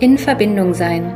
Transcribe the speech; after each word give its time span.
In 0.00 0.16
Verbindung 0.18 0.72
sein. 0.72 1.12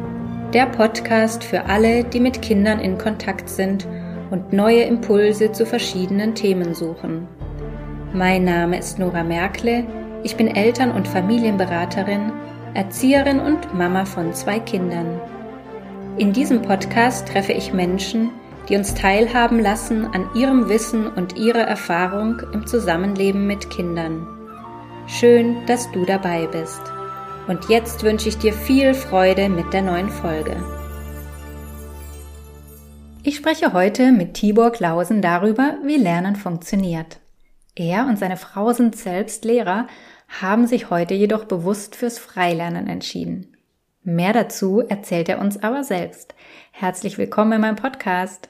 Der 0.52 0.67
Podcast 0.67 1.44
für 1.44 1.67
alle, 1.67 2.02
die 2.02 2.18
mit 2.18 2.42
Kindern 2.42 2.80
in 2.80 2.98
Kontakt 2.98 3.48
sind 3.48 3.86
und 4.30 4.52
neue 4.52 4.83
Impulse 4.83 5.52
zu 5.52 5.65
verschiedenen 5.65 6.34
Themen 6.34 6.75
suchen. 6.75 7.28
Mein 8.12 8.45
Name 8.45 8.79
ist 8.79 8.98
Nora 8.98 9.23
Merkle. 9.23 9.86
Ich 10.25 10.34
bin 10.34 10.48
Eltern- 10.48 10.91
und 10.91 11.07
Familienberaterin, 11.07 12.32
Erzieherin 12.75 13.39
und 13.39 13.73
Mama 13.73 14.05
von 14.05 14.34
zwei 14.34 14.59
Kindern. 14.59 15.21
In 16.19 16.32
diesem 16.32 16.62
Podcast 16.62 17.29
treffe 17.29 17.53
ich 17.53 17.73
Menschen, 17.73 18.30
die 18.69 18.75
uns 18.77 18.95
teilhaben 18.95 19.61
lassen 19.61 20.07
an 20.07 20.29
ihrem 20.34 20.69
Wissen 20.69 21.07
und 21.07 21.37
ihrer 21.37 21.62
Erfahrung 21.62 22.43
im 22.53 22.66
Zusammenleben 22.66 23.46
mit 23.46 23.71
Kindern. 23.71 24.41
Schön, 25.20 25.66
dass 25.66 25.92
du 25.92 26.06
dabei 26.06 26.46
bist. 26.46 26.80
Und 27.46 27.68
jetzt 27.68 28.02
wünsche 28.02 28.30
ich 28.30 28.38
dir 28.38 28.55
viel 28.55 28.95
Freude 28.95 29.50
mit 29.50 29.74
der 29.74 29.82
neuen 29.82 30.09
Folge. 30.09 30.56
Ich 33.23 33.37
spreche 33.37 33.74
heute 33.74 34.10
mit 34.10 34.32
Tibor 34.32 34.73
Klausen 34.73 35.20
darüber, 35.20 35.77
wie 35.84 35.96
Lernen 35.96 36.34
funktioniert. 36.34 37.20
Er 37.77 38.06
und 38.06 38.18
seine 38.18 38.38
Frau 38.38 38.73
sind 38.73 38.96
selbst 38.96 39.45
Lehrer, 39.45 39.87
haben 40.40 40.66
sich 40.66 40.88
heute 40.88 41.12
jedoch 41.12 41.45
bewusst 41.45 41.95
fürs 41.95 42.18
Freilernen 42.18 42.88
entschieden. 42.88 43.54
Mehr 44.02 44.32
dazu 44.32 44.80
erzählt 44.80 45.29
er 45.29 45.40
uns 45.40 45.62
aber 45.62 45.84
selbst. 45.84 46.34
Herzlich 46.70 47.18
willkommen 47.18 47.52
in 47.52 47.60
meinem 47.60 47.76
Podcast. 47.76 48.48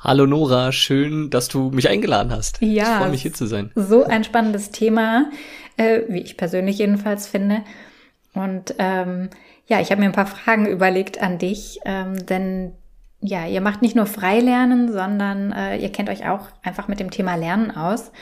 Hallo 0.00 0.26
Nora, 0.26 0.70
schön, 0.70 1.28
dass 1.28 1.48
du 1.48 1.70
mich 1.70 1.88
eingeladen 1.88 2.30
hast. 2.30 2.62
Ja. 2.62 2.82
Ich 2.82 2.98
freue 2.98 3.10
mich 3.10 3.22
hier 3.22 3.32
zu 3.32 3.46
sein. 3.46 3.72
So 3.74 4.04
ein 4.04 4.22
spannendes 4.22 4.70
Thema, 4.70 5.28
äh, 5.76 6.02
wie 6.08 6.20
ich 6.20 6.36
persönlich 6.36 6.78
jedenfalls 6.78 7.26
finde. 7.26 7.62
Und 8.32 8.76
ähm, 8.78 9.30
ja, 9.66 9.80
ich 9.80 9.90
habe 9.90 10.00
mir 10.00 10.06
ein 10.06 10.12
paar 10.12 10.26
Fragen 10.26 10.66
überlegt 10.66 11.20
an 11.20 11.38
dich, 11.38 11.80
ähm, 11.84 12.24
denn 12.26 12.74
ja, 13.20 13.46
ihr 13.48 13.60
macht 13.60 13.82
nicht 13.82 13.96
nur 13.96 14.06
Freilernen, 14.06 14.92
sondern 14.92 15.50
äh, 15.50 15.78
ihr 15.78 15.90
kennt 15.90 16.08
euch 16.08 16.28
auch 16.28 16.46
einfach 16.62 16.86
mit 16.86 17.00
dem 17.00 17.10
Thema 17.10 17.34
Lernen 17.34 17.72
aus. 17.72 18.12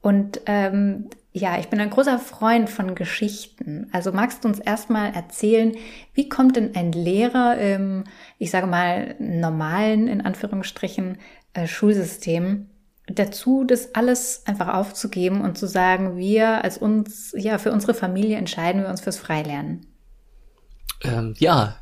Und 0.00 0.40
ähm, 0.46 1.10
ja, 1.38 1.58
ich 1.58 1.68
bin 1.68 1.80
ein 1.80 1.90
großer 1.90 2.18
Freund 2.18 2.70
von 2.70 2.94
Geschichten. 2.94 3.88
Also 3.92 4.10
magst 4.10 4.42
du 4.42 4.48
uns 4.48 4.58
erstmal 4.58 5.14
erzählen, 5.14 5.76
wie 6.14 6.30
kommt 6.30 6.56
denn 6.56 6.74
ein 6.74 6.92
Lehrer 6.92 7.58
im, 7.58 8.04
ich 8.38 8.50
sage 8.50 8.66
mal, 8.66 9.16
normalen, 9.18 10.08
in 10.08 10.22
Anführungsstrichen, 10.22 11.18
äh, 11.52 11.66
Schulsystem 11.66 12.70
dazu, 13.06 13.64
das 13.64 13.94
alles 13.94 14.44
einfach 14.46 14.72
aufzugeben 14.72 15.42
und 15.42 15.58
zu 15.58 15.66
sagen, 15.66 16.16
wir 16.16 16.64
als 16.64 16.78
uns, 16.78 17.34
ja, 17.36 17.58
für 17.58 17.70
unsere 17.70 17.92
Familie 17.92 18.38
entscheiden 18.38 18.80
wir 18.80 18.88
uns 18.88 19.02
fürs 19.02 19.18
Freilernen? 19.18 19.84
Ähm, 21.04 21.34
ja, 21.36 21.76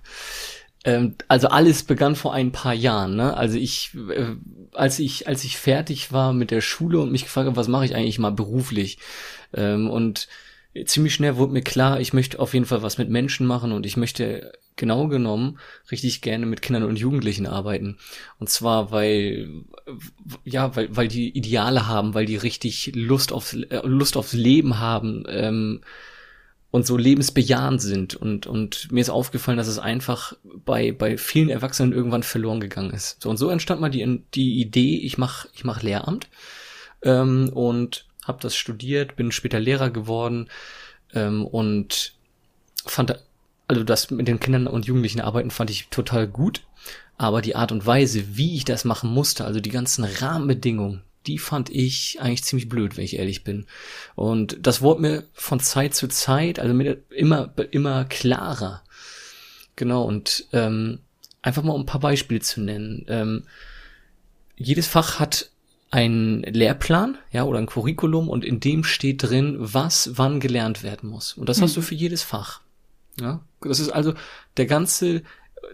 ähm, 0.84 1.14
also 1.28 1.48
alles 1.48 1.82
begann 1.82 2.14
vor 2.14 2.34
ein 2.34 2.52
paar 2.52 2.74
Jahren. 2.74 3.16
Ne? 3.16 3.34
Also 3.36 3.56
ich, 3.56 3.92
äh, 3.94 4.36
als 4.74 4.98
ich, 4.98 5.26
als 5.26 5.42
ich 5.44 5.56
fertig 5.56 6.12
war 6.12 6.32
mit 6.32 6.50
der 6.50 6.60
Schule 6.60 7.00
und 7.00 7.10
mich 7.10 7.24
gefragt 7.24 7.46
habe, 7.46 7.56
was 7.56 7.68
mache 7.68 7.86
ich 7.86 7.94
eigentlich 7.94 8.18
mal 8.18 8.32
beruflich, 8.32 8.98
ähm, 9.54 9.90
und 9.90 10.28
ziemlich 10.86 11.14
schnell 11.14 11.36
wurde 11.36 11.52
mir 11.52 11.62
klar, 11.62 12.00
ich 12.00 12.12
möchte 12.12 12.38
auf 12.40 12.52
jeden 12.54 12.66
Fall 12.66 12.82
was 12.82 12.98
mit 12.98 13.08
Menschen 13.08 13.46
machen 13.46 13.72
und 13.72 13.86
ich 13.86 13.96
möchte 13.96 14.52
genau 14.76 15.06
genommen 15.06 15.58
richtig 15.92 16.20
gerne 16.20 16.46
mit 16.46 16.62
Kindern 16.62 16.82
und 16.82 16.98
Jugendlichen 16.98 17.46
arbeiten. 17.46 17.98
Und 18.40 18.48
zwar, 18.48 18.90
weil, 18.90 19.64
ja, 20.44 20.74
weil, 20.74 20.96
weil 20.96 21.06
die 21.06 21.36
Ideale 21.36 21.86
haben, 21.86 22.14
weil 22.14 22.26
die 22.26 22.36
richtig 22.36 22.90
Lust 22.94 23.32
aufs, 23.32 23.54
äh, 23.54 23.80
Lust 23.84 24.16
aufs 24.16 24.32
Leben 24.32 24.80
haben, 24.80 25.24
ähm, 25.28 25.80
und 26.74 26.84
so 26.84 26.96
lebensbejahend 26.96 27.80
sind. 27.80 28.16
Und, 28.16 28.48
und 28.48 28.90
mir 28.90 29.00
ist 29.00 29.08
aufgefallen, 29.08 29.58
dass 29.58 29.68
es 29.68 29.78
einfach 29.78 30.32
bei, 30.42 30.90
bei 30.90 31.16
vielen 31.16 31.48
Erwachsenen 31.48 31.92
irgendwann 31.92 32.24
verloren 32.24 32.58
gegangen 32.58 32.90
ist. 32.90 33.22
So, 33.22 33.30
und 33.30 33.36
so 33.36 33.48
entstand 33.48 33.80
mal 33.80 33.90
die, 33.90 34.24
die 34.34 34.60
Idee, 34.60 34.98
ich 34.98 35.16
mach, 35.16 35.46
ich 35.54 35.62
mach 35.62 35.82
Lehramt. 35.82 36.26
Ähm, 37.02 37.48
und 37.54 38.06
habe 38.24 38.40
das 38.40 38.56
studiert, 38.56 39.16
bin 39.16 39.32
später 39.32 39.60
Lehrer 39.60 39.90
geworden 39.90 40.48
ähm, 41.14 41.46
und 41.46 42.14
fand, 42.86 43.18
also 43.68 43.84
das 43.84 44.10
mit 44.10 44.28
den 44.28 44.40
Kindern 44.40 44.66
und 44.66 44.86
Jugendlichen 44.86 45.20
arbeiten 45.20 45.50
fand 45.50 45.70
ich 45.70 45.88
total 45.88 46.26
gut, 46.26 46.62
aber 47.16 47.42
die 47.42 47.56
Art 47.56 47.72
und 47.72 47.86
Weise, 47.86 48.36
wie 48.36 48.56
ich 48.56 48.64
das 48.64 48.84
machen 48.84 49.10
musste, 49.10 49.44
also 49.44 49.60
die 49.60 49.70
ganzen 49.70 50.04
Rahmenbedingungen, 50.04 51.02
die 51.26 51.38
fand 51.38 51.70
ich 51.70 52.18
eigentlich 52.20 52.44
ziemlich 52.44 52.68
blöd, 52.68 52.96
wenn 52.96 53.04
ich 53.04 53.16
ehrlich 53.16 53.44
bin. 53.44 53.66
Und 54.14 54.58
das 54.60 54.82
wurde 54.82 55.00
mir 55.00 55.24
von 55.32 55.60
Zeit 55.60 55.94
zu 55.94 56.08
Zeit, 56.08 56.58
also 56.58 56.74
mir 56.74 56.98
immer, 57.10 57.54
immer 57.70 58.04
klarer. 58.04 58.82
Genau, 59.76 60.02
und 60.04 60.46
ähm, 60.52 61.00
einfach 61.40 61.62
mal 61.62 61.72
um 61.72 61.82
ein 61.82 61.86
paar 61.86 62.00
Beispiele 62.00 62.40
zu 62.40 62.60
nennen. 62.60 63.06
Ähm, 63.08 63.44
jedes 64.56 64.86
Fach 64.86 65.18
hat 65.18 65.50
einen 65.94 66.42
Lehrplan, 66.42 67.18
ja, 67.30 67.44
oder 67.44 67.60
ein 67.60 67.66
Curriculum 67.66 68.28
und 68.28 68.44
in 68.44 68.58
dem 68.58 68.82
steht 68.82 69.22
drin, 69.22 69.54
was 69.60 70.10
wann 70.14 70.40
gelernt 70.40 70.82
werden 70.82 71.08
muss. 71.08 71.34
Und 71.34 71.48
das 71.48 71.58
mhm. 71.58 71.62
hast 71.62 71.76
du 71.76 71.82
für 71.82 71.94
jedes 71.94 72.24
Fach. 72.24 72.62
Ja, 73.20 73.42
das 73.60 73.78
ist 73.78 73.90
also 73.90 74.12
der 74.56 74.66
ganze, 74.66 75.22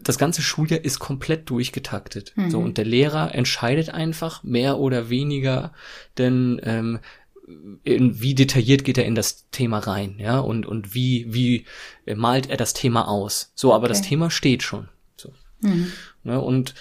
das 0.02 0.18
ganze 0.18 0.42
Schuljahr 0.42 0.84
ist 0.84 0.98
komplett 0.98 1.48
durchgetaktet. 1.48 2.34
Mhm. 2.36 2.50
So, 2.50 2.58
und 2.58 2.76
der 2.76 2.84
Lehrer 2.84 3.34
entscheidet 3.34 3.88
einfach 3.88 4.42
mehr 4.42 4.76
oder 4.76 5.08
weniger, 5.08 5.72
denn 6.18 6.60
ähm, 6.64 6.98
in, 7.82 8.20
wie 8.20 8.34
detailliert 8.34 8.84
geht 8.84 8.98
er 8.98 9.06
in 9.06 9.14
das 9.14 9.48
Thema 9.50 9.78
rein, 9.78 10.16
ja, 10.18 10.38
und, 10.38 10.66
und 10.66 10.94
wie, 10.94 11.32
wie 11.32 11.64
malt 12.14 12.50
er 12.50 12.58
das 12.58 12.74
Thema 12.74 13.08
aus. 13.08 13.52
So, 13.54 13.72
aber 13.72 13.84
okay. 13.84 13.94
das 13.94 14.02
Thema 14.02 14.30
steht 14.30 14.62
schon. 14.62 14.90
So. 15.16 15.32
Mhm. 15.62 15.92
Ja, 16.24 16.36
und 16.36 16.74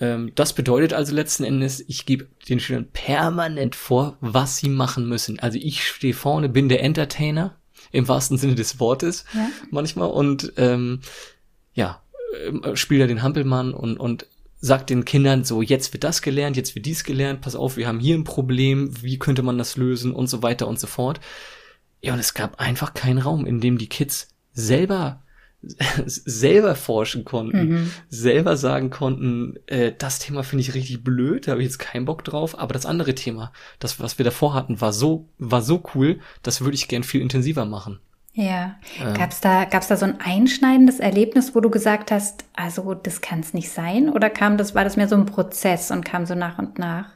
ähm, 0.00 0.32
das 0.34 0.54
bedeutet 0.54 0.92
also 0.92 1.14
letzten 1.14 1.44
Endes, 1.44 1.84
ich 1.86 2.06
gebe 2.06 2.28
den 2.48 2.58
Schülern 2.58 2.88
permanent 2.92 3.76
vor, 3.76 4.16
was 4.20 4.56
sie 4.56 4.68
machen 4.68 5.08
müssen. 5.08 5.38
Also 5.38 5.58
ich 5.60 5.86
stehe 5.86 6.14
vorne, 6.14 6.48
bin 6.48 6.68
der 6.68 6.82
Entertainer, 6.82 7.56
im 7.92 8.08
wahrsten 8.08 8.38
Sinne 8.38 8.54
des 8.54 8.78
Wortes 8.78 9.24
ja. 9.34 9.48
manchmal 9.70 10.10
und 10.10 10.52
ähm, 10.56 11.00
ja, 11.74 12.02
äh, 12.34 12.76
spiele 12.76 13.06
den 13.06 13.22
Hampelmann 13.22 13.74
und, 13.74 13.98
und 13.98 14.26
sagt 14.60 14.90
den 14.90 15.04
Kindern 15.04 15.44
so, 15.44 15.62
jetzt 15.62 15.92
wird 15.92 16.04
das 16.04 16.22
gelernt, 16.22 16.56
jetzt 16.56 16.74
wird 16.74 16.86
dies 16.86 17.04
gelernt, 17.04 17.40
pass 17.40 17.56
auf, 17.56 17.76
wir 17.76 17.88
haben 17.88 18.00
hier 18.00 18.16
ein 18.16 18.24
Problem, 18.24 19.02
wie 19.02 19.18
könnte 19.18 19.42
man 19.42 19.58
das 19.58 19.76
lösen 19.76 20.12
und 20.12 20.28
so 20.28 20.42
weiter 20.42 20.68
und 20.68 20.78
so 20.78 20.86
fort. 20.86 21.20
Ja, 22.02 22.12
und 22.12 22.18
es 22.18 22.34
gab 22.34 22.60
einfach 22.60 22.94
keinen 22.94 23.18
Raum, 23.18 23.46
in 23.46 23.60
dem 23.60 23.78
die 23.78 23.88
Kids 23.88 24.28
selber 24.52 25.22
selber 25.62 26.74
forschen 26.74 27.24
konnten, 27.24 27.68
mhm. 27.68 27.90
selber 28.08 28.56
sagen 28.56 28.90
konnten, 28.90 29.56
äh, 29.66 29.92
das 29.96 30.18
Thema 30.18 30.42
finde 30.42 30.62
ich 30.62 30.74
richtig 30.74 31.04
blöd, 31.04 31.46
da 31.46 31.52
habe 31.52 31.62
ich 31.62 31.68
jetzt 31.68 31.78
keinen 31.78 32.06
Bock 32.06 32.24
drauf, 32.24 32.58
aber 32.58 32.72
das 32.72 32.86
andere 32.86 33.14
Thema, 33.14 33.52
das, 33.78 34.00
was 34.00 34.18
wir 34.18 34.24
davor 34.24 34.54
hatten, 34.54 34.80
war 34.80 34.92
so, 34.92 35.28
war 35.38 35.62
so 35.62 35.82
cool, 35.94 36.18
das 36.42 36.62
würde 36.62 36.76
ich 36.76 36.88
gern 36.88 37.02
viel 37.02 37.20
intensiver 37.20 37.66
machen. 37.66 38.00
Ja. 38.32 38.76
Ähm. 39.00 39.14
Gab's 39.14 39.40
da, 39.40 39.64
gab's 39.64 39.88
da 39.88 39.96
so 39.96 40.06
ein 40.06 40.20
einschneidendes 40.20 41.00
Erlebnis, 41.00 41.54
wo 41.54 41.60
du 41.60 41.68
gesagt 41.68 42.10
hast, 42.10 42.44
also 42.54 42.94
das 42.94 43.20
kann 43.20 43.40
es 43.40 43.54
nicht 43.54 43.70
sein? 43.70 44.08
Oder 44.08 44.30
kam 44.30 44.56
das, 44.56 44.74
war 44.74 44.84
das 44.84 44.96
mehr 44.96 45.08
so 45.08 45.16
ein 45.16 45.26
Prozess 45.26 45.90
und 45.90 46.04
kam 46.04 46.26
so 46.26 46.34
nach 46.34 46.58
und 46.58 46.78
nach? 46.78 47.10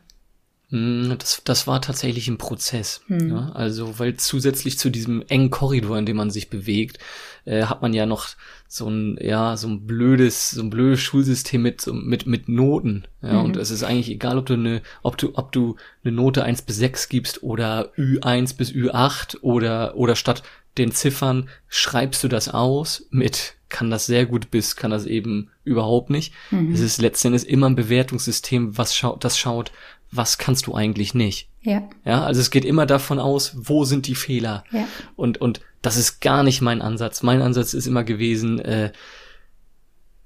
Hm, 0.74 1.14
das, 1.20 1.40
das 1.44 1.68
war 1.68 1.80
tatsächlich 1.80 2.26
ein 2.26 2.36
Prozess. 2.36 3.02
Hm. 3.06 3.30
Ja, 3.30 3.52
also, 3.54 4.00
weil 4.00 4.16
zusätzlich 4.16 4.76
zu 4.76 4.90
diesem 4.90 5.22
engen 5.28 5.50
Korridor, 5.50 5.96
in 5.96 6.04
dem 6.04 6.16
man 6.16 6.30
sich 6.30 6.50
bewegt, 6.50 6.98
äh, 7.44 7.66
hat 7.66 7.80
man 7.80 7.94
ja 7.94 8.06
noch 8.06 8.30
so 8.66 8.90
ein, 8.90 9.16
ja, 9.20 9.56
so 9.56 9.68
ein 9.68 9.86
blödes, 9.86 10.50
so 10.50 10.62
ein 10.62 10.70
blödes 10.70 11.00
Schulsystem 11.00 11.62
mit, 11.62 11.86
mit, 11.86 12.26
mit 12.26 12.48
Noten. 12.48 13.04
Ja, 13.22 13.34
mhm. 13.34 13.44
und 13.44 13.56
es 13.56 13.70
ist 13.70 13.84
eigentlich 13.84 14.10
egal, 14.10 14.36
ob 14.36 14.46
du 14.46 14.54
eine, 14.54 14.82
ob 15.04 15.16
du, 15.16 15.30
ob 15.34 15.52
du 15.52 15.76
eine 16.02 16.12
Note 16.12 16.42
eins 16.42 16.60
bis 16.60 16.76
sechs 16.76 17.08
gibst 17.08 17.44
oder 17.44 17.92
Ü1 17.96 18.56
bis 18.56 18.72
Ü8 18.72 19.42
oder, 19.42 19.94
oder 19.96 20.16
statt 20.16 20.42
den 20.76 20.90
Ziffern 20.90 21.48
schreibst 21.68 22.24
du 22.24 22.28
das 22.28 22.48
aus 22.48 23.06
mit 23.10 23.54
kann 23.74 23.90
das 23.90 24.06
sehr 24.06 24.24
gut 24.24 24.52
bis, 24.52 24.76
kann 24.76 24.92
das 24.92 25.04
eben 25.04 25.50
überhaupt 25.64 26.08
nicht. 26.08 26.32
Mhm. 26.52 26.72
Es 26.72 26.78
ist 26.78 27.02
letztendlich 27.02 27.48
immer 27.48 27.68
ein 27.68 27.74
Bewertungssystem, 27.74 28.78
was 28.78 28.94
schaut, 28.94 29.24
das 29.24 29.36
schaut, 29.36 29.72
was 30.16 30.38
kannst 30.38 30.66
du 30.66 30.74
eigentlich 30.74 31.14
nicht. 31.14 31.48
Ja. 31.62 31.88
Ja, 32.04 32.24
also 32.24 32.40
es 32.40 32.50
geht 32.50 32.64
immer 32.64 32.86
davon 32.86 33.18
aus, 33.18 33.52
wo 33.56 33.84
sind 33.84 34.06
die 34.06 34.14
Fehler. 34.14 34.64
Ja. 34.70 34.86
Und, 35.16 35.40
und 35.40 35.60
das 35.82 35.96
ist 35.96 36.20
gar 36.20 36.42
nicht 36.42 36.60
mein 36.60 36.82
Ansatz. 36.82 37.22
Mein 37.22 37.42
Ansatz 37.42 37.74
ist 37.74 37.86
immer 37.86 38.04
gewesen, 38.04 38.58
äh, 38.58 38.92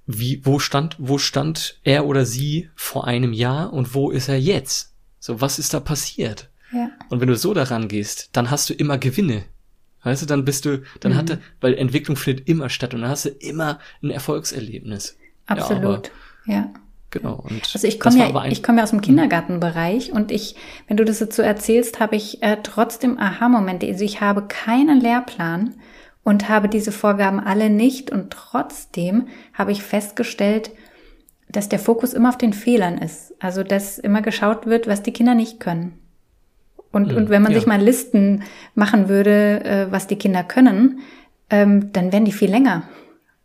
wie, 0.07 0.41
wo 0.45 0.59
stand, 0.59 0.97
wo 0.99 1.19
stand 1.19 1.81
er 1.85 2.07
oder 2.07 2.25
sie 2.25 2.71
vor 2.75 3.07
einem 3.07 3.33
Jahr 3.33 3.73
und 3.73 3.95
wo 3.95 4.11
ist 4.11 4.29
er 4.29 4.41
jetzt? 4.41 4.95
So, 5.21 5.41
was 5.41 5.59
ist 5.59 5.75
da 5.75 5.81
passiert? 5.81 6.49
Ja. 6.73 6.91
Und 7.09 7.21
wenn 7.21 7.29
du 7.29 7.37
so 7.37 7.55
daran 7.55 7.89
gehst, 7.89 8.31
dann 8.33 8.51
hast 8.51 8.71
du 8.71 8.75
immer 8.75 8.99
Gewinne. 8.99 9.45
Weißt 10.03 10.23
du, 10.23 10.27
dann 10.27 10.45
bist 10.45 10.65
du, 10.65 10.83
dann 11.01 11.13
mhm. 11.13 11.17
hatte, 11.17 11.41
weil 11.61 11.75
Entwicklung 11.75 12.17
findet 12.17 12.49
immer 12.49 12.71
statt 12.71 12.95
und 12.95 13.03
dann 13.03 13.11
hast 13.11 13.27
du 13.27 13.31
immer 13.31 13.81
ein 14.03 14.11
Erfolgserlebnis. 14.11 15.17
Absolut, 15.47 16.11
ja. 16.47 16.73
Genau. 17.11 17.43
Und 17.49 17.63
also 17.73 17.87
ich 17.87 17.99
komme 17.99 18.19
ja, 18.19 18.45
ich 18.45 18.63
komme 18.63 18.79
ja 18.79 18.85
aus 18.85 18.91
dem 18.91 19.01
Kindergartenbereich 19.01 20.13
und 20.13 20.31
ich, 20.31 20.57
wenn 20.87 20.99
du 20.99 21.05
das 21.05 21.21
jetzt 21.21 21.37
so 21.37 21.43
erzählst, 21.43 22.01
habe 22.01 22.17
ich 22.17 22.43
äh, 22.43 22.59
trotzdem 22.63 23.19
Aha-Momente. 23.19 23.87
Also 23.87 24.05
ich 24.05 24.21
habe 24.21 24.43
keinen 24.47 25.01
Lehrplan 25.01 25.75
und 26.23 26.51
habe 26.51 26.69
diese 26.69 26.93
Vorgaben 26.93 27.41
alle 27.41 27.71
nicht 27.71 28.11
und 28.11 28.31
trotzdem 28.31 29.29
habe 29.55 29.73
ich 29.73 29.83
festgestellt, 29.83 30.71
dass 31.49 31.71
der 31.71 31.79
Fokus 31.79 32.13
immer 32.13 32.29
auf 32.29 32.37
den 32.37 32.53
Fehlern 32.53 32.99
ist. 32.99 33.35
Also 33.41 33.63
dass 33.63 33.99
immer 33.99 34.21
geschaut 34.21 34.67
wird, 34.67 34.87
was 34.87 35.03
die 35.03 35.13
Kinder 35.13 35.35
nicht 35.35 35.61
können. 35.61 35.99
Und, 36.93 37.11
mhm, 37.11 37.17
und 37.17 37.31
wenn 37.31 37.43
man 37.43 37.53
ja. 37.53 37.59
sich 37.59 37.67
mal 37.67 37.81
Listen 37.81 38.43
machen 38.75 39.09
würde, 39.09 39.65
äh, 39.65 39.87
was 39.91 40.07
die 40.07 40.17
Kinder 40.17 40.45
können, 40.45 41.01
ähm, 41.49 41.91
dann 41.93 42.13
wären 42.13 42.27
die 42.27 42.33
viel 42.33 42.51
länger. 42.51 42.83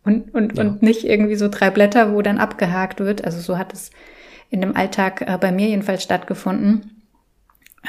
Und, 0.04 0.34
und, 0.34 0.56
ja. 0.56 0.62
und 0.62 0.82
nicht 0.82 1.04
irgendwie 1.04 1.36
so 1.36 1.48
drei 1.48 1.70
Blätter, 1.70 2.12
wo 2.12 2.22
dann 2.22 2.38
abgehakt 2.38 3.00
wird. 3.00 3.24
Also 3.24 3.40
so 3.40 3.58
hat 3.58 3.72
es 3.72 3.90
in 4.50 4.60
dem 4.60 4.76
Alltag 4.76 5.22
äh, 5.22 5.38
bei 5.40 5.50
mir 5.50 5.68
jedenfalls 5.68 6.02
stattgefunden. 6.02 7.02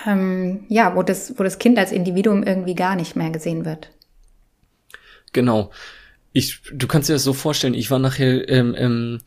Ähm, 0.06 0.66
ja, 0.68 0.96
wo 0.96 1.04
das, 1.04 1.38
wo 1.38 1.44
das 1.44 1.60
Kind 1.60 1.78
als 1.78 1.92
Individuum 1.92 2.44
irgendwie 2.44 2.76
gar 2.76 2.96
nicht 2.96 3.16
mehr 3.16 3.30
gesehen 3.30 3.66
wird. 3.66 3.92
Genau. 5.34 5.72
Ich, 6.34 6.62
du 6.74 6.88
kannst 6.88 7.10
dir 7.10 7.14
das 7.14 7.24
so 7.24 7.34
vorstellen, 7.34 7.74
ich 7.74 7.92
war 7.92 8.00
nachher 8.00 8.48
ähm, 8.50 8.76
ähm, 8.78 9.22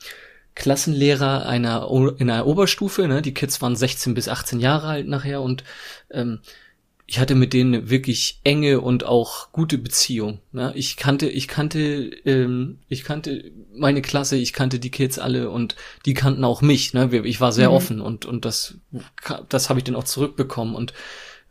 Klassenlehrer 0.54 1.46
einer 1.46 1.88
in 2.18 2.28
einer 2.28 2.46
Oberstufe, 2.46 3.06
ne? 3.06 3.22
Die 3.22 3.32
Kids 3.32 3.62
waren 3.62 3.76
16 3.76 4.14
bis 4.14 4.28
18 4.28 4.60
Jahre 4.60 4.88
alt 4.88 5.06
nachher 5.06 5.40
und 5.40 5.62
ähm, 6.10 6.40
ich 7.10 7.18
hatte 7.18 7.34
mit 7.34 7.54
denen 7.54 7.88
wirklich 7.88 8.38
enge 8.44 8.82
und 8.82 9.04
auch 9.04 9.50
gute 9.50 9.78
Beziehung. 9.78 10.40
Ne? 10.52 10.72
Ich 10.76 10.98
kannte, 10.98 11.26
ich 11.26 11.48
kannte, 11.48 12.10
ähm, 12.26 12.80
ich 12.90 13.02
kannte 13.02 13.50
meine 13.74 14.02
Klasse, 14.02 14.36
ich 14.36 14.52
kannte 14.52 14.78
die 14.78 14.90
Kids 14.90 15.18
alle 15.18 15.48
und 15.48 15.74
die 16.04 16.12
kannten 16.12 16.44
auch 16.44 16.60
mich. 16.60 16.92
Ne? 16.92 17.08
Ich 17.24 17.40
war 17.40 17.50
sehr 17.50 17.70
mhm. 17.70 17.74
offen 17.74 18.00
und 18.02 18.26
und 18.26 18.44
das, 18.44 18.74
das 19.48 19.70
habe 19.70 19.80
ich 19.80 19.84
dann 19.84 19.96
auch 19.96 20.04
zurückbekommen. 20.04 20.74
Und 20.74 20.92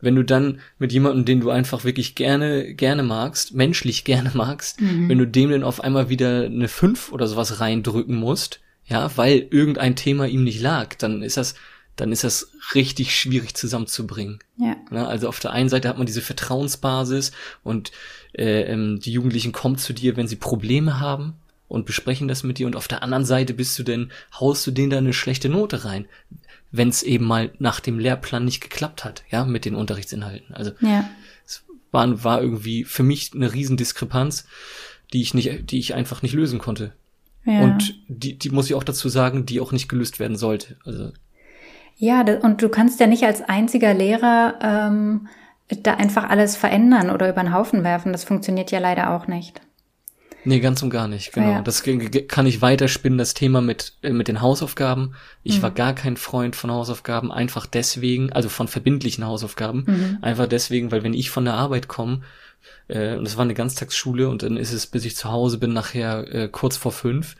wenn 0.00 0.14
du 0.14 0.22
dann 0.22 0.60
mit 0.78 0.92
jemandem, 0.92 1.24
den 1.24 1.40
du 1.40 1.50
einfach 1.50 1.82
wirklich 1.82 2.14
gerne 2.14 2.72
gerne 2.74 3.02
magst, 3.02 3.52
menschlich 3.52 4.04
gerne 4.04 4.30
magst, 4.34 4.80
mhm. 4.80 5.08
wenn 5.08 5.18
du 5.18 5.26
dem 5.26 5.50
dann 5.50 5.64
auf 5.64 5.80
einmal 5.80 6.08
wieder 6.08 6.44
eine 6.44 6.68
fünf 6.68 7.10
oder 7.10 7.26
sowas 7.26 7.58
reindrücken 7.58 8.14
musst, 8.14 8.60
ja, 8.86 9.10
weil 9.16 9.48
irgendein 9.50 9.96
Thema 9.96 10.28
ihm 10.28 10.44
nicht 10.44 10.60
lag, 10.60 10.94
dann 10.94 11.20
ist 11.22 11.36
das 11.36 11.56
dann 11.98 12.12
ist 12.12 12.24
das 12.24 12.52
richtig 12.74 13.14
schwierig 13.14 13.54
zusammenzubringen. 13.54 14.38
Ja. 14.56 14.76
Ne, 14.90 15.06
also 15.06 15.28
auf 15.28 15.40
der 15.40 15.50
einen 15.50 15.68
Seite 15.68 15.88
hat 15.88 15.98
man 15.98 16.06
diese 16.06 16.22
Vertrauensbasis 16.22 17.32
und 17.64 17.90
äh, 18.32 18.62
ähm, 18.62 19.00
die 19.00 19.12
Jugendlichen 19.12 19.52
kommen 19.52 19.78
zu 19.78 19.92
dir, 19.92 20.16
wenn 20.16 20.28
sie 20.28 20.36
Probleme 20.36 21.00
haben 21.00 21.34
und 21.66 21.86
besprechen 21.86 22.28
das 22.28 22.44
mit 22.44 22.58
dir 22.58 22.66
und 22.66 22.76
auf 22.76 22.88
der 22.88 23.02
anderen 23.02 23.24
Seite 23.24 23.52
bist 23.52 23.76
du 23.78 23.82
denn, 23.82 24.12
haust 24.38 24.66
du 24.66 24.70
denen 24.70 24.90
da 24.90 24.98
eine 24.98 25.12
schlechte 25.12 25.48
Note 25.48 25.84
rein, 25.84 26.06
wenn 26.70 26.88
es 26.88 27.02
eben 27.02 27.24
mal 27.24 27.50
nach 27.58 27.80
dem 27.80 27.98
Lehrplan 27.98 28.44
nicht 28.44 28.60
geklappt 28.60 29.04
hat, 29.04 29.24
ja, 29.30 29.44
mit 29.44 29.64
den 29.64 29.74
Unterrichtsinhalten. 29.74 30.54
Also 30.54 30.70
ja. 30.80 31.10
es 31.44 31.64
war, 31.90 32.22
war 32.22 32.40
irgendwie 32.40 32.84
für 32.84 33.02
mich 33.02 33.32
eine 33.34 33.52
Riesendiskrepanz, 33.52 34.46
die 35.12 35.20
ich 35.20 35.34
nicht, 35.34 35.72
die 35.72 35.80
ich 35.80 35.94
einfach 35.94 36.22
nicht 36.22 36.32
lösen 36.32 36.60
konnte. 36.60 36.92
Ja. 37.44 37.62
Und 37.62 37.96
die, 38.06 38.38
die 38.38 38.50
muss 38.50 38.66
ich 38.66 38.74
auch 38.74 38.84
dazu 38.84 39.08
sagen, 39.08 39.46
die 39.46 39.60
auch 39.60 39.72
nicht 39.72 39.88
gelöst 39.88 40.20
werden 40.20 40.36
sollte. 40.36 40.76
Also 40.84 41.12
ja, 41.98 42.24
und 42.42 42.62
du 42.62 42.68
kannst 42.68 43.00
ja 43.00 43.06
nicht 43.06 43.24
als 43.24 43.42
einziger 43.42 43.92
Lehrer 43.92 44.54
ähm, 44.62 45.28
da 45.82 45.94
einfach 45.94 46.30
alles 46.30 46.56
verändern 46.56 47.10
oder 47.10 47.28
über 47.28 47.42
den 47.42 47.52
Haufen 47.52 47.84
werfen. 47.84 48.12
Das 48.12 48.24
funktioniert 48.24 48.70
ja 48.70 48.78
leider 48.78 49.10
auch 49.10 49.26
nicht. 49.26 49.60
Nee, 50.44 50.60
ganz 50.60 50.82
und 50.82 50.90
gar 50.90 51.08
nicht, 51.08 51.32
genau. 51.32 51.50
Ja. 51.50 51.62
Das 51.62 51.82
kann 51.82 52.46
ich 52.46 52.62
weiterspinnen, 52.62 53.18
das 53.18 53.34
Thema 53.34 53.60
mit, 53.60 53.94
äh, 54.02 54.10
mit 54.10 54.28
den 54.28 54.40
Hausaufgaben. 54.40 55.14
Ich 55.42 55.58
mhm. 55.58 55.62
war 55.62 55.70
gar 55.72 55.94
kein 55.94 56.16
Freund 56.16 56.54
von 56.54 56.70
Hausaufgaben, 56.70 57.32
einfach 57.32 57.66
deswegen, 57.66 58.32
also 58.32 58.48
von 58.48 58.68
verbindlichen 58.68 59.26
Hausaufgaben, 59.26 59.84
mhm. 59.86 60.18
einfach 60.22 60.46
deswegen, 60.46 60.92
weil 60.92 61.02
wenn 61.02 61.12
ich 61.12 61.30
von 61.30 61.44
der 61.44 61.54
Arbeit 61.54 61.88
komme, 61.88 62.22
äh, 62.86 63.16
und 63.16 63.24
das 63.24 63.36
war 63.36 63.44
eine 63.44 63.54
Ganztagsschule 63.54 64.28
und 64.28 64.44
dann 64.44 64.56
ist 64.56 64.72
es, 64.72 64.86
bis 64.86 65.04
ich 65.04 65.16
zu 65.16 65.30
Hause 65.30 65.58
bin, 65.58 65.72
nachher 65.72 66.32
äh, 66.32 66.48
kurz 66.48 66.76
vor 66.76 66.92
fünf, 66.92 67.36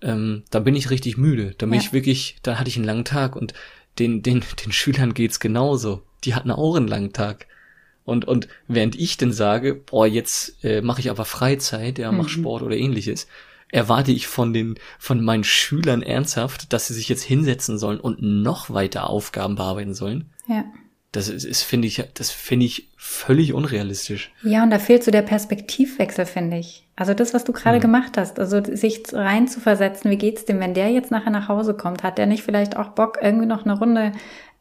ähm, 0.00 0.44
da 0.50 0.60
bin 0.60 0.76
ich 0.76 0.90
richtig 0.90 1.18
müde. 1.18 1.54
Da 1.58 1.66
bin 1.66 1.74
ja. 1.74 1.80
ich 1.80 1.92
wirklich, 1.92 2.38
da 2.42 2.58
hatte 2.58 2.68
ich 2.68 2.76
einen 2.76 2.86
langen 2.86 3.04
Tag 3.04 3.36
und 3.36 3.52
den, 4.00 4.22
den, 4.22 4.42
den 4.64 4.72
Schülern 4.72 5.14
geht's 5.14 5.38
genauso. 5.38 6.02
Die 6.24 6.34
hatten 6.34 6.50
auch 6.50 6.74
einen 6.74 6.88
langen 6.88 7.12
Tag. 7.12 7.46
Und, 8.04 8.24
und 8.24 8.48
während 8.66 8.96
ich 8.96 9.18
denn 9.18 9.32
sage, 9.32 9.74
boah, 9.74 10.06
jetzt 10.06 10.64
äh, 10.64 10.80
mache 10.80 11.00
ich 11.00 11.10
aber 11.10 11.24
Freizeit, 11.24 11.98
ja, 11.98 12.10
mach 12.10 12.24
mhm. 12.24 12.30
Sport 12.30 12.62
oder 12.62 12.76
ähnliches, 12.76 13.28
erwarte 13.70 14.10
ich 14.10 14.26
von 14.26 14.52
den, 14.52 14.76
von 14.98 15.24
meinen 15.24 15.44
Schülern 15.44 16.02
ernsthaft, 16.02 16.72
dass 16.72 16.88
sie 16.88 16.94
sich 16.94 17.08
jetzt 17.08 17.22
hinsetzen 17.22 17.78
sollen 17.78 18.00
und 18.00 18.20
noch 18.20 18.70
weiter 18.70 19.08
Aufgaben 19.08 19.54
bearbeiten 19.54 19.94
sollen. 19.94 20.30
Ja. 20.48 20.64
Das 21.12 21.28
ist, 21.28 21.44
ist 21.44 21.62
finde 21.62 21.88
ich, 21.88 22.04
das 22.14 22.30
finde 22.30 22.66
ich 22.66 22.88
völlig 22.96 23.52
unrealistisch. 23.52 24.32
Ja, 24.42 24.62
und 24.62 24.70
da 24.70 24.78
fehlt 24.78 25.02
so 25.02 25.10
der 25.10 25.22
Perspektivwechsel, 25.22 26.24
finde 26.24 26.58
ich. 26.58 26.86
Also 26.94 27.14
das, 27.14 27.34
was 27.34 27.42
du 27.42 27.52
gerade 27.52 27.78
mhm. 27.78 27.82
gemacht 27.82 28.16
hast, 28.16 28.38
also 28.38 28.62
sich 28.62 29.02
rein 29.12 29.48
zu 29.48 29.58
versetzen, 29.58 30.10
wie 30.10 30.18
geht's 30.18 30.44
dem, 30.44 30.60
wenn 30.60 30.74
der 30.74 30.90
jetzt 30.90 31.10
nachher 31.10 31.30
nach 31.30 31.48
Hause 31.48 31.74
kommt? 31.74 32.04
Hat 32.04 32.18
der 32.18 32.26
nicht 32.26 32.44
vielleicht 32.44 32.76
auch 32.76 32.90
Bock, 32.90 33.18
irgendwie 33.20 33.46
noch 33.46 33.64
eine 33.64 33.76
Runde, 33.76 34.12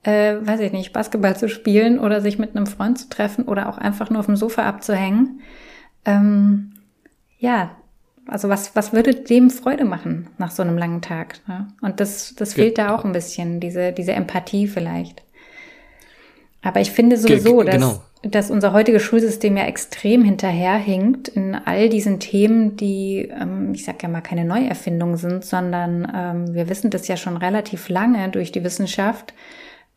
äh, 0.04 0.38
weiß 0.42 0.62
ich 0.62 0.72
nicht, 0.72 0.92
Basketball 0.92 1.38
zu 1.38 1.50
spielen 1.50 2.00
oder 2.00 2.20
sich 2.22 2.40
mit 2.40 2.56
einem 2.56 2.66
Freund 2.66 2.98
zu 2.98 3.10
treffen 3.10 3.46
oder 3.46 3.70
auch 3.70 3.78
einfach 3.78 4.10
nur 4.10 4.20
auf 4.20 4.26
dem 4.26 4.38
Sofa 4.38 4.64
abzuhängen? 4.64 5.42
Ähm, 6.06 6.74
ja, 7.38 7.76
also 8.26 8.50
was, 8.50 8.76
was 8.76 8.94
würde 8.94 9.14
dem 9.14 9.50
Freude 9.50 9.86
machen 9.86 10.30
nach 10.38 10.52
so 10.52 10.64
einem 10.64 10.78
langen 10.78 11.02
Tag? 11.02 11.40
Ne? 11.48 11.68
Und 11.82 12.00
das, 12.00 12.36
das 12.36 12.54
fehlt 12.54 12.78
da 12.78 12.96
auch 12.96 13.06
ein 13.06 13.12
bisschen, 13.12 13.60
diese, 13.60 13.92
diese 13.92 14.14
Empathie 14.14 14.68
vielleicht. 14.68 15.24
Aber 16.62 16.82
ich 16.82 16.92
finde 16.92 17.18
sowieso, 17.18 17.64
dass, 17.64 17.76
genau. 17.76 18.02
dass 18.22 18.52
unser 18.52 18.74
heutiges 18.74 19.02
Schulsystem 19.02 19.56
ja 19.56 19.66
extrem 19.66 20.24
hinterherhinkt 20.24 21.30
in 21.30 21.56
all 21.56 21.90
diesen 21.90 22.20
Themen, 22.20 22.76
die, 22.76 23.30
ähm, 23.32 23.74
ich 23.74 23.86
sage 23.86 24.00
ja 24.04 24.10
mal, 24.10 24.22
keine 24.22 24.46
Neuerfindung 24.46 25.16
sind, 25.16 25.46
sondern 25.46 26.12
ähm, 26.14 26.54
wir 26.54 26.70
wissen 26.70 26.90
das 26.90 27.08
ja 27.08 27.16
schon 27.16 27.38
relativ 27.38 27.88
lange 27.88 28.30
durch 28.30 28.52
die 28.52 28.64
Wissenschaft. 28.64 29.34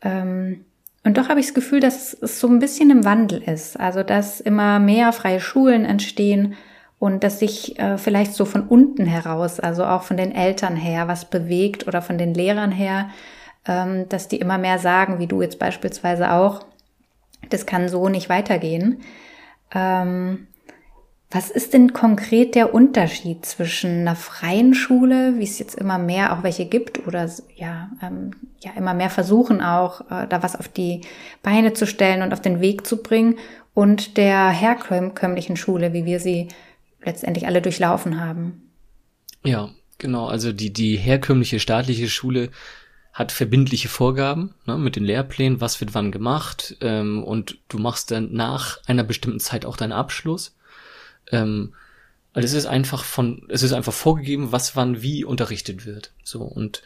Ähm, 0.03 0.64
und 1.05 1.19
doch 1.19 1.29
habe 1.29 1.41
ich 1.41 1.47
das 1.47 1.55
Gefühl, 1.55 1.81
dass 1.81 2.14
es 2.14 2.38
so 2.38 2.47
ein 2.47 2.61
bisschen 2.61 2.91
im 2.91 3.05
Wandel 3.05 3.43
ist. 3.43 3.79
Also, 3.79 4.05
dass 4.05 4.41
immer 4.41 4.79
mehr 4.79 5.12
freie 5.12 5.41
Schulen 5.41 5.85
entstehen 5.85 6.55
und 7.00 7.25
dass 7.25 7.41
sich 7.41 7.76
äh, 7.81 7.99
vielleicht 7.99 8.35
so 8.35 8.44
von 8.44 8.69
unten 8.69 9.06
heraus, 9.06 9.58
also 9.58 9.85
auch 9.85 10.05
von 10.05 10.17
den 10.17 10.32
Eltern 10.32 10.76
her, 10.76 11.08
was 11.08 11.25
bewegt 11.25 11.88
oder 11.88 12.03
von 12.03 12.19
den 12.19 12.35
Lehrern 12.35 12.70
her, 12.70 13.11
ähm, 13.67 14.09
dass 14.09 14.29
die 14.29 14.38
immer 14.38 14.59
mehr 14.59 14.79
sagen, 14.79 15.19
wie 15.19 15.26
du 15.26 15.43
jetzt 15.43 15.59
beispielsweise 15.59 16.32
auch, 16.32 16.64
das 17.50 17.67
kann 17.67 17.88
so 17.88 18.09
nicht 18.09 18.29
weitergehen. 18.29 19.00
Ähm, 19.75 20.47
was 21.31 21.50
ist 21.50 21.73
denn 21.73 21.94
konkret 21.94 22.55
der 22.55 22.75
Unterschied 22.75 23.46
zwischen 23.46 24.01
einer 24.01 24.17
freien 24.17 24.75
Schule, 24.75 25.39
wie 25.39 25.44
es 25.44 25.58
jetzt 25.58 25.77
immer 25.77 25.96
mehr 25.96 26.36
auch 26.36 26.43
welche 26.43 26.67
gibt, 26.67 27.06
oder 27.06 27.31
ja, 27.56 27.91
ähm, 28.03 28.32
ja 28.60 28.72
immer 28.77 28.93
mehr 28.93 29.08
versuchen 29.08 29.63
auch, 29.63 30.03
äh, 30.10 30.27
da 30.29 30.43
was 30.43 30.56
auf 30.56 30.69
die 30.69 31.01
Beine 31.43 31.72
zu 31.72 31.86
stellen 31.86 32.22
und 32.22 32.34
auf 32.34 32.43
den 32.43 32.60
Weg 32.60 32.86
zu 32.86 33.03
bringen, 33.03 33.39
und 33.75 34.17
der 34.17 34.51
herkömmlichen 34.51 35.56
Schule, 35.56 35.93
wie 35.93 36.05
wir 36.05 36.20
sie 36.20 36.48
letztendlich 37.05 37.46
alle 37.46 37.63
durchlaufen 37.63 38.20
haben? 38.20 38.70
Ja, 39.44 39.70
genau. 39.98 40.27
Also 40.27 40.53
die 40.53 40.72
die 40.72 40.96
herkömmliche 40.96 41.58
staatliche 41.58 42.08
Schule 42.08 42.51
hat 43.12 43.31
verbindliche 43.31 43.88
Vorgaben 43.88 44.54
ne, 44.66 44.78
mit 44.78 44.96
den 44.96 45.04
Lehrplänen, 45.04 45.60
was 45.60 45.81
wird 45.81 45.94
wann 45.94 46.12
gemacht 46.12 46.76
ähm, 46.81 47.22
und 47.22 47.58
du 47.69 47.78
machst 47.78 48.10
dann 48.10 48.32
nach 48.32 48.81
einer 48.86 49.04
bestimmten 49.04 49.40
Zeit 49.40 49.66
auch 49.66 49.76
deinen 49.76 49.92
Abschluss. 49.92 50.56
Ähm, 51.31 51.74
also 52.32 52.46
es 52.46 52.54
ist 52.54 52.66
einfach 52.66 53.04
von, 53.04 53.42
es 53.48 53.62
ist 53.62 53.72
einfach 53.72 53.92
vorgegeben, 53.92 54.52
was 54.52 54.74
wann 54.76 55.02
wie 55.02 55.24
unterrichtet 55.24 55.84
wird, 55.84 56.12
so 56.24 56.42
und 56.42 56.82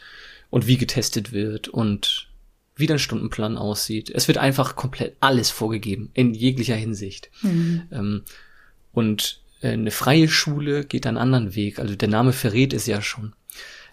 und 0.49 0.67
wie 0.67 0.77
getestet 0.77 1.31
wird 1.31 1.67
und 1.67 2.29
wie 2.75 2.87
dein 2.87 2.99
Stundenplan 2.99 3.57
aussieht. 3.57 4.09
Es 4.09 4.27
wird 4.27 4.37
einfach 4.37 4.75
komplett 4.75 5.15
alles 5.19 5.49
vorgegeben 5.49 6.09
in 6.13 6.33
jeglicher 6.33 6.75
Hinsicht. 6.75 7.29
Mhm. 7.41 7.83
Ähm, 7.91 8.21
und 8.93 9.41
äh, 9.61 9.69
eine 9.69 9.91
freie 9.91 10.27
Schule 10.27 10.85
geht 10.85 11.07
einen 11.07 11.17
anderen 11.17 11.55
Weg. 11.55 11.79
Also 11.79 11.95
der 11.95 12.07
Name 12.07 12.33
verrät 12.33 12.73
es 12.73 12.85
ja 12.85 13.01
schon. 13.01 13.33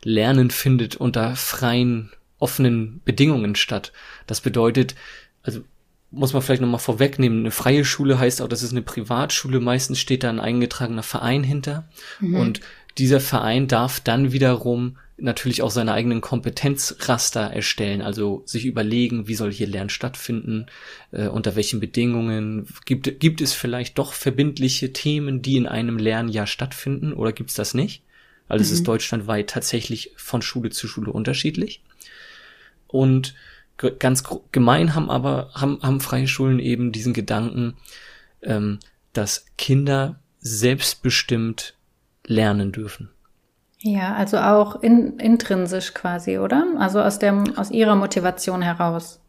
Lernen 0.02 0.50
findet 0.50 0.96
unter 0.96 1.34
freien 1.34 2.12
offenen 2.44 3.00
Bedingungen 3.06 3.54
statt. 3.54 3.92
Das 4.26 4.42
bedeutet, 4.42 4.94
also 5.42 5.62
muss 6.10 6.34
man 6.34 6.42
vielleicht 6.42 6.60
nochmal 6.60 6.78
vorwegnehmen, 6.78 7.40
eine 7.40 7.50
freie 7.50 7.86
Schule 7.86 8.18
heißt 8.18 8.42
auch, 8.42 8.48
das 8.48 8.62
ist 8.62 8.72
eine 8.72 8.82
Privatschule, 8.82 9.60
meistens 9.60 9.98
steht 9.98 10.22
da 10.22 10.28
ein 10.28 10.40
eingetragener 10.40 11.02
Verein 11.02 11.42
hinter 11.42 11.88
mhm. 12.20 12.36
und 12.36 12.60
dieser 12.98 13.18
Verein 13.18 13.66
darf 13.66 13.98
dann 13.98 14.30
wiederum 14.32 14.98
natürlich 15.16 15.62
auch 15.62 15.70
seine 15.70 15.92
eigenen 15.94 16.20
Kompetenzraster 16.20 17.40
erstellen, 17.40 18.02
also 18.02 18.42
sich 18.44 18.66
überlegen, 18.66 19.26
wie 19.26 19.34
soll 19.34 19.50
hier 19.50 19.66
Lernen 19.66 19.88
stattfinden, 19.88 20.66
äh, 21.12 21.28
unter 21.28 21.56
welchen 21.56 21.80
Bedingungen, 21.80 22.66
gibt, 22.84 23.20
gibt 23.20 23.40
es 23.40 23.54
vielleicht 23.54 23.98
doch 23.98 24.12
verbindliche 24.12 24.92
Themen, 24.92 25.40
die 25.40 25.56
in 25.56 25.66
einem 25.66 25.96
Lernjahr 25.96 26.46
stattfinden 26.46 27.14
oder 27.14 27.32
gibt 27.32 27.50
es 27.50 27.56
das 27.56 27.72
nicht? 27.72 28.02
Also 28.48 28.62
mhm. 28.62 28.66
es 28.66 28.70
ist 28.72 28.80
mhm. 28.80 28.86
deutschlandweit 28.86 29.50
tatsächlich 29.50 30.12
von 30.16 30.42
Schule 30.42 30.70
zu 30.70 30.86
Schule 30.86 31.10
unterschiedlich. 31.10 31.82
Und 32.94 33.34
ganz 33.98 34.22
gemein 34.52 34.94
haben 34.94 35.10
aber, 35.10 35.50
haben, 35.52 35.80
haben 35.82 36.00
freie 36.00 36.28
Schulen 36.28 36.60
eben 36.60 36.92
diesen 36.92 37.12
Gedanken, 37.12 37.76
ähm, 38.40 38.78
dass 39.12 39.46
Kinder 39.58 40.20
selbstbestimmt 40.38 41.74
lernen 42.24 42.70
dürfen. 42.70 43.10
Ja, 43.80 44.14
also 44.14 44.38
auch 44.38 44.80
in, 44.80 45.18
intrinsisch 45.18 45.92
quasi, 45.92 46.38
oder? 46.38 46.64
Also 46.78 47.02
aus 47.02 47.18
dem, 47.18 47.58
aus 47.58 47.72
ihrer 47.72 47.96
Motivation 47.96 48.62
heraus. 48.62 49.20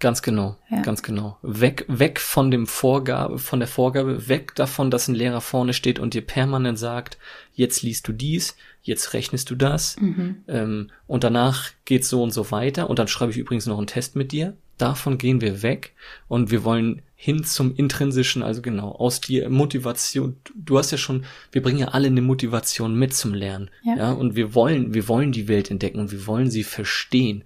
Ganz 0.00 0.22
genau, 0.22 0.56
ja. 0.70 0.80
ganz 0.82 1.02
genau. 1.02 1.38
Weg, 1.42 1.84
weg 1.88 2.20
von 2.20 2.52
dem 2.52 2.68
Vorgabe, 2.68 3.38
von 3.38 3.58
der 3.58 3.68
Vorgabe, 3.68 4.28
weg 4.28 4.54
davon, 4.54 4.90
dass 4.92 5.08
ein 5.08 5.14
Lehrer 5.14 5.40
vorne 5.40 5.72
steht 5.72 5.98
und 5.98 6.14
dir 6.14 6.22
permanent 6.22 6.78
sagt, 6.78 7.18
jetzt 7.52 7.82
liest 7.82 8.06
du 8.06 8.12
dies, 8.12 8.56
jetzt 8.82 9.12
rechnest 9.12 9.50
du 9.50 9.56
das, 9.56 9.96
mhm. 10.00 10.44
ähm, 10.46 10.90
und 11.08 11.24
danach 11.24 11.70
geht's 11.84 12.08
so 12.08 12.22
und 12.22 12.30
so 12.30 12.52
weiter, 12.52 12.88
und 12.88 13.00
dann 13.00 13.08
schreibe 13.08 13.32
ich 13.32 13.38
übrigens 13.38 13.66
noch 13.66 13.78
einen 13.78 13.88
Test 13.88 14.14
mit 14.14 14.30
dir. 14.30 14.56
Davon 14.76 15.18
gehen 15.18 15.40
wir 15.40 15.62
weg 15.62 15.94
und 16.28 16.52
wir 16.52 16.62
wollen 16.62 17.02
hin 17.16 17.42
zum 17.42 17.74
intrinsischen, 17.74 18.44
also 18.44 18.62
genau, 18.62 18.92
aus 18.92 19.20
dir 19.20 19.50
Motivation. 19.50 20.36
Du 20.54 20.78
hast 20.78 20.92
ja 20.92 20.98
schon, 20.98 21.24
wir 21.50 21.62
bringen 21.62 21.80
ja 21.80 21.88
alle 21.88 22.06
eine 22.06 22.22
Motivation 22.22 22.94
mit 22.94 23.12
zum 23.12 23.34
Lernen. 23.34 23.70
Ja. 23.82 23.96
ja 23.96 24.12
und 24.12 24.36
wir 24.36 24.54
wollen, 24.54 24.94
wir 24.94 25.08
wollen 25.08 25.32
die 25.32 25.48
Welt 25.48 25.72
entdecken 25.72 25.98
und 25.98 26.12
wir 26.12 26.28
wollen 26.28 26.48
sie 26.48 26.62
verstehen. 26.62 27.42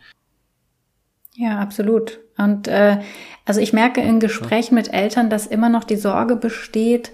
Ja, 1.35 1.59
absolut. 1.59 2.21
Und 2.43 2.69
äh, 2.69 2.99
also 3.45 3.61
ich 3.61 3.73
merke 3.73 4.01
in 4.01 4.21
Gesprächen 4.21 4.75
mit 4.75 4.93
Eltern, 4.93 5.31
dass 5.31 5.47
immer 5.47 5.69
noch 5.69 5.85
die 5.85 5.97
Sorge 5.97 6.37
besteht, 6.37 7.11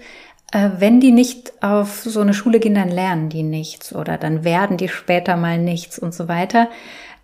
äh, 0.51 0.69
wenn 0.77 0.99
die 0.99 1.11
nicht 1.11 1.53
auf 1.63 2.01
so 2.03 2.21
eine 2.21 2.33
Schule 2.33 2.59
gehen, 2.59 2.75
dann 2.75 2.89
lernen 2.89 3.29
die 3.29 3.43
nichts 3.43 3.93
oder 3.93 4.17
dann 4.17 4.43
werden 4.43 4.77
die 4.77 4.89
später 4.89 5.37
mal 5.37 5.57
nichts 5.57 5.99
und 5.99 6.13
so 6.13 6.27
weiter. 6.27 6.69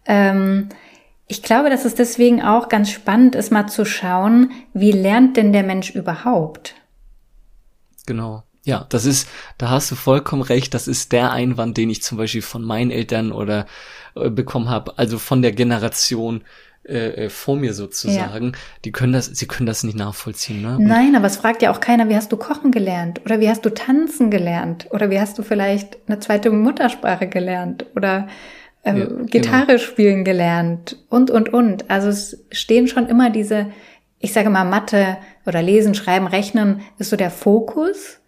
Ähm, 0.06 0.70
ich 1.28 1.42
glaube, 1.42 1.70
dass 1.70 1.86
es 1.86 1.96
deswegen 1.96 2.44
auch 2.44 2.70
ganz 2.70 2.92
spannend 2.92 3.36
ist, 3.36 3.52
mal 3.52 3.68
zu 3.68 3.84
schauen, 3.84 4.52
wie 4.74 4.92
lernt 4.92 5.38
denn 5.38 5.54
der 5.54 5.64
Mensch 5.64 5.90
überhaupt? 5.92 6.76
Genau. 8.06 8.44
Ja, 8.64 8.86
das 8.90 9.06
ist, 9.06 9.28
da 9.60 9.70
hast 9.70 9.92
du 9.92 9.96
vollkommen 9.96 10.42
recht. 10.42 10.74
Das 10.74 10.88
ist 10.88 11.12
der 11.12 11.32
Einwand, 11.32 11.78
den 11.78 11.90
ich 11.90 12.02
zum 12.02 12.18
Beispiel 12.18 12.42
von 12.42 12.64
meinen 12.64 12.90
Eltern 12.90 13.32
oder 13.32 13.68
äh, 14.16 14.30
bekommen 14.30 14.70
habe, 14.70 14.98
also 14.98 15.20
von 15.20 15.42
der 15.42 15.52
Generation, 15.52 16.44
äh, 16.88 17.26
äh, 17.26 17.30
vor 17.30 17.56
mir 17.56 17.74
sozusagen, 17.74 18.46
ja. 18.46 18.52
die 18.84 18.92
können 18.92 19.14
das, 19.14 19.26
sie 19.26 19.48
können 19.48 19.66
das 19.66 19.84
nicht 19.84 19.98
nachvollziehen. 19.98 20.62
Ne? 20.62 20.78
Nein, 20.80 21.16
aber 21.16 21.26
es 21.26 21.38
fragt 21.38 21.64
ja 21.64 21.72
auch 21.72 21.80
keiner, 21.80 22.10
wie 22.10 22.16
hast 22.16 22.32
du 22.32 22.38
kochen 22.38 22.72
gelernt 22.72 23.22
oder 23.26 23.40
wie 23.40 23.50
hast 23.50 23.66
du 23.66 23.74
tanzen 23.74 24.30
gelernt 24.30 24.88
oder 24.92 25.10
wie 25.10 25.20
hast 25.20 25.38
du 25.40 25.42
vielleicht 25.42 25.98
eine 26.06 26.20
zweite 26.20 26.52
Muttersprache 26.52 27.28
gelernt 27.28 27.88
oder 27.96 28.28
ähm, 28.84 28.98
ja, 28.98 29.06
genau. 29.06 29.26
Gitarre 29.26 29.66
genau. 29.66 29.80
spielen 29.80 30.24
gelernt 30.24 30.98
und 31.10 31.32
und 31.32 31.52
und. 31.52 31.90
Also 31.90 32.10
es 32.10 32.46
stehen 32.52 32.88
schon 32.88 33.08
immer 33.08 33.32
diese, 33.32 33.72
ich 34.20 34.32
sage 34.32 34.52
mal 34.52 34.64
Mathe 34.64 35.18
oder 35.48 35.64
Lesen, 35.64 35.96
Schreiben, 35.96 36.28
Rechnen 36.28 36.82
ist 37.00 37.10
so 37.10 37.16
der 37.16 37.32
Fokus. 37.32 38.20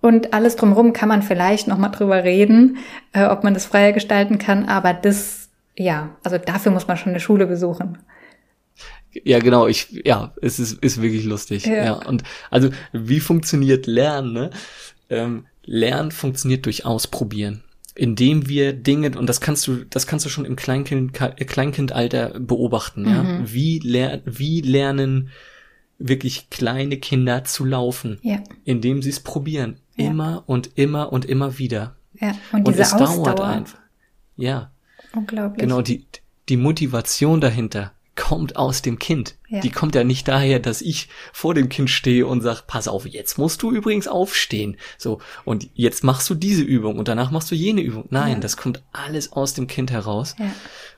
Und 0.00 0.34
alles 0.34 0.56
drumherum 0.56 0.92
kann 0.92 1.08
man 1.08 1.22
vielleicht 1.22 1.68
noch 1.68 1.78
mal 1.78 1.88
drüber 1.88 2.24
reden, 2.24 2.78
äh, 3.12 3.26
ob 3.26 3.44
man 3.44 3.54
das 3.54 3.64
freier 3.64 3.92
gestalten 3.92 4.38
kann. 4.38 4.68
Aber 4.68 4.92
das 4.92 5.45
ja, 5.76 6.16
also 6.22 6.38
dafür 6.38 6.72
muss 6.72 6.88
man 6.88 6.96
schon 6.96 7.10
eine 7.10 7.20
Schule 7.20 7.46
besuchen. 7.46 7.98
Ja, 9.24 9.38
genau, 9.38 9.66
ich, 9.66 10.02
ja, 10.04 10.34
es 10.42 10.58
ist, 10.58 10.82
ist 10.82 11.00
wirklich 11.00 11.24
lustig. 11.24 11.66
Ja. 11.66 11.84
ja. 11.84 11.92
Und 11.92 12.22
also, 12.50 12.70
wie 12.92 13.20
funktioniert 13.20 13.86
Lernen? 13.86 14.32
Ne? 14.32 14.50
Ähm, 15.08 15.46
Lernen 15.64 16.10
funktioniert 16.10 16.66
durch 16.66 16.84
Ausprobieren. 16.84 17.62
Indem 17.94 18.46
wir 18.48 18.74
Dinge, 18.74 19.18
und 19.18 19.26
das 19.26 19.40
kannst 19.40 19.66
du, 19.66 19.84
das 19.88 20.06
kannst 20.06 20.26
du 20.26 20.28
schon 20.28 20.44
im 20.44 20.54
Kleinkind, 20.54 21.14
Kleinkindalter 21.14 22.38
beobachten, 22.38 23.02
mhm. 23.02 23.08
ja. 23.08 23.40
Wie, 23.44 23.78
ler 23.78 24.20
wie 24.26 24.60
lernen 24.60 25.30
wirklich 25.98 26.50
kleine 26.50 26.98
Kinder 26.98 27.44
zu 27.44 27.64
laufen? 27.64 28.18
Ja. 28.20 28.42
Indem 28.64 29.00
sie 29.00 29.10
es 29.10 29.20
probieren. 29.20 29.78
Ja. 29.96 30.10
Immer 30.10 30.44
und 30.46 30.72
immer 30.74 31.10
und 31.10 31.24
immer 31.24 31.58
wieder. 31.58 31.96
Ja, 32.20 32.34
und, 32.52 32.68
und 32.68 32.78
es 32.78 32.92
Ausdauer. 32.92 33.34
dauert 33.34 33.40
einfach. 33.40 33.78
Ja, 34.36 34.72
Unglaublich. 35.16 35.60
Genau, 35.60 35.82
die, 35.82 36.06
die 36.48 36.56
Motivation 36.56 37.40
dahinter 37.40 37.92
kommt 38.16 38.56
aus 38.56 38.82
dem 38.82 38.98
Kind. 38.98 39.36
Ja. 39.48 39.60
Die 39.60 39.70
kommt 39.70 39.94
ja 39.94 40.02
nicht 40.02 40.26
daher, 40.26 40.58
dass 40.58 40.80
ich 40.80 41.08
vor 41.32 41.54
dem 41.54 41.68
Kind 41.68 41.90
stehe 41.90 42.26
und 42.26 42.40
sag, 42.40 42.66
pass 42.66 42.88
auf, 42.88 43.06
jetzt 43.06 43.38
musst 43.38 43.62
du 43.62 43.70
übrigens 43.70 44.08
aufstehen. 44.08 44.78
So, 44.96 45.20
und 45.44 45.68
jetzt 45.74 46.02
machst 46.02 46.28
du 46.30 46.34
diese 46.34 46.62
Übung 46.62 46.98
und 46.98 47.08
danach 47.08 47.30
machst 47.30 47.50
du 47.50 47.54
jene 47.54 47.82
Übung. 47.82 48.06
Nein, 48.10 48.34
ja. 48.34 48.40
das 48.40 48.56
kommt 48.56 48.82
alles 48.92 49.32
aus 49.32 49.54
dem 49.54 49.66
Kind 49.66 49.90
heraus. 49.90 50.34
Ja. 50.38 50.50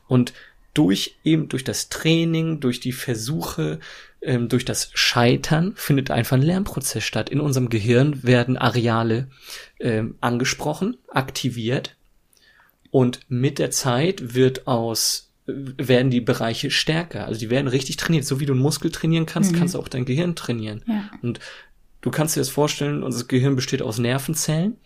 Und 0.07 0.33
durch 0.75 1.17
eben, 1.25 1.49
durch 1.49 1.65
das 1.65 1.89
Training, 1.89 2.61
durch 2.61 2.79
die 2.79 2.93
Versuche, 2.93 3.81
ähm, 4.23 4.49
durch 4.49 4.65
das 4.65 4.91
Scheitern 4.95 5.73
findet 5.75 6.13
einfach 6.13 6.37
ein 6.37 6.43
Lernprozess 6.43 7.03
statt. 7.03 7.31
In 7.31 7.41
unserem 7.41 7.69
Gehirn 7.69 8.23
werden 8.23 8.57
Areale 8.57 9.29
ähm, 9.81 10.15
angesprochen, 10.21 10.97
aktiviert 11.09 11.98
und 12.91 13.21
mit 13.29 13.59
der 13.59 13.71
Zeit 13.71 14.35
wird 14.35 14.67
aus, 14.67 15.33
werden 15.47 16.11
die 16.11 16.21
Bereiche 16.21 16.71
stärker. 16.71 17.27
Also 17.27 17.41
die 17.41 17.51
werden 17.51 17.69
richtig 17.69 17.97
trainiert. 17.97 18.25
So 18.25 18.41
wie 18.41 18.47
du 18.47 18.53
einen 18.53 18.63
Muskel 18.63 18.91
trainieren 18.91 19.27
kannst, 19.27 19.53
mhm. 19.53 19.57
kannst 19.57 19.75
du 19.75 19.79
auch 19.79 19.89
dein 19.89 20.05
Gehirn 20.05 20.37
trainieren. 20.37 20.83
Ja. 20.87 21.11
Und 21.23 21.41
du 22.01 22.11
kannst 22.11 22.37
dir 22.37 22.41
das 22.41 22.51
vorstellen, 22.51 23.03
unser 23.03 23.25
Gehirn 23.25 23.57
besteht 23.57 23.83
aus 23.83 23.99
Nervenzellen 23.99 24.77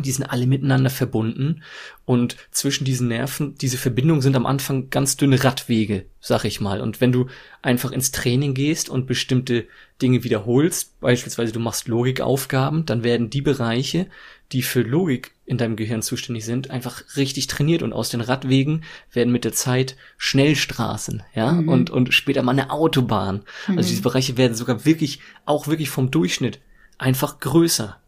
die 0.00 0.10
sind 0.10 0.24
alle 0.24 0.46
miteinander 0.46 0.90
verbunden 0.90 1.62
und 2.04 2.36
zwischen 2.50 2.84
diesen 2.84 3.08
Nerven, 3.08 3.54
diese 3.54 3.78
Verbindungen 3.78 4.22
sind 4.22 4.34
am 4.34 4.44
Anfang 4.44 4.90
ganz 4.90 5.16
dünne 5.16 5.42
Radwege, 5.44 6.06
sag 6.20 6.44
ich 6.44 6.60
mal. 6.60 6.80
Und 6.80 7.00
wenn 7.00 7.12
du 7.12 7.28
einfach 7.62 7.92
ins 7.92 8.10
Training 8.10 8.54
gehst 8.54 8.88
und 8.88 9.06
bestimmte 9.06 9.66
Dinge 10.02 10.24
wiederholst, 10.24 10.98
beispielsweise 11.00 11.52
du 11.52 11.60
machst 11.60 11.86
Logikaufgaben, 11.86 12.86
dann 12.86 13.04
werden 13.04 13.30
die 13.30 13.40
Bereiche, 13.40 14.08
die 14.50 14.62
für 14.62 14.82
Logik 14.82 15.32
in 15.46 15.58
deinem 15.58 15.76
Gehirn 15.76 16.02
zuständig 16.02 16.44
sind, 16.44 16.70
einfach 16.70 17.02
richtig 17.16 17.46
trainiert 17.46 17.82
und 17.82 17.92
aus 17.92 18.10
den 18.10 18.20
Radwegen 18.20 18.82
werden 19.12 19.32
mit 19.32 19.44
der 19.44 19.52
Zeit 19.52 19.96
Schnellstraßen, 20.16 21.22
ja, 21.34 21.52
mhm. 21.52 21.68
und, 21.68 21.90
und 21.90 22.12
später 22.12 22.42
mal 22.42 22.52
eine 22.52 22.70
Autobahn. 22.70 23.42
Also 23.44 23.72
mhm. 23.72 23.78
Also 23.78 23.90
diese 23.90 24.02
Bereiche 24.02 24.36
werden 24.36 24.54
sogar 24.54 24.84
wirklich, 24.84 25.20
auch 25.44 25.68
wirklich 25.68 25.88
vom 25.88 26.10
Durchschnitt 26.10 26.60
einfach 26.98 27.38
größer. 27.38 28.00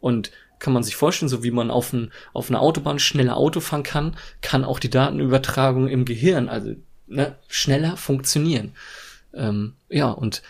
Und 0.00 0.32
kann 0.62 0.72
man 0.72 0.84
sich 0.84 0.94
vorstellen, 0.94 1.28
so 1.28 1.42
wie 1.42 1.50
man 1.50 1.72
auf, 1.72 1.92
ein, 1.92 2.12
auf 2.32 2.48
einer 2.48 2.60
Autobahn 2.60 3.00
schneller 3.00 3.36
Auto 3.36 3.58
fahren 3.58 3.82
kann, 3.82 4.16
kann 4.42 4.64
auch 4.64 4.78
die 4.78 4.90
Datenübertragung 4.90 5.88
im 5.88 6.04
Gehirn, 6.04 6.48
also 6.48 6.74
ne, 7.08 7.34
schneller 7.48 7.96
funktionieren. 7.96 8.72
Ähm, 9.34 9.72
ja, 9.88 10.10
und 10.10 10.42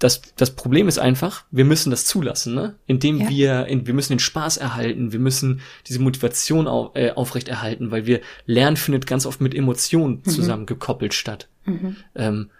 das, 0.00 0.22
das 0.34 0.56
Problem 0.56 0.88
ist 0.88 0.98
einfach, 0.98 1.44
wir 1.52 1.64
müssen 1.64 1.90
das 1.90 2.04
zulassen, 2.04 2.54
ne? 2.54 2.74
Indem 2.86 3.20
ja. 3.20 3.28
wir, 3.28 3.66
in, 3.66 3.86
wir 3.86 3.94
müssen 3.94 4.14
den 4.14 4.18
Spaß 4.18 4.56
erhalten, 4.56 5.12
wir 5.12 5.20
müssen 5.20 5.60
diese 5.86 6.00
Motivation 6.00 6.66
auf, 6.66 6.96
äh, 6.96 7.12
aufrechterhalten, 7.12 7.92
weil 7.92 8.06
wir 8.06 8.20
Lernen 8.46 8.76
findet 8.76 9.06
ganz 9.06 9.24
oft 9.24 9.40
mit 9.40 9.54
Emotionen 9.54 10.22
mhm. 10.24 10.30
zusammen 10.30 10.66
gekoppelt 10.66 11.14
statt. 11.14 11.48
Mhm. 11.64 11.96
Ähm, 12.16 12.50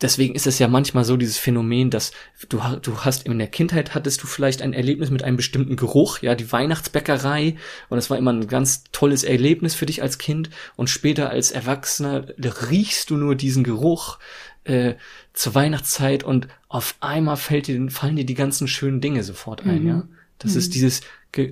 deswegen 0.00 0.34
ist 0.34 0.46
es 0.46 0.58
ja 0.58 0.68
manchmal 0.68 1.04
so 1.04 1.16
dieses 1.16 1.38
Phänomen, 1.38 1.90
dass 1.90 2.12
du, 2.48 2.60
du 2.82 2.98
hast 2.98 3.26
in 3.26 3.38
der 3.38 3.48
Kindheit 3.48 3.94
hattest 3.94 4.22
du 4.22 4.26
vielleicht 4.26 4.62
ein 4.62 4.72
Erlebnis 4.72 5.10
mit 5.10 5.22
einem 5.22 5.36
bestimmten 5.36 5.76
Geruch, 5.76 6.20
ja, 6.20 6.34
die 6.34 6.50
Weihnachtsbäckerei 6.50 7.56
und 7.88 7.98
es 7.98 8.10
war 8.10 8.18
immer 8.18 8.32
ein 8.32 8.46
ganz 8.46 8.84
tolles 8.92 9.24
Erlebnis 9.24 9.74
für 9.74 9.86
dich 9.86 10.02
als 10.02 10.18
Kind 10.18 10.50
und 10.76 10.88
später 10.90 11.30
als 11.30 11.50
Erwachsener 11.50 12.26
riechst 12.70 13.10
du 13.10 13.16
nur 13.16 13.34
diesen 13.34 13.64
Geruch 13.64 14.18
äh, 14.64 14.94
zur 15.32 15.54
Weihnachtszeit 15.54 16.24
und 16.24 16.48
auf 16.68 16.96
einmal 17.00 17.36
fällt 17.36 17.66
dir, 17.66 17.90
fallen 17.90 18.16
dir 18.16 18.26
die 18.26 18.34
ganzen 18.34 18.68
schönen 18.68 19.00
Dinge 19.00 19.22
sofort 19.22 19.64
ein, 19.64 19.82
mhm. 19.82 19.88
ja. 19.88 20.08
Das 20.38 20.52
mhm. 20.52 20.58
ist 20.58 20.74
dieses, 20.74 21.00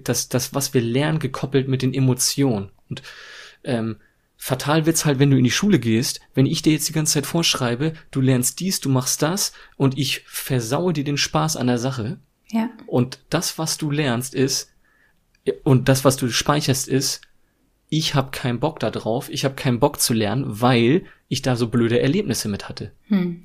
das, 0.05 0.29
das, 0.29 0.55
was 0.55 0.73
wir 0.73 0.81
lernen, 0.81 1.19
gekoppelt 1.19 1.69
mit 1.69 1.83
den 1.83 1.93
Emotionen 1.93 2.71
und 2.89 3.03
ähm, 3.65 3.97
Fatal 4.41 4.87
wird's 4.87 5.05
halt, 5.05 5.19
wenn 5.19 5.31
du 5.31 5.37
in 5.37 5.45
die 5.45 5.51
Schule 5.51 5.81
gehst, 5.81 6.21
wenn 6.33 6.47
ich 6.47 6.63
dir 6.63 6.73
jetzt 6.73 6.89
die 6.89 6.93
ganze 6.93 7.15
Zeit 7.15 7.27
vorschreibe, 7.27 7.93
du 8.13 8.21
lernst 8.21 8.61
dies, 8.61 8.81
du 8.81 8.89
machst 8.89 9.21
das 9.21 9.53
und 9.77 9.99
ich 9.99 10.23
versaue 10.27 10.93
dir 10.93 11.03
den 11.03 11.19
Spaß 11.19 11.57
an 11.57 11.67
der 11.67 11.79
Sache. 11.79 12.21
Ja. 12.51 12.71
Und 12.87 13.19
das, 13.31 13.59
was 13.59 13.79
du 13.79 13.91
lernst, 13.91 14.35
ist, 14.35 14.73
und 15.65 15.89
das, 15.89 16.05
was 16.05 16.17
du 16.17 16.31
speicherst, 16.31 16.87
ist, 16.87 17.21
ich 17.89 18.15
habe 18.15 18.31
keinen 18.31 18.61
Bock 18.61 18.79
da 18.79 18.91
drauf, 18.91 19.29
ich 19.29 19.45
habe 19.45 19.57
keinen 19.57 19.81
Bock 19.81 20.01
zu 20.01 20.15
lernen, 20.15 20.45
weil 20.47 21.05
ich 21.27 21.43
da 21.43 21.57
so 21.57 21.69
blöde 21.69 22.01
Erlebnisse 22.01 22.49
mit 22.49 22.69
hatte. 22.69 22.93
Hm. 23.09 23.45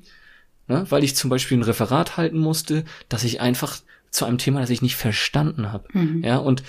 Ne? 0.68 0.86
Weil 0.90 1.02
ich 1.02 1.16
zum 1.16 1.28
Beispiel 1.28 1.58
ein 1.58 1.62
Referat 1.62 2.16
halten 2.16 2.38
musste, 2.38 2.84
dass 3.08 3.24
ich 3.24 3.40
einfach 3.40 3.78
zu 4.10 4.24
einem 4.24 4.38
Thema, 4.38 4.60
das 4.60 4.70
ich 4.70 4.80
nicht 4.80 4.96
verstanden 4.96 5.72
habe. 5.72 5.88
Mhm. 5.92 6.22
Ja, 6.22 6.36
und 6.36 6.62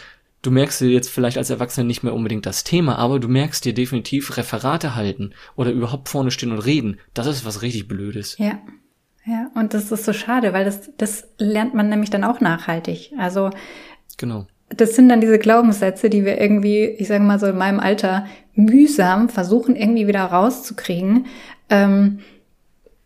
du 0.46 0.52
merkst 0.52 0.82
dir 0.82 0.90
jetzt 0.90 1.10
vielleicht 1.10 1.38
als 1.38 1.50
Erwachsener 1.50 1.86
nicht 1.86 2.04
mehr 2.04 2.14
unbedingt 2.14 2.46
das 2.46 2.64
Thema, 2.64 2.98
aber 2.98 3.20
du 3.20 3.28
merkst 3.28 3.66
dir 3.66 3.74
definitiv 3.74 4.38
Referate 4.38 4.96
halten 4.96 5.34
oder 5.56 5.72
überhaupt 5.72 6.10
vorne 6.10 6.32
stehen 6.32 6.52
und 6.52 6.60
reden. 6.60 7.00
Das 7.14 7.28
ist 7.28 7.46
was 7.46 7.62
richtig 7.62 7.88
Blödes. 7.88 8.38
Ja. 8.38 8.60
Ja, 9.28 9.50
und 9.56 9.74
das 9.74 9.92
ist 9.92 10.06
so 10.06 10.14
schade, 10.14 10.54
weil 10.54 10.66
das, 10.66 10.92
das 10.98 11.28
lernt 11.40 11.74
man 11.74 11.90
nämlich 11.90 12.12
dann 12.12 12.24
auch 12.24 12.42
nachhaltig. 12.42 13.12
Also, 13.18 13.50
genau. 14.18 14.46
das 14.70 14.96
sind 14.96 15.10
dann 15.10 15.20
diese 15.20 15.40
Glaubenssätze, 15.40 16.12
die 16.12 16.25
wir 16.25 16.40
irgendwie, 16.40 16.84
ich 16.86 17.08
sage 17.08 17.24
mal 17.24 17.40
so 17.40 17.48
in 17.48 17.58
meinem 17.58 17.80
Alter, 17.80 18.28
mühsam 18.54 19.30
versuchen 19.30 19.75
irgendwie 19.75 20.06
wieder 20.06 20.25
rauszukriegen. 20.25 21.25
Ähm, 21.72 22.20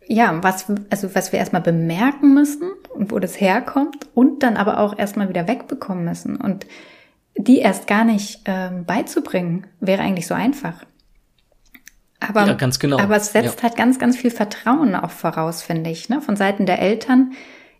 ja, 0.08 0.43
was, 0.43 0.65
also 0.89 1.15
was 1.15 1.31
wir 1.31 1.39
erstmal 1.39 1.62
bemerken 1.62 2.34
müssen 2.34 2.69
und 2.93 3.12
wo 3.12 3.19
das 3.19 3.39
herkommt 3.39 4.10
und 4.13 4.43
dann 4.43 4.58
aber 4.58 4.79
auch 4.79 5.00
erstmal 5.00 5.29
wieder 5.29 5.48
wegbekommen 5.48 6.03
müssen. 6.03 6.36
Und 6.36 6.65
die 7.43 7.60
erst 7.60 7.88
gar 7.88 8.03
nicht 8.03 8.41
ähm, 8.46 8.86
beizubringen, 8.86 9.65
wäre 9.79 10.01
eigentlich 10.01 10.27
so 10.27 10.34
einfach. 10.34 10.86
Aber, 12.19 12.46
ja, 12.46 12.53
ganz 12.53 12.79
genau. 12.79 13.00
aber 13.00 13.15
es 13.15 13.31
setzt 13.31 13.58
ja. 13.58 13.63
halt 13.63 13.77
ganz, 13.77 13.98
ganz 13.98 14.17
viel 14.17 14.31
Vertrauen 14.31 14.93
auch 14.93 15.12
voraus, 15.12 15.63
finde 15.63 15.89
ich, 15.89 16.10
ne? 16.10 16.22
von 16.22 16.36
Seiten 16.36 16.65
der 16.65 16.81
Eltern 16.81 17.31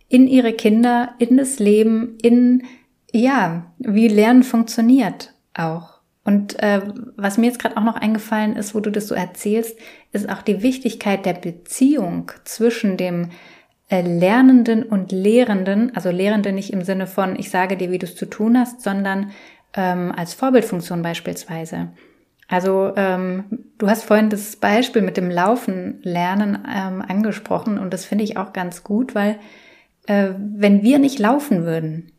in 0.08 0.28
ihre 0.28 0.54
Kinder, 0.54 1.10
in 1.20 1.36
das 1.36 1.60
Leben, 1.60 2.18
in, 2.22 2.64
ja, 3.12 3.66
wie 3.80 4.08
Lernen 4.08 4.44
funktioniert 4.44 5.34
auch. 5.54 6.00
Und 6.24 6.62
äh, 6.64 6.82
was 7.18 7.38
mir 7.38 7.48
jetzt 7.48 7.60
gerade 7.60 7.76
auch 7.76 7.84
noch 7.84 7.98
eingefallen 7.98 8.56
ist, 8.56 8.74
wo 8.74 8.80
du 8.80 8.92
das 8.92 9.08
so 9.08 9.16
erzählst, 9.16 9.78
ist 10.14 10.30
auch 10.30 10.42
die 10.42 10.64
Wichtigkeit 10.64 11.26
der 11.26 11.34
Beziehung 11.34 12.32
zwischen 12.46 12.96
dem 12.96 13.32
Lernenden 13.90 14.84
und 14.84 15.12
Lehrenden, 15.12 15.96
also 15.96 16.12
Lehrende 16.12 16.52
nicht 16.52 16.72
im 16.72 16.84
Sinne 16.84 17.08
von, 17.08 17.38
ich 17.38 17.50
sage 17.50 17.76
dir, 17.76 17.92
wie 17.92 17.98
du 17.98 18.06
es 18.06 18.16
zu 18.16 18.28
tun 18.28 18.58
hast, 18.58 18.82
sondern 18.82 19.32
ähm, 19.74 20.12
als 20.16 20.34
Vorbildfunktion 20.34 21.02
beispielsweise. 21.02 21.90
Also 22.48 22.94
ähm, 22.96 23.46
du 23.78 23.88
hast 23.88 24.04
vorhin 24.04 24.30
das 24.30 24.56
Beispiel 24.56 25.02
mit 25.02 25.18
dem 25.18 25.30
Laufen 25.30 26.00
lernen 26.02 26.58
ähm, 26.68 27.04
angesprochen 27.08 27.78
und 27.78 27.94
das 27.94 28.06
finde 28.06 28.24
ich 28.24 28.38
auch 28.38 28.54
ganz 28.54 28.84
gut, 28.84 29.14
weil 29.14 29.40
äh, 30.08 30.30
wenn 30.38 30.82
wir 30.82 31.00
nicht 31.00 31.20
laufen 31.20 31.64
würden, 31.64 32.12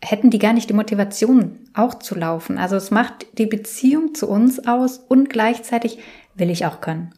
hätten 0.00 0.30
die 0.30 0.38
gar 0.38 0.52
nicht 0.52 0.70
die 0.70 0.74
Motivation 0.74 1.58
auch 1.74 1.94
zu 1.94 2.16
laufen. 2.16 2.58
Also 2.58 2.76
es 2.76 2.90
macht 2.90 3.38
die 3.38 3.46
Beziehung 3.46 4.14
zu 4.14 4.28
uns 4.28 4.66
aus 4.66 4.98
und 4.98 5.30
gleichzeitig 5.30 5.98
will 6.34 6.50
ich 6.50 6.66
auch 6.66 6.80
können. 6.80 7.14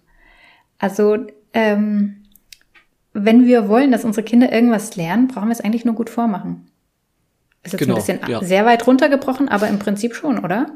Also 0.79 1.19
ähm, 1.53 2.24
wenn 3.15 3.47
wir 3.47 3.69
wollen, 3.69 3.93
dass 3.93 4.05
unsere 4.05 4.25
Kinder 4.25 4.53
irgendwas 4.53 4.97
lernen, 4.97 5.29
brauchen 5.29 5.49
wir 5.49 5.53
es 5.53 5.61
eigentlich 5.61 5.85
nur 5.85 5.95
gut 5.95 6.11
vormachen. 6.11 6.67
Ist 7.63 7.73
jetzt 7.73 7.79
genau, 7.79 7.95
ein 7.95 7.99
bisschen 7.99 8.21
ja. 8.29 8.43
sehr 8.43 8.67
weit 8.67 8.87
runtergebrochen, 8.87 9.49
aber 9.49 9.69
im 9.69 9.79
Prinzip 9.79 10.15
schon, 10.15 10.39
oder? 10.39 10.67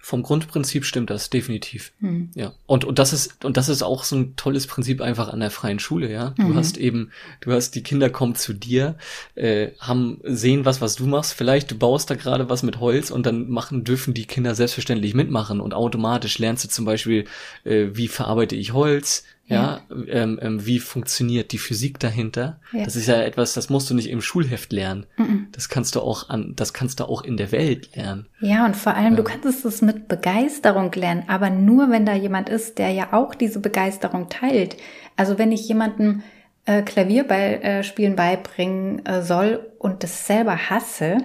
Vom 0.00 0.22
Grundprinzip 0.22 0.84
stimmt 0.84 1.10
das 1.10 1.28
definitiv. 1.28 1.92
Hm. 2.00 2.30
Ja. 2.34 2.52
Und 2.66 2.84
und 2.84 2.98
das 2.98 3.12
ist 3.12 3.44
und 3.44 3.56
das 3.56 3.68
ist 3.68 3.82
auch 3.82 4.04
so 4.04 4.16
ein 4.16 4.36
tolles 4.36 4.66
Prinzip 4.66 5.00
einfach 5.00 5.28
an 5.28 5.40
der 5.40 5.50
freien 5.50 5.78
Schule, 5.78 6.10
ja. 6.10 6.30
Du 6.36 6.44
mhm. 6.44 6.56
hast 6.56 6.78
eben, 6.78 7.10
du 7.40 7.52
hast 7.52 7.74
die 7.74 7.82
Kinder 7.82 8.08
kommen 8.08 8.34
zu 8.34 8.52
dir, 8.52 8.96
äh, 9.34 9.72
haben 9.80 10.20
sehen 10.22 10.64
was, 10.64 10.80
was 10.80 10.96
du 10.96 11.06
machst. 11.06 11.34
Vielleicht 11.34 11.70
du 11.70 11.78
baust 11.78 12.10
da 12.10 12.14
gerade 12.14 12.48
was 12.48 12.62
mit 12.62 12.80
Holz 12.80 13.10
und 13.10 13.26
dann 13.26 13.48
machen 13.48 13.84
dürfen 13.84 14.14
die 14.14 14.26
Kinder 14.26 14.54
selbstverständlich 14.54 15.14
mitmachen 15.14 15.60
und 15.60 15.74
automatisch 15.74 16.38
lernst 16.38 16.64
du 16.64 16.68
zum 16.68 16.84
Beispiel, 16.84 17.24
äh, 17.64 17.88
wie 17.92 18.08
verarbeite 18.08 18.56
ich 18.56 18.72
Holz, 18.72 19.24
ja, 19.48 19.80
ja. 19.88 19.96
Ähm, 20.08 20.38
ähm, 20.42 20.66
wie 20.66 20.78
funktioniert 20.78 21.52
die 21.52 21.58
Physik 21.58 21.98
dahinter? 21.98 22.60
Ja. 22.72 22.84
Das 22.84 22.96
ist 22.96 23.08
ja 23.08 23.20
etwas, 23.22 23.54
das 23.54 23.70
musst 23.70 23.88
du 23.88 23.94
nicht 23.94 24.10
im 24.10 24.20
Schulheft 24.20 24.72
lernen. 24.72 25.06
Mhm. 25.16 25.48
Das 25.52 25.70
kannst 25.70 25.94
du 25.94 26.00
auch 26.00 26.28
an, 26.28 26.52
das 26.54 26.74
kannst 26.74 27.00
du 27.00 27.04
auch 27.04 27.22
in 27.22 27.38
der 27.38 27.50
Welt 27.50 27.96
lernen. 27.96 28.26
Ja, 28.40 28.66
und 28.66 28.76
vor 28.76 28.94
allem, 28.94 29.12
ja. 29.12 29.16
du 29.16 29.24
kannst 29.24 29.64
es 29.64 29.80
mit 29.80 30.06
Begeisterung 30.06 30.92
lernen, 30.92 31.24
aber 31.28 31.48
nur, 31.48 31.90
wenn 31.90 32.04
da 32.04 32.14
jemand 32.14 32.50
ist, 32.50 32.78
der 32.78 32.90
ja 32.90 33.12
auch 33.12 33.34
diese 33.34 33.60
Begeisterung 33.60 34.28
teilt. 34.28 34.76
Also 35.16 35.38
wenn 35.38 35.50
ich 35.50 35.66
jemandem 35.66 36.22
äh, 36.66 36.82
Klavierspielen 36.82 38.12
äh, 38.12 38.16
beibringen 38.16 39.06
äh, 39.06 39.22
soll 39.22 39.72
und 39.78 40.02
das 40.02 40.26
selber 40.26 40.68
hasse, 40.68 41.18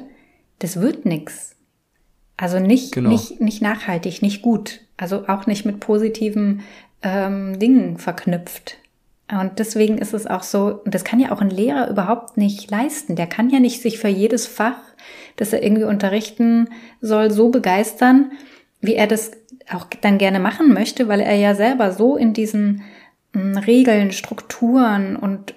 das 0.59 0.79
wird 0.79 1.05
nix. 1.05 1.57
Also 2.37 2.59
nicht, 2.59 2.93
genau. 2.93 3.09
nicht, 3.09 3.41
nicht 3.41 3.61
nachhaltig, 3.61 4.21
nicht 4.21 4.41
gut. 4.41 4.81
Also 4.95 5.27
auch 5.27 5.45
nicht 5.45 5.65
mit 5.65 5.79
positiven 5.79 6.61
ähm, 7.03 7.59
Dingen 7.59 7.97
verknüpft. 7.97 8.77
Und 9.31 9.59
deswegen 9.59 9.97
ist 9.97 10.13
es 10.13 10.27
auch 10.27 10.43
so, 10.43 10.81
und 10.83 10.93
das 10.93 11.03
kann 11.03 11.19
ja 11.19 11.31
auch 11.31 11.41
ein 11.41 11.49
Lehrer 11.49 11.89
überhaupt 11.89 12.37
nicht 12.37 12.69
leisten. 12.69 13.15
Der 13.15 13.27
kann 13.27 13.49
ja 13.49 13.59
nicht 13.59 13.81
sich 13.81 13.97
für 13.97 14.09
jedes 14.09 14.47
Fach, 14.47 14.77
das 15.37 15.53
er 15.53 15.63
irgendwie 15.63 15.85
unterrichten 15.85 16.69
soll, 17.01 17.31
so 17.31 17.49
begeistern, 17.49 18.31
wie 18.81 18.95
er 18.95 19.07
das 19.07 19.31
auch 19.71 19.85
dann 20.01 20.17
gerne 20.17 20.39
machen 20.39 20.73
möchte, 20.73 21.07
weil 21.07 21.21
er 21.21 21.35
ja 21.35 21.55
selber 21.55 21.93
so 21.93 22.17
in 22.17 22.33
diesen 22.33 22.83
hm, 23.33 23.57
Regeln, 23.57 24.11
Strukturen 24.11 25.15
und 25.15 25.55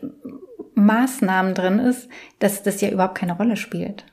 Maßnahmen 0.74 1.54
drin 1.54 1.78
ist, 1.78 2.08
dass 2.38 2.62
das 2.62 2.80
ja 2.80 2.90
überhaupt 2.90 3.16
keine 3.16 3.36
Rolle 3.36 3.56
spielt. 3.56 4.04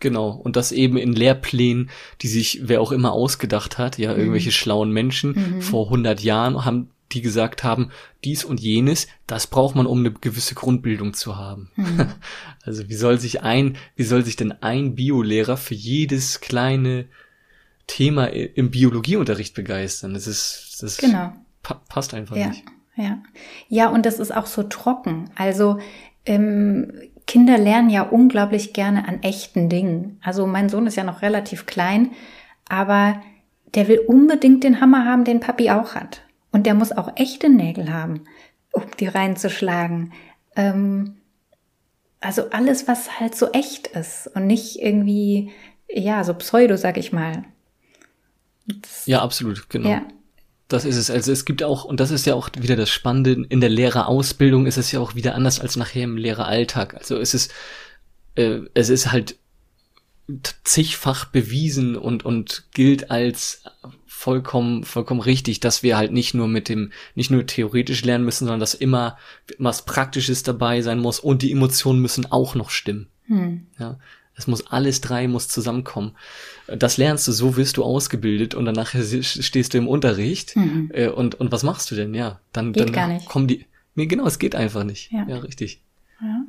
Genau, 0.00 0.30
und 0.30 0.56
das 0.56 0.72
eben 0.72 0.96
in 0.96 1.12
Lehrplänen, 1.12 1.90
die 2.22 2.28
sich 2.28 2.60
wer 2.62 2.80
auch 2.80 2.92
immer 2.92 3.12
ausgedacht 3.12 3.78
hat, 3.78 3.98
ja, 3.98 4.12
mhm. 4.12 4.18
irgendwelche 4.18 4.52
schlauen 4.52 4.92
Menschen 4.92 5.56
mhm. 5.56 5.62
vor 5.62 5.86
100 5.86 6.20
Jahren 6.20 6.64
haben, 6.64 6.90
die 7.12 7.22
gesagt 7.22 7.64
haben, 7.64 7.90
dies 8.24 8.44
und 8.44 8.60
jenes, 8.60 9.08
das 9.26 9.46
braucht 9.46 9.74
man, 9.74 9.86
um 9.86 10.00
eine 10.00 10.12
gewisse 10.12 10.54
Grundbildung 10.54 11.14
zu 11.14 11.36
haben. 11.36 11.70
Mhm. 11.76 12.06
Also 12.64 12.86
wie 12.90 12.96
soll 12.96 13.18
sich 13.18 13.40
ein, 13.40 13.78
wie 13.96 14.02
soll 14.02 14.26
sich 14.26 14.36
denn 14.36 14.52
ein 14.52 14.94
Biolehrer 14.94 15.56
für 15.56 15.74
jedes 15.74 16.40
kleine 16.42 17.06
Thema 17.86 18.26
im 18.26 18.70
Biologieunterricht 18.70 19.54
begeistern? 19.54 20.12
Das 20.12 20.26
ist, 20.26 20.76
das 20.80 20.98
genau. 20.98 21.32
pa 21.62 21.80
passt 21.88 22.12
einfach 22.12 22.36
ja. 22.36 22.48
nicht. 22.48 22.64
Ja, 22.94 23.22
ja, 23.68 23.88
und 23.88 24.04
das 24.04 24.18
ist 24.18 24.36
auch 24.36 24.44
so 24.44 24.64
trocken. 24.64 25.30
Also 25.34 25.78
ähm, 26.26 26.92
Kinder 27.28 27.58
lernen 27.58 27.90
ja 27.90 28.02
unglaublich 28.02 28.72
gerne 28.72 29.06
an 29.06 29.22
echten 29.22 29.68
Dingen. 29.68 30.18
Also 30.24 30.46
mein 30.46 30.70
Sohn 30.70 30.86
ist 30.86 30.96
ja 30.96 31.04
noch 31.04 31.20
relativ 31.22 31.66
klein, 31.66 32.10
aber 32.68 33.22
der 33.74 33.86
will 33.86 33.98
unbedingt 33.98 34.64
den 34.64 34.80
Hammer 34.80 35.04
haben, 35.04 35.24
den 35.24 35.38
Papi 35.38 35.70
auch 35.70 35.94
hat. 35.94 36.22
Und 36.50 36.64
der 36.64 36.74
muss 36.74 36.90
auch 36.90 37.12
echte 37.16 37.50
Nägel 37.50 37.92
haben, 37.92 38.24
um 38.72 38.84
die 38.98 39.06
reinzuschlagen. 39.06 40.14
Ähm, 40.56 41.18
also 42.20 42.48
alles, 42.50 42.88
was 42.88 43.20
halt 43.20 43.36
so 43.36 43.52
echt 43.52 43.88
ist 43.88 44.30
und 44.34 44.46
nicht 44.46 44.80
irgendwie, 44.80 45.50
ja, 45.86 46.24
so 46.24 46.32
pseudo, 46.32 46.76
sag 46.76 46.96
ich 46.96 47.12
mal. 47.12 47.44
Das, 48.66 49.04
ja, 49.06 49.20
absolut, 49.20 49.68
genau. 49.68 49.90
Ja. 49.90 50.02
Das 50.68 50.84
ist 50.84 50.96
es. 50.96 51.10
Also 51.10 51.32
es 51.32 51.46
gibt 51.46 51.62
auch, 51.62 51.84
und 51.84 51.98
das 51.98 52.10
ist 52.10 52.26
ja 52.26 52.34
auch 52.34 52.50
wieder 52.58 52.76
das 52.76 52.90
Spannende, 52.90 53.46
in 53.48 53.60
der 53.60 53.70
Lehrerausbildung 53.70 54.66
ist 54.66 54.76
es 54.76 54.92
ja 54.92 55.00
auch 55.00 55.14
wieder 55.14 55.34
anders 55.34 55.60
als 55.60 55.76
nachher 55.76 56.04
im 56.04 56.18
Lehreralltag. 56.18 56.94
Also 56.94 57.16
es 57.18 57.32
ist, 57.32 57.52
äh, 58.34 58.60
es 58.74 58.90
ist 58.90 59.10
halt 59.10 59.36
zigfach 60.64 61.24
bewiesen 61.24 61.96
und, 61.96 62.24
und 62.24 62.66
gilt 62.74 63.10
als 63.10 63.64
vollkommen, 64.06 64.84
vollkommen 64.84 65.20
richtig, 65.20 65.60
dass 65.60 65.82
wir 65.82 65.96
halt 65.96 66.12
nicht 66.12 66.34
nur 66.34 66.48
mit 66.48 66.68
dem, 66.68 66.92
nicht 67.14 67.30
nur 67.30 67.46
theoretisch 67.46 68.04
lernen 68.04 68.26
müssen, 68.26 68.44
sondern 68.44 68.60
dass 68.60 68.74
immer 68.74 69.16
was 69.58 69.86
Praktisches 69.86 70.42
dabei 70.42 70.82
sein 70.82 70.98
muss 70.98 71.18
und 71.18 71.40
die 71.40 71.52
Emotionen 71.52 72.00
müssen 72.00 72.26
auch 72.26 72.54
noch 72.54 72.68
stimmen. 72.68 73.08
Hm. 73.26 73.66
Ja. 73.78 73.98
Es 74.38 74.46
muss 74.46 74.68
alles 74.68 75.00
drei 75.00 75.26
muss 75.28 75.48
zusammenkommen. 75.48 76.12
Das 76.66 76.96
lernst 76.96 77.26
du, 77.26 77.32
so 77.32 77.56
wirst 77.56 77.76
du 77.76 77.84
ausgebildet 77.84 78.54
und 78.54 78.64
danach 78.64 78.94
stehst 78.94 79.74
du 79.74 79.78
im 79.78 79.88
Unterricht. 79.88 80.56
Mhm. 80.56 80.90
Äh, 80.94 81.08
und, 81.08 81.34
und 81.34 81.50
was 81.50 81.64
machst 81.64 81.90
du 81.90 81.96
denn? 81.96 82.14
Ja, 82.14 82.40
dann, 82.52 82.72
geht 82.72 82.84
dann 82.84 82.92
gar 82.92 83.08
nicht. 83.08 83.26
kommen 83.28 83.48
die. 83.48 83.66
Nee, 83.94 84.06
genau, 84.06 84.26
es 84.26 84.38
geht 84.38 84.54
einfach 84.54 84.84
nicht. 84.84 85.10
Ja, 85.10 85.26
ja 85.28 85.38
richtig. 85.38 85.82
Ja. 86.22 86.44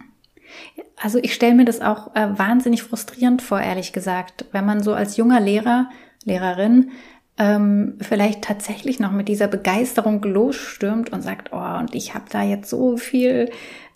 Also 1.02 1.18
ich 1.20 1.34
stelle 1.34 1.56
mir 1.56 1.66
das 1.66 1.82
auch 1.82 2.16
äh, 2.16 2.38
wahnsinnig 2.38 2.84
frustrierend 2.84 3.42
vor, 3.42 3.60
ehrlich 3.60 3.92
gesagt, 3.94 4.46
wenn 4.52 4.66
man 4.66 4.84
so 4.84 4.94
als 4.94 5.18
junger 5.18 5.40
Lehrer, 5.40 5.90
Lehrerin 6.26 6.92
ähm, 7.38 7.98
vielleicht 8.02 8.44
tatsächlich 8.44 9.00
noch 9.00 9.12
mit 9.12 9.30
dieser 9.30 9.48
Begeisterung 9.48 10.22
losstürmt 10.22 11.12
und 11.12 11.22
sagt, 11.22 11.54
oh, 11.54 11.80
und 11.80 11.96
ich 11.96 12.14
habe 12.14 12.26
da 12.30 12.44
jetzt 12.44 12.70
so 12.70 12.98
viel 12.98 13.50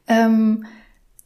ähm, 0.08 0.66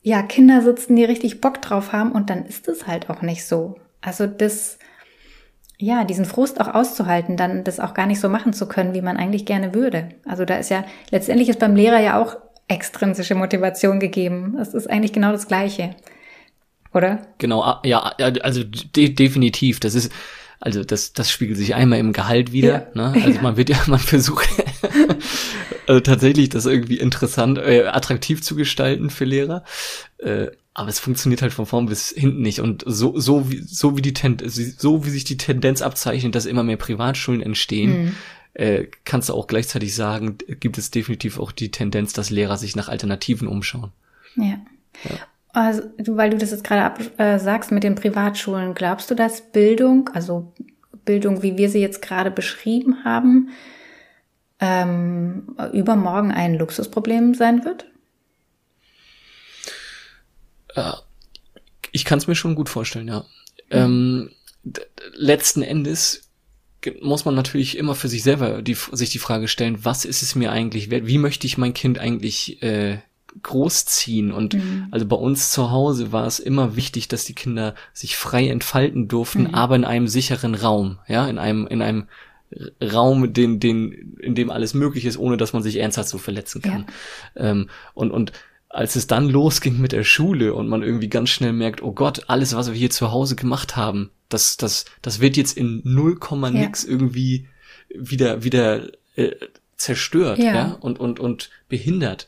ja, 0.08 0.22
Kinder 0.22 0.62
sitzen, 0.62 0.96
die 0.96 1.04
richtig 1.04 1.42
Bock 1.42 1.62
drauf 1.62 1.92
haben 1.92 2.14
und 2.14 2.30
dann 2.30 2.46
ist 2.46 2.70
es 2.70 2.88
halt 2.88 3.10
auch 3.10 3.22
nicht 3.22 3.46
so. 3.46 3.76
Also 4.00 4.26
das, 4.26 4.80
ja, 5.78 6.06
diesen 6.06 6.24
Frust 6.24 6.62
auch 6.62 6.74
auszuhalten, 6.74 7.36
dann 7.36 7.66
das 7.66 7.82
auch 7.82 7.94
gar 7.94 8.06
nicht 8.06 8.22
so 8.22 8.30
machen 8.30 8.54
zu 8.54 8.70
können, 8.70 8.94
wie 8.94 9.02
man 9.02 9.18
eigentlich 9.18 9.46
gerne 9.46 9.74
würde. 9.74 10.08
Also 10.26 10.46
da 10.46 10.56
ist 10.56 10.70
ja, 10.70 10.86
letztendlich 11.12 11.50
ist 11.50 11.60
beim 11.60 11.76
Lehrer 11.76 12.00
ja 12.00 12.22
auch 12.22 12.38
extrinsische 12.70 13.36
Motivation 13.36 14.00
gegeben. 14.00 14.58
Es 14.62 14.74
ist 14.74 14.90
eigentlich 14.90 15.12
genau 15.12 15.34
das 15.34 15.50
Gleiche. 15.50 15.94
Oder? 16.94 17.24
Genau, 17.38 17.62
ah, 17.64 17.82
ja, 17.84 18.00
also 18.44 18.64
de 18.64 19.10
definitiv. 19.10 19.82
Das 19.82 19.94
ist, 19.94 20.10
also 20.62 20.86
das, 20.86 21.12
das 21.12 21.30
spiegelt 21.30 21.58
sich 21.58 21.76
einmal 21.76 22.00
im 22.00 22.14
Gehalt 22.14 22.54
wieder. 22.54 22.88
Ja. 22.96 23.10
Ne? 23.10 23.22
Also 23.26 23.42
man 23.42 23.58
wird 23.58 23.68
ja, 23.68 23.78
man 23.88 24.00
versucht 24.00 24.48
also 25.88 26.00
tatsächlich 26.04 26.50
das 26.50 26.66
irgendwie 26.66 26.98
interessant, 26.98 27.58
äh, 27.58 27.86
attraktiv 27.86 28.42
zu 28.42 28.56
gestalten 28.56 29.10
für 29.10 29.26
Lehrer. 29.26 29.64
Äh, 30.18 30.48
aber 30.74 30.90
es 30.90 31.00
funktioniert 31.00 31.42
halt 31.42 31.54
von 31.54 31.66
vorn 31.66 31.88
bis 31.88 32.10
hinten 32.10 32.42
nicht. 32.42 32.60
Und 32.60 32.84
so, 32.86 33.20
so 33.20 33.50
wie, 33.52 33.62
so 33.62 33.98
wie 33.98 34.02
die 34.02 34.14
Ten 34.14 34.38
so 34.46 35.06
wie 35.06 35.10
sich 35.10 35.24
die 35.24 35.38
Tendenz 35.38 35.82
abzeichnet, 35.82 36.36
dass 36.36 36.46
immer 36.46 36.64
mehr 36.64 36.78
Privatschulen 36.78 37.42
entstehen, 37.42 38.16
mhm. 38.56 38.88
kannst 39.04 39.30
du 39.30 39.34
auch 39.34 39.48
gleichzeitig 39.48 39.96
sagen, 39.96 40.38
gibt 40.60 40.78
es 40.78 40.92
definitiv 40.92 41.40
auch 41.40 41.52
die 41.52 41.72
Tendenz, 41.72 42.14
dass 42.14 42.30
Lehrer 42.30 42.58
sich 42.58 42.76
nach 42.76 42.90
Alternativen 42.90 43.48
umschauen. 43.48 43.92
Ja. 44.36 44.60
ja. 45.04 45.18
Also, 45.58 45.82
weil 46.06 46.30
du 46.30 46.38
das 46.38 46.52
jetzt 46.52 46.64
gerade 46.64 46.84
ab, 46.84 47.00
äh, 47.18 47.40
sagst 47.40 47.72
mit 47.72 47.84
den 47.84 47.96
Privatschulen, 47.96 48.76
glaubst 48.76 49.10
du, 49.10 49.16
dass 49.16 49.42
Bildung, 49.42 50.08
also 50.14 50.54
Bildung, 51.04 51.42
wie 51.42 51.58
wir 51.58 51.72
sie 51.72 51.80
jetzt 51.80 52.04
gerade 52.04 52.30
beschrieben 52.30 53.04
haben, 53.04 53.50
ähm, 54.60 55.56
übermorgen 55.74 56.32
ein 56.32 56.56
Luxusproblem 56.56 57.34
sein 57.34 57.64
wird? 57.66 57.86
Äh, 60.76 60.94
ich 61.92 62.06
kann 62.06 62.20
es 62.20 62.28
mir 62.28 62.36
schon 62.36 62.56
gut 62.56 62.70
vorstellen, 62.70 63.08
ja. 63.08 63.20
Mhm. 63.20 63.22
Ähm, 63.72 64.30
letzten 65.14 65.62
Endes 65.62 66.28
muss 67.02 67.26
man 67.26 67.36
natürlich 67.36 67.78
immer 67.78 67.96
für 67.96 68.08
sich 68.08 68.24
selber 68.24 68.62
die, 68.62 68.78
sich 68.92 69.10
die 69.10 69.20
Frage 69.20 69.48
stellen, 69.48 69.84
was 69.84 70.06
ist 70.06 70.22
es 70.22 70.36
mir 70.36 70.52
eigentlich 70.52 70.90
wert? 70.90 71.08
Wie 71.08 71.18
möchte 71.18 71.48
ich 71.48 71.58
mein 71.58 71.74
Kind 71.74 72.00
eigentlich 72.00 72.62
äh, 72.62 73.00
großziehen? 73.42 74.32
Und 74.32 74.54
mhm. 74.54 74.88
also 74.92 75.06
bei 75.06 75.16
uns 75.16 75.52
zu 75.52 75.72
Hause 75.72 76.12
war 76.12 76.28
es 76.28 76.40
immer 76.40 76.76
wichtig, 76.76 77.08
dass 77.08 77.26
die 77.26 77.34
Kinder 77.34 77.76
sich 77.94 78.16
frei 78.16 78.48
entfalten 78.48 79.08
durften, 79.08 79.44
mhm. 79.44 79.56
aber 79.56 79.76
in 79.76 79.86
einem 79.86 80.08
sicheren 80.08 80.56
Raum, 80.56 81.00
ja, 81.08 81.28
in 81.28 81.40
einem, 81.40 81.68
in 81.68 81.82
einem 81.82 82.08
Raum, 82.82 83.34
den, 83.34 83.60
den, 83.60 84.18
in 84.20 84.36
dem 84.36 84.50
alles 84.52 84.74
möglich 84.74 85.06
ist, 85.06 85.18
ohne 85.18 85.38
dass 85.38 85.54
man 85.54 85.64
sich 85.64 85.78
ernsthaft 85.78 86.10
so 86.10 86.18
verletzen 86.18 86.62
kann. 86.62 86.86
Ja. 87.36 87.52
Ähm, 87.52 87.70
und, 87.94 88.12
und 88.12 88.32
als 88.70 88.96
es 88.96 89.08
dann 89.08 89.30
losging 89.30 89.80
mit 89.80 89.92
der 89.92 90.04
Schule 90.04 90.54
und 90.54 90.68
man 90.68 90.84
irgendwie 90.84 91.10
ganz 91.10 91.30
schnell 91.30 91.54
merkt, 91.54 91.82
oh 91.82 91.92
Gott, 91.92 92.24
alles, 92.28 92.56
was 92.56 92.68
wir 92.68 92.76
hier 92.76 92.90
zu 92.90 93.12
Hause 93.12 93.36
gemacht 93.36 93.76
haben, 93.76 94.12
das, 94.30 94.58
das, 94.58 94.86
das 95.02 95.20
wird 95.20 95.38
jetzt 95.38 95.58
in 95.58 95.82
null 95.84 96.18
Komma 96.18 96.52
nix 96.52 96.84
ja. 96.84 96.90
irgendwie 96.90 97.48
wieder, 97.90 98.44
wieder 98.44 98.88
äh, 99.16 99.32
zerstört, 99.78 100.40
ja. 100.40 100.54
ja, 100.54 100.78
und, 100.80 101.00
und, 101.00 101.20
und 101.20 101.50
behindert. 101.70 102.28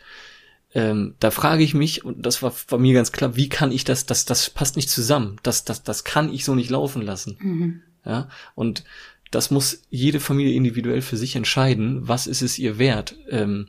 Ähm, 0.74 1.16
da 1.20 1.32
frage 1.32 1.64
ich 1.64 1.74
mich, 1.74 2.06
und 2.06 2.26
das 2.26 2.44
war 2.44 2.54
bei 2.70 2.78
mir 2.78 2.94
ganz 2.94 3.12
klar, 3.12 3.36
wie 3.36 3.50
kann 3.50 3.72
ich 3.72 3.84
das, 3.84 4.06
das, 4.06 4.26
das 4.26 4.50
passt 4.50 4.76
nicht 4.76 4.90
zusammen. 4.90 5.38
Das, 5.44 5.66
das, 5.66 5.84
das 5.84 6.04
kann 6.04 6.32
ich 6.32 6.46
so 6.46 6.56
nicht 6.56 6.70
laufen 6.70 7.02
lassen. 7.02 7.38
Mhm. 7.42 7.82
Ja, 8.06 8.30
und 8.56 8.84
das 9.32 9.52
muss 9.52 9.84
jede 9.90 10.20
Familie 10.20 10.56
individuell 10.56 11.02
für 11.02 11.18
sich 11.18 11.36
entscheiden, 11.36 12.08
was 12.08 12.28
ist 12.28 12.42
es 12.42 12.58
ihr 12.58 12.78
wert. 12.78 13.16
Ähm, 13.30 13.68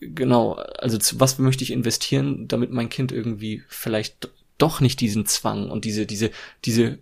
genau, 0.00 0.54
also 0.54 0.98
zu, 0.98 1.20
was 1.20 1.38
möchte 1.38 1.64
ich 1.64 1.72
investieren, 1.72 2.48
damit 2.48 2.70
mein 2.70 2.88
Kind 2.88 3.12
irgendwie 3.12 3.62
vielleicht 3.68 4.30
doch 4.58 4.80
nicht 4.80 5.00
diesen 5.00 5.26
Zwang 5.26 5.70
und 5.70 5.84
diese, 5.84 6.06
diese, 6.06 6.30
diese 6.64 6.98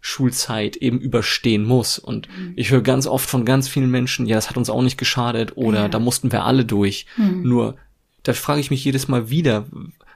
Schulzeit 0.00 0.76
eben 0.76 0.98
überstehen 0.98 1.64
muss. 1.64 1.98
Und 1.98 2.28
mhm. 2.28 2.54
ich 2.56 2.70
höre 2.70 2.82
ganz 2.82 3.06
oft 3.06 3.28
von 3.28 3.44
ganz 3.44 3.68
vielen 3.68 3.90
Menschen, 3.90 4.26
ja, 4.26 4.36
das 4.36 4.48
hat 4.48 4.56
uns 4.56 4.70
auch 4.70 4.82
nicht 4.82 4.96
geschadet 4.96 5.56
oder 5.56 5.82
ja. 5.82 5.88
da 5.88 5.98
mussten 5.98 6.32
wir 6.32 6.44
alle 6.44 6.64
durch. 6.64 7.06
Mhm. 7.16 7.42
Nur, 7.42 7.76
da 8.22 8.32
frage 8.32 8.60
ich 8.60 8.70
mich 8.70 8.84
jedes 8.84 9.08
Mal 9.08 9.28
wieder, 9.28 9.66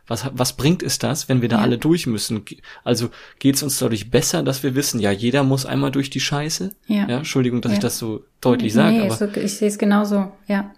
was, 0.07 0.31
was 0.33 0.55
bringt 0.55 0.83
es 0.83 0.99
das, 0.99 1.29
wenn 1.29 1.40
wir 1.40 1.49
da 1.49 1.57
ja. 1.57 1.62
alle 1.62 1.79
durch 1.79 2.07
müssen? 2.07 2.45
Also 2.83 3.11
geht 3.38 3.57
es 3.57 3.62
uns 3.62 3.79
dadurch 3.79 4.11
besser, 4.11 4.43
dass 4.43 4.62
wir 4.62 4.75
wissen, 4.75 5.01
ja, 5.01 5.11
jeder 5.11 5.43
muss 5.43 5.64
einmal 5.64 5.90
durch 5.90 6.11
die 6.11 6.21
Scheiße? 6.21 6.71
Ja. 6.87 7.09
ja 7.09 7.17
Entschuldigung, 7.19 7.61
dass 7.61 7.73
ja. 7.73 7.77
ich 7.77 7.83
das 7.83 7.99
so 7.99 8.25
deutlich 8.40 8.75
sage. 8.75 8.99
Nee, 8.99 9.11
aber 9.11 9.37
ich 9.37 9.55
sehe 9.57 9.69
es 9.69 9.79
genauso, 9.79 10.33
ja. 10.47 10.73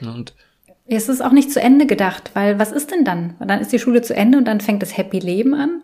Und 0.00 0.34
es 0.86 1.08
ist 1.08 1.22
auch 1.22 1.32
nicht 1.32 1.52
zu 1.52 1.60
Ende 1.60 1.86
gedacht, 1.86 2.30
weil 2.34 2.58
was 2.58 2.72
ist 2.72 2.90
denn 2.90 3.04
dann? 3.04 3.34
Dann 3.38 3.60
ist 3.60 3.72
die 3.72 3.78
Schule 3.78 4.02
zu 4.02 4.14
Ende 4.14 4.38
und 4.38 4.44
dann 4.44 4.60
fängt 4.60 4.82
das 4.82 4.96
Happy 4.96 5.18
Leben 5.18 5.54
an. 5.54 5.82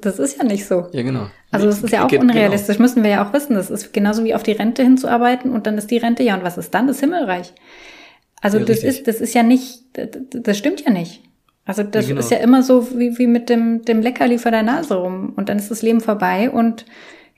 Das 0.00 0.18
ist 0.18 0.38
ja 0.38 0.44
nicht 0.44 0.66
so. 0.66 0.88
Ja, 0.92 1.02
genau. 1.02 1.28
Also 1.50 1.66
das 1.66 1.82
ist 1.82 1.92
ja 1.92 2.04
auch 2.04 2.08
genau. 2.08 2.22
unrealistisch, 2.22 2.78
müssen 2.78 3.02
wir 3.02 3.10
ja 3.10 3.26
auch 3.26 3.32
wissen. 3.32 3.54
Das 3.54 3.70
ist 3.70 3.92
genauso 3.92 4.24
wie 4.24 4.34
auf 4.34 4.42
die 4.42 4.52
Rente 4.52 4.82
hinzuarbeiten 4.82 5.52
und 5.52 5.66
dann 5.66 5.78
ist 5.78 5.90
die 5.90 5.98
Rente, 5.98 6.22
ja, 6.22 6.34
und 6.34 6.42
was 6.42 6.58
ist 6.58 6.74
dann? 6.74 6.86
Das 6.86 7.00
Himmelreich. 7.00 7.52
Also 8.40 8.58
ja, 8.58 8.64
das 8.64 8.82
ist, 8.82 9.06
das 9.06 9.20
ist 9.20 9.34
ja 9.34 9.42
nicht, 9.42 9.82
das 9.92 10.58
stimmt 10.58 10.80
ja 10.80 10.90
nicht. 10.90 11.22
Also 11.66 11.82
das 11.82 12.04
ja, 12.04 12.10
genau. 12.10 12.20
ist 12.20 12.30
ja 12.30 12.38
immer 12.38 12.62
so 12.62 12.88
wie, 12.96 13.18
wie 13.18 13.26
mit 13.26 13.50
dem, 13.50 13.84
dem 13.84 14.00
Leckerli 14.00 14.38
vor 14.38 14.52
der 14.52 14.62
Nase 14.62 14.94
rum 14.94 15.32
und 15.34 15.48
dann 15.48 15.58
ist 15.58 15.70
das 15.70 15.82
Leben 15.82 16.00
vorbei 16.00 16.48
und 16.48 16.86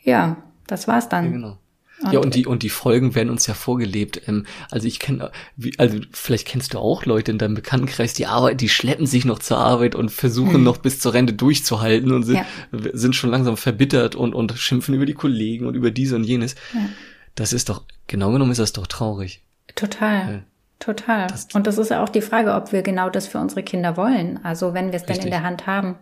ja, 0.03 0.37
das 0.67 0.87
war's 0.87 1.09
dann. 1.09 1.25
Ja, 1.25 1.31
genau. 1.31 1.59
Und 2.01 2.13
ja, 2.13 2.21
und 2.21 2.35
die, 2.35 2.47
und 2.47 2.63
die 2.63 2.69
Folgen 2.69 3.17
werden 3.17 3.31
uns 3.31 3.47
ja 3.49 3.55
vorgelebt. 3.55 4.23
Ähm, 4.29 4.47
also 4.71 4.87
ich 4.87 5.01
kenne, 5.01 5.33
also 5.79 5.99
vielleicht 6.13 6.47
kennst 6.47 6.75
du 6.75 6.79
auch 6.79 7.07
Leute 7.07 7.33
in 7.33 7.39
deinem 7.39 7.55
Bekanntenkreis, 7.55 8.13
die 8.13 8.27
arbeiten, 8.27 8.59
die 8.59 8.69
schleppen 8.69 9.07
sich 9.07 9.25
noch 9.25 9.41
zur 9.41 9.59
Arbeit 9.59 9.97
und 9.97 10.11
versuchen 10.11 10.55
hm. 10.55 10.63
noch 10.63 10.77
bis 10.77 11.01
zur 11.01 11.15
Rente 11.15 11.33
durchzuhalten 11.33 12.13
und 12.13 12.23
sind, 12.23 12.37
ja. 12.37 12.47
sind 12.93 13.17
schon 13.17 13.31
langsam 13.31 13.57
verbittert 13.57 14.15
und, 14.15 14.35
und 14.35 14.53
schimpfen 14.53 14.95
über 14.95 15.07
die 15.07 15.15
Kollegen 15.15 15.67
und 15.67 15.75
über 15.75 15.91
dies 15.91 16.13
und 16.13 16.23
jenes. 16.23 16.55
Ja. 16.73 16.89
Das 17.35 17.53
ist 17.53 17.69
doch, 17.69 17.83
genau 18.07 18.31
genommen 18.31 18.53
ist 18.53 18.59
das 18.59 18.73
doch 18.73 18.87
traurig. 18.87 19.43
Total. 19.75 20.45
Ja. 20.81 20.87
Total. 20.87 21.27
Das, 21.27 21.49
und 21.55 21.67
das 21.67 21.79
ist 21.79 21.91
ja 21.91 22.03
auch 22.03 22.09
die 22.09 22.21
Frage, 22.21 22.55
ob 22.55 22.73
wir 22.73 22.83
genau 22.83 23.11
das 23.11 23.27
für 23.27 23.39
unsere 23.39 23.63
Kinder 23.63 23.97
wollen. 23.97 24.41
Also 24.45 24.75
wenn 24.75 24.93
wir 24.93 24.97
es 24.97 25.05
denn 25.05 25.21
in 25.21 25.31
der 25.31 25.43
Hand 25.43 25.67
haben. 25.67 25.97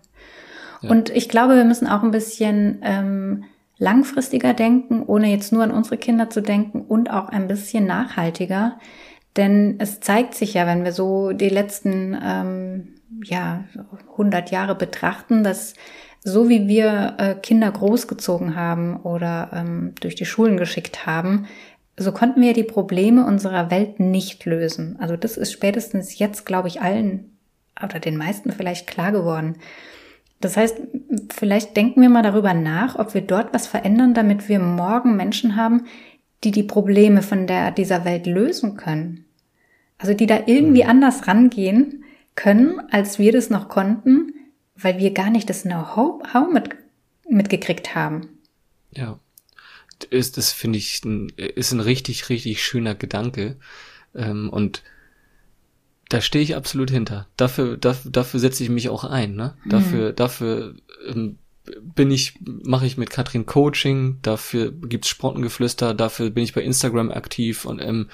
Und 0.83 1.11
ich 1.11 1.29
glaube, 1.29 1.57
wir 1.57 1.65
müssen 1.65 1.89
auch 1.89 2.03
ein 2.03 2.11
bisschen 2.11 2.81
ähm, 2.83 3.45
langfristiger 3.79 4.55
denken, 4.55 5.03
ohne 5.03 5.31
jetzt 5.31 5.53
nur 5.53 5.65
an 5.65 5.71
unsere 5.71 5.97
Kinder 5.97 6.31
zu 6.31 6.43
denken 6.43 6.83
und 6.83 7.11
auch 7.11 7.29
ein 7.29 7.49
bisschen 7.49 7.87
nachhaltiger. 7.87 8.79
Denn 9.37 9.77
es 9.79 10.01
zeigt 10.01 10.35
sich 10.35 10.55
ja, 10.55 10.67
wenn 10.67 10.85
wir 10.85 10.93
so 10.93 11.33
die 11.33 11.49
letzten 11.49 12.17
ähm, 12.23 12.95
ja, 13.25 13.65
100 14.13 14.51
Jahre 14.51 14.75
betrachten, 14.75 15.45
dass 15.45 15.75
so 16.23 16.49
wie 16.49 16.67
wir 16.67 17.15
äh, 17.19 17.35
Kinder 17.35 17.71
großgezogen 17.71 18.57
haben 18.57 18.97
oder 18.97 19.51
ähm, 19.53 19.95
durch 20.01 20.17
die 20.17 20.27
Schulen 20.27 20.57
geschickt 20.57 21.07
haben, 21.07 21.47
so 21.97 22.13
konnten 22.13 22.43
wir 22.43 22.53
die 22.53 22.63
Probleme 22.63 23.25
unserer 23.25 23.71
Welt 23.71 24.01
nicht 24.01 24.45
lösen. 24.45 24.97
Also 24.99 25.17
das 25.17 25.37
ist 25.37 25.53
spätestens 25.53 26.19
jetzt, 26.19 26.45
glaube 26.45 26.69
ich, 26.69 26.83
allen 26.83 27.37
oder 27.83 28.01
den 28.01 28.17
meisten 28.17 28.53
vielleicht 28.53 28.87
klar 28.87 29.13
geworden. 29.13 29.57
Das 30.41 30.57
heißt, 30.57 30.79
vielleicht 31.35 31.77
denken 31.77 32.03
wir 32.03 32.11
mal 32.11 32.23
darüber 32.23 32.53
nach, 32.53 32.99
ob 32.99 33.15
wir 33.15 33.23
dort 33.23 33.55
was 33.55 33.67
verändern, 33.67 34.13
damit 34.13 34.49
wir 34.49 34.59
morgen 34.59 35.17
Menschen 35.17 35.57
haben, 35.57 35.87
die 36.45 36.51
die 36.51 36.63
Probleme 36.63 37.23
von 37.23 37.47
der, 37.47 37.71
dieser 37.71 38.05
Welt 38.05 38.27
lösen 38.27 38.77
können. 38.77 39.25
Also 39.99 40.13
die 40.13 40.27
da 40.27 40.41
irgendwie 40.45 40.85
mhm. 40.85 40.91
anders 40.91 41.27
rangehen 41.27 42.05
können, 42.35 42.81
als 42.91 43.19
wir 43.19 43.33
das 43.33 43.49
noch 43.49 43.69
konnten, 43.69 44.35
weil 44.77 44.99
wir 44.99 45.13
gar 45.15 45.31
nicht 45.31 45.49
das 45.49 45.63
Know-how 45.63 46.53
mit, 46.53 46.77
mitgekriegt 47.27 47.95
haben. 47.95 48.29
Ja. 48.91 49.19
Ist, 50.11 50.37
das 50.37 50.53
finde 50.53 50.79
ich, 50.79 51.05
ein, 51.05 51.31
ist 51.37 51.73
ein 51.73 51.81
richtig, 51.81 52.29
richtig 52.29 52.63
schöner 52.63 52.95
Gedanke. 52.95 53.57
Ähm, 54.15 54.51
und 54.51 54.83
da 56.09 56.21
stehe 56.21 56.43
ich 56.43 56.55
absolut 56.55 56.91
hinter. 56.91 57.27
Dafür, 57.37 57.77
dafür, 57.77 58.11
dafür 58.11 58.41
setze 58.41 58.63
ich 58.63 58.71
mich 58.71 58.89
auch 58.89 59.05
ein. 59.05 59.35
Ne? 59.35 59.55
Mhm. 59.65 59.71
Dafür, 59.71 60.13
dafür 60.13 60.75
ähm, 61.09 61.39
bin 61.81 62.11
ich, 62.11 62.39
mache 62.41 62.87
ich 62.87 62.97
mit 62.97 63.11
Katrin 63.11 63.47
Coaching. 63.47 64.19
Dafür 64.23 64.71
gibt's 64.71 65.09
Sprottengeflüster. 65.09 65.95
Dafür 65.95 66.31
bin 66.31 66.45
ich 66.45 66.55
bei 66.55 66.63
Instagram 66.63 67.11
aktiv 67.11 67.65
und 67.65 67.81
ähm, 67.81 68.09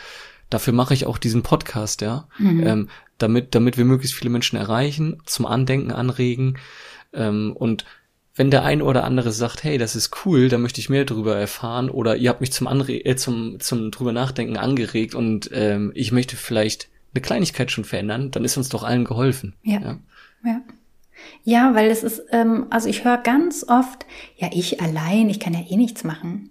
dafür 0.49 0.73
mache 0.73 0.95
ich 0.95 1.07
auch 1.07 1.19
diesen 1.19 1.43
Podcast, 1.43 2.01
ja, 2.03 2.29
mhm. 2.39 2.67
ähm, 2.67 2.89
damit, 3.19 3.55
damit 3.55 3.79
wir 3.79 3.85
möglichst 3.85 4.17
viele 4.17 4.31
Menschen 4.31 4.57
erreichen, 4.57 5.23
zum 5.25 5.47
Andenken 5.47 5.93
anregen 5.93 6.59
ähm, 7.13 7.53
und 7.55 7.85
wenn 8.35 8.51
der 8.51 8.65
ein 8.65 8.81
oder 8.81 9.05
andere 9.05 9.31
sagt, 9.33 9.63
hey, 9.63 9.79
das 9.79 9.95
ist 9.95 10.25
cool, 10.25 10.49
da 10.49 10.59
möchte 10.59 10.81
ich 10.81 10.89
mehr 10.89 11.05
drüber 11.05 11.37
erfahren, 11.37 11.91
oder 11.91 12.17
ihr 12.17 12.31
habt 12.31 12.41
mich 12.41 12.53
zum 12.53 12.67
Anre 12.67 12.93
äh, 12.93 13.17
zum 13.17 13.61
zum 13.61 13.91
drüber 13.91 14.13
nachdenken 14.13 14.57
angeregt 14.57 15.15
und 15.15 15.51
ähm, 15.53 15.93
ich 15.95 16.13
möchte 16.13 16.37
vielleicht 16.37 16.89
eine 17.15 17.23
Kleinigkeit 17.23 17.71
schon 17.71 17.85
verändern, 17.85 18.31
dann 18.31 18.45
ist 18.45 18.57
uns 18.57 18.69
doch 18.69 18.85
allen 18.85 19.05
geholfen. 19.05 19.55
Ja. 19.63 19.81
Ja, 19.81 19.99
ja. 20.45 20.61
ja 21.45 21.75
weil 21.75 21.91
es 21.91 22.03
ist, 22.03 22.23
ähm, 22.31 22.67
also 22.71 22.89
ich 22.89 23.05
höre 23.05 23.19
ganz 23.19 23.65
oft, 23.69 24.07
ja, 24.37 24.49
ich 24.53 24.81
allein, 24.81 25.29
ich 25.29 25.41
kann 25.41 25.53
ja 25.53 25.61
eh 25.69 25.77
nichts 25.77 26.05
machen. 26.05 26.49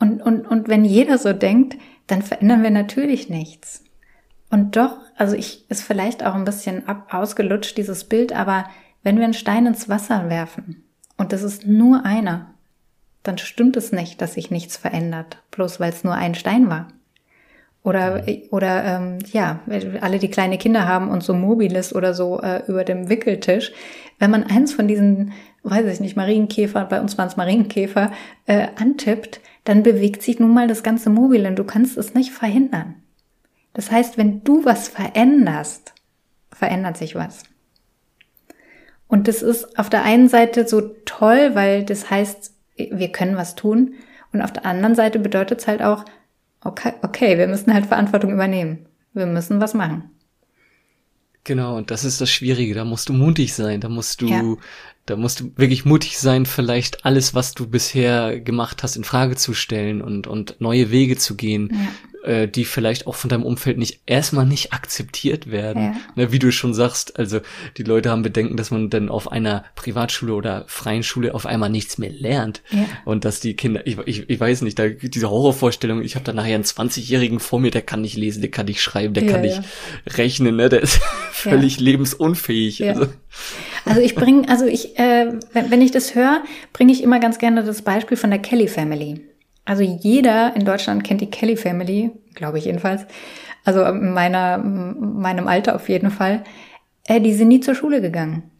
Und, 0.00 0.20
und, 0.20 0.48
und 0.48 0.66
wenn 0.66 0.84
jeder 0.84 1.16
so 1.16 1.32
denkt, 1.32 1.76
dann 2.08 2.22
verändern 2.22 2.64
wir 2.64 2.70
natürlich 2.70 3.28
nichts. 3.28 3.84
Und 4.50 4.76
doch, 4.76 4.98
also 5.16 5.36
ich 5.36 5.64
ist 5.70 5.82
vielleicht 5.82 6.24
auch 6.24 6.34
ein 6.34 6.44
bisschen 6.44 6.88
ab, 6.88 7.14
ausgelutscht, 7.14 7.76
dieses 7.78 8.04
Bild, 8.04 8.32
aber 8.32 8.68
wenn 9.02 9.16
wir 9.16 9.24
einen 9.24 9.34
Stein 9.34 9.66
ins 9.66 9.88
Wasser 9.88 10.28
werfen 10.28 10.84
und 11.16 11.32
das 11.32 11.42
ist 11.42 11.66
nur 11.66 12.04
einer, 12.04 12.54
dann 13.22 13.38
stimmt 13.38 13.76
es 13.76 13.92
nicht, 13.92 14.20
dass 14.20 14.34
sich 14.34 14.50
nichts 14.50 14.76
verändert, 14.76 15.42
bloß 15.50 15.80
weil 15.80 15.90
es 15.90 16.04
nur 16.04 16.14
ein 16.14 16.34
Stein 16.34 16.68
war. 16.68 16.88
Oder, 17.84 18.24
oder 18.50 18.84
ähm, 18.84 19.18
ja, 19.32 19.60
alle, 20.00 20.20
die 20.20 20.30
kleine 20.30 20.56
Kinder 20.56 20.86
haben 20.86 21.08
und 21.08 21.24
so 21.24 21.34
Mobiles 21.34 21.92
oder 21.94 22.14
so 22.14 22.40
äh, 22.40 22.62
über 22.68 22.84
dem 22.84 23.08
Wickeltisch. 23.08 23.72
Wenn 24.20 24.30
man 24.30 24.44
eins 24.44 24.72
von 24.72 24.86
diesen, 24.86 25.32
weiß 25.64 25.86
ich 25.86 25.98
nicht, 25.98 26.16
Marienkäfer, 26.16 26.84
bei 26.84 27.00
uns 27.00 27.18
waren 27.18 27.26
es 27.26 27.36
Marienkäfer, 27.36 28.12
äh, 28.46 28.68
antippt, 28.76 29.40
dann 29.64 29.82
bewegt 29.82 30.22
sich 30.22 30.38
nun 30.38 30.54
mal 30.54 30.68
das 30.68 30.84
ganze 30.84 31.10
Mobil 31.10 31.44
und 31.46 31.58
du 31.58 31.64
kannst 31.64 31.96
es 31.96 32.14
nicht 32.14 32.30
verhindern. 32.30 32.94
Das 33.74 33.90
heißt, 33.90 34.16
wenn 34.16 34.44
du 34.44 34.64
was 34.64 34.86
veränderst, 34.86 35.92
verändert 36.52 36.96
sich 36.96 37.16
was. 37.16 37.42
Und 39.12 39.28
das 39.28 39.42
ist 39.42 39.78
auf 39.78 39.90
der 39.90 40.04
einen 40.04 40.26
Seite 40.30 40.66
so 40.66 40.80
toll, 41.04 41.50
weil 41.52 41.84
das 41.84 42.08
heißt, 42.08 42.50
wir 42.78 43.08
können 43.12 43.36
was 43.36 43.54
tun. 43.56 43.92
Und 44.32 44.40
auf 44.40 44.54
der 44.54 44.64
anderen 44.64 44.94
Seite 44.94 45.18
bedeutet 45.18 45.60
es 45.60 45.66
halt 45.66 45.82
auch, 45.82 46.06
okay, 46.62 46.94
okay, 47.02 47.36
wir 47.36 47.46
müssen 47.46 47.74
halt 47.74 47.84
Verantwortung 47.84 48.32
übernehmen. 48.32 48.86
Wir 49.12 49.26
müssen 49.26 49.60
was 49.60 49.74
machen. 49.74 50.04
Genau, 51.44 51.76
und 51.76 51.90
das 51.90 52.04
ist 52.04 52.22
das 52.22 52.30
Schwierige. 52.30 52.72
Da 52.72 52.86
musst 52.86 53.10
du 53.10 53.12
mutig 53.12 53.52
sein. 53.52 53.82
Da 53.82 53.90
musst 53.90 54.22
du, 54.22 54.28
ja. 54.28 54.56
da 55.04 55.16
musst 55.16 55.40
du 55.40 55.52
wirklich 55.56 55.84
mutig 55.84 56.18
sein, 56.18 56.46
vielleicht 56.46 57.04
alles, 57.04 57.34
was 57.34 57.52
du 57.52 57.66
bisher 57.66 58.40
gemacht 58.40 58.82
hast, 58.82 58.96
in 58.96 59.04
Frage 59.04 59.36
zu 59.36 59.52
stellen 59.52 60.00
und, 60.00 60.26
und 60.26 60.58
neue 60.58 60.90
Wege 60.90 61.18
zu 61.18 61.36
gehen. 61.36 61.68
Ja 61.70 62.11
äh, 62.22 62.48
die 62.48 62.64
vielleicht 62.64 63.06
auch 63.06 63.14
von 63.14 63.30
deinem 63.30 63.44
Umfeld 63.44 63.78
nicht 63.78 64.02
erstmal 64.06 64.46
nicht 64.46 64.72
akzeptiert 64.72 65.50
werden. 65.50 65.82
Ja. 65.82 65.96
Ne, 66.14 66.32
wie 66.32 66.38
du 66.38 66.52
schon 66.52 66.74
sagst, 66.74 67.18
also 67.18 67.40
die 67.76 67.82
Leute 67.82 68.10
haben 68.10 68.22
Bedenken, 68.22 68.56
dass 68.56 68.70
man 68.70 68.90
dann 68.90 69.08
auf 69.08 69.30
einer 69.30 69.64
Privatschule 69.74 70.34
oder 70.34 70.64
freien 70.68 71.02
Schule 71.02 71.34
auf 71.34 71.46
einmal 71.46 71.70
nichts 71.70 71.98
mehr 71.98 72.10
lernt. 72.10 72.62
Ja. 72.70 72.84
Und 73.04 73.24
dass 73.24 73.40
die 73.40 73.54
Kinder, 73.54 73.86
ich, 73.86 73.98
ich, 74.06 74.30
ich 74.30 74.40
weiß 74.40 74.62
nicht, 74.62 74.78
da 74.78 74.88
diese 74.88 75.30
Horrorvorstellung, 75.30 76.02
ich 76.02 76.14
habe 76.14 76.24
da 76.24 76.32
nachher 76.32 76.54
einen 76.54 76.64
20-Jährigen 76.64 77.40
vor 77.40 77.60
mir, 77.60 77.70
der 77.70 77.82
kann 77.82 78.02
nicht 78.02 78.16
lesen, 78.16 78.40
der 78.40 78.50
kann 78.50 78.66
nicht 78.66 78.82
schreiben, 78.82 79.14
der 79.14 79.24
ja, 79.24 79.32
kann 79.32 79.40
nicht 79.40 79.60
rechnen, 80.06 80.56
ne? 80.56 80.68
Der 80.68 80.80
ist 80.80 81.00
völlig 81.32 81.80
lebensunfähig. 81.80 82.88
Also. 82.88 83.06
also 83.84 84.00
ich 84.00 84.14
bringe, 84.14 84.48
also 84.48 84.66
ich, 84.66 84.98
äh, 84.98 85.32
wenn, 85.52 85.70
wenn 85.70 85.82
ich 85.82 85.90
das 85.90 86.14
höre, 86.14 86.42
bringe 86.72 86.92
ich 86.92 87.02
immer 87.02 87.20
ganz 87.20 87.38
gerne 87.38 87.64
das 87.64 87.82
Beispiel 87.82 88.16
von 88.16 88.30
der 88.30 88.38
Kelly 88.38 88.68
Family. 88.68 89.31
Also 89.64 89.82
jeder 89.82 90.56
in 90.56 90.64
Deutschland 90.64 91.04
kennt 91.04 91.20
die 91.20 91.30
Kelly 91.30 91.56
Family, 91.56 92.10
glaube 92.34 92.58
ich 92.58 92.64
jedenfalls. 92.64 93.06
Also 93.64 93.84
in 93.84 94.12
meiner, 94.12 94.58
meinem 94.58 95.46
Alter 95.46 95.76
auf 95.76 95.88
jeden 95.88 96.10
Fall. 96.10 96.42
Äh, 97.04 97.20
die 97.20 97.32
sind 97.32 97.48
nie 97.48 97.60
zur 97.60 97.74
Schule 97.74 98.00
gegangen. 98.00 98.50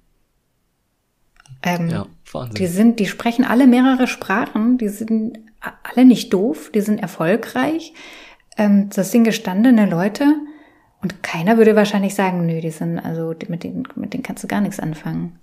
Ähm, 1.62 1.88
ja, 1.88 2.06
Wahnsinn. 2.32 2.54
Die 2.54 2.66
sind, 2.66 3.00
die 3.00 3.06
sprechen 3.06 3.44
alle 3.44 3.66
mehrere 3.66 4.06
Sprachen, 4.06 4.78
die 4.78 4.88
sind 4.88 5.38
alle 5.60 6.04
nicht 6.04 6.32
doof, 6.32 6.70
die 6.74 6.80
sind 6.80 6.98
erfolgreich. 6.98 7.94
Ähm, 8.56 8.90
das 8.94 9.10
sind 9.10 9.24
gestandene 9.24 9.86
Leute. 9.86 10.34
Und 11.02 11.22
keiner 11.22 11.56
würde 11.56 11.74
wahrscheinlich 11.74 12.14
sagen, 12.14 12.46
nö, 12.46 12.60
die 12.60 12.70
sind, 12.70 12.98
also 12.98 13.34
mit 13.48 13.64
denen, 13.64 13.88
mit 13.96 14.12
denen 14.12 14.22
kannst 14.22 14.44
du 14.44 14.48
gar 14.48 14.60
nichts 14.60 14.78
anfangen. 14.78 15.38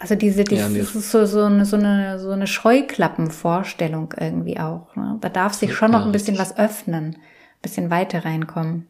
Also 0.00 0.14
diese, 0.14 0.44
diese 0.44 0.62
ja, 0.62 0.68
das 0.68 0.94
ist 0.94 1.10
so, 1.10 1.26
so, 1.26 1.44
eine, 1.44 1.66
so 1.66 1.76
eine, 1.76 2.18
so 2.18 2.30
eine 2.30 2.46
Scheuklappenvorstellung 2.46 4.14
irgendwie 4.18 4.58
auch. 4.58 4.96
Ne? 4.96 5.18
Da 5.20 5.28
darf 5.28 5.52
sich 5.52 5.74
schon 5.74 5.90
noch 5.90 6.06
ein 6.06 6.12
bisschen 6.12 6.38
was 6.38 6.56
öffnen, 6.56 7.16
ein 7.16 7.18
bisschen 7.60 7.90
weiter 7.90 8.24
reinkommen. 8.24 8.86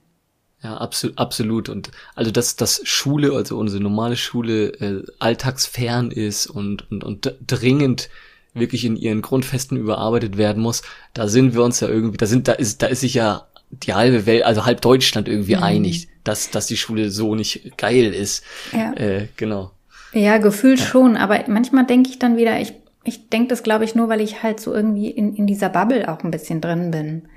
Ja, 0.63 0.77
absolut, 0.77 1.19
absolut. 1.19 1.69
Und 1.69 1.91
also 2.15 2.31
dass, 2.31 2.55
dass 2.55 2.81
Schule, 2.85 3.33
also 3.33 3.59
unsere 3.59 3.83
normale 3.83 4.17
Schule, 4.17 4.69
äh, 4.81 5.03
alltagsfern 5.19 6.13
ist 6.13 6.47
und, 6.47 6.89
und, 6.93 7.03
und 7.03 7.35
dringend 7.45 8.09
wirklich 8.55 8.85
in 8.85 8.95
ihren 8.97 9.21
Grundfesten 9.21 9.77
überarbeitet 9.77 10.37
werden 10.37 10.63
muss, 10.63 10.83
da 11.13 11.27
sind 11.27 11.55
wir 11.55 11.65
uns 11.65 11.81
ja 11.81 11.89
irgendwie, 11.89 12.19
da 12.19 12.27
sind, 12.27 12.47
da 12.47 12.53
ist, 12.53 12.83
da 12.83 12.87
ist 12.87 13.01
sich 13.01 13.15
ja 13.15 13.49
die 13.71 13.95
halbe 13.95 14.27
Welt, 14.27 14.45
also 14.45 14.65
halb 14.65 14.81
Deutschland 14.81 15.27
irgendwie 15.27 15.57
mhm. 15.57 15.63
einig, 15.63 16.09
dass, 16.23 16.51
dass 16.51 16.69
die 16.69 16.77
Schule 16.77 17.11
so 17.11 17.35
nicht 17.35 17.77
geil 17.79 18.15
ist. 18.15 18.45
Ja. 18.73 18.93
Äh, 18.95 19.29
genau. 19.37 19.73
Ja, 20.13 20.39
gefühlt 20.39 20.81
ja. 20.81 20.87
schon, 20.87 21.17
aber 21.17 21.39
manchmal 21.47 21.87
denke 21.87 22.11
ich 22.11 22.19
dann 22.19 22.37
wieder, 22.37 22.61
ich, 22.61 22.75
ich 23.05 23.29
denke 23.29 23.49
das, 23.49 23.63
glaube 23.63 23.85
ich, 23.85 23.95
nur, 23.95 24.09
weil 24.09 24.21
ich 24.21 24.43
halt 24.43 24.61
so 24.61 24.75
irgendwie 24.75 25.11
in, 25.11 25.35
in 25.35 25.47
dieser 25.47 25.69
Bubble 25.69 26.09
auch 26.09 26.23
ein 26.25 26.31
bisschen 26.31 26.61
drin 26.61 26.91
bin. 26.91 27.29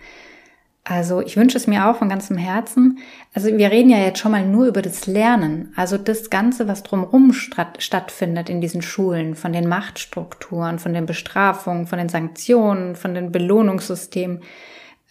Also 0.85 1.21
ich 1.21 1.37
wünsche 1.37 1.57
es 1.57 1.65
mir 1.65 1.87
auch 1.87 1.95
von 1.95 2.09
ganzem 2.09 2.35
Herzen. 2.37 2.99
Also 3.33 3.47
wir 3.57 3.71
reden 3.71 3.89
ja 3.89 3.99
jetzt 3.99 4.19
schon 4.19 4.33
mal 4.33 4.45
nur 4.45 4.65
über 4.65 4.81
das 4.81 5.07
Lernen. 5.07 5.71
Also 5.77 5.97
das 5.97 6.29
Ganze, 6.29 6.67
was 6.67 6.83
drumherum 6.83 7.31
stattfindet 7.31 8.49
in 8.49 8.59
diesen 8.59 8.81
Schulen, 8.81 9.35
von 9.35 9.53
den 9.53 9.69
Machtstrukturen, 9.69 10.79
von 10.79 10.93
den 10.93 11.05
Bestrafungen, 11.05 11.87
von 11.87 11.99
den 11.99 12.09
Sanktionen, 12.09 12.97
von 12.97 13.15
den 13.15 13.31
Belohnungssystemen, 13.31 14.41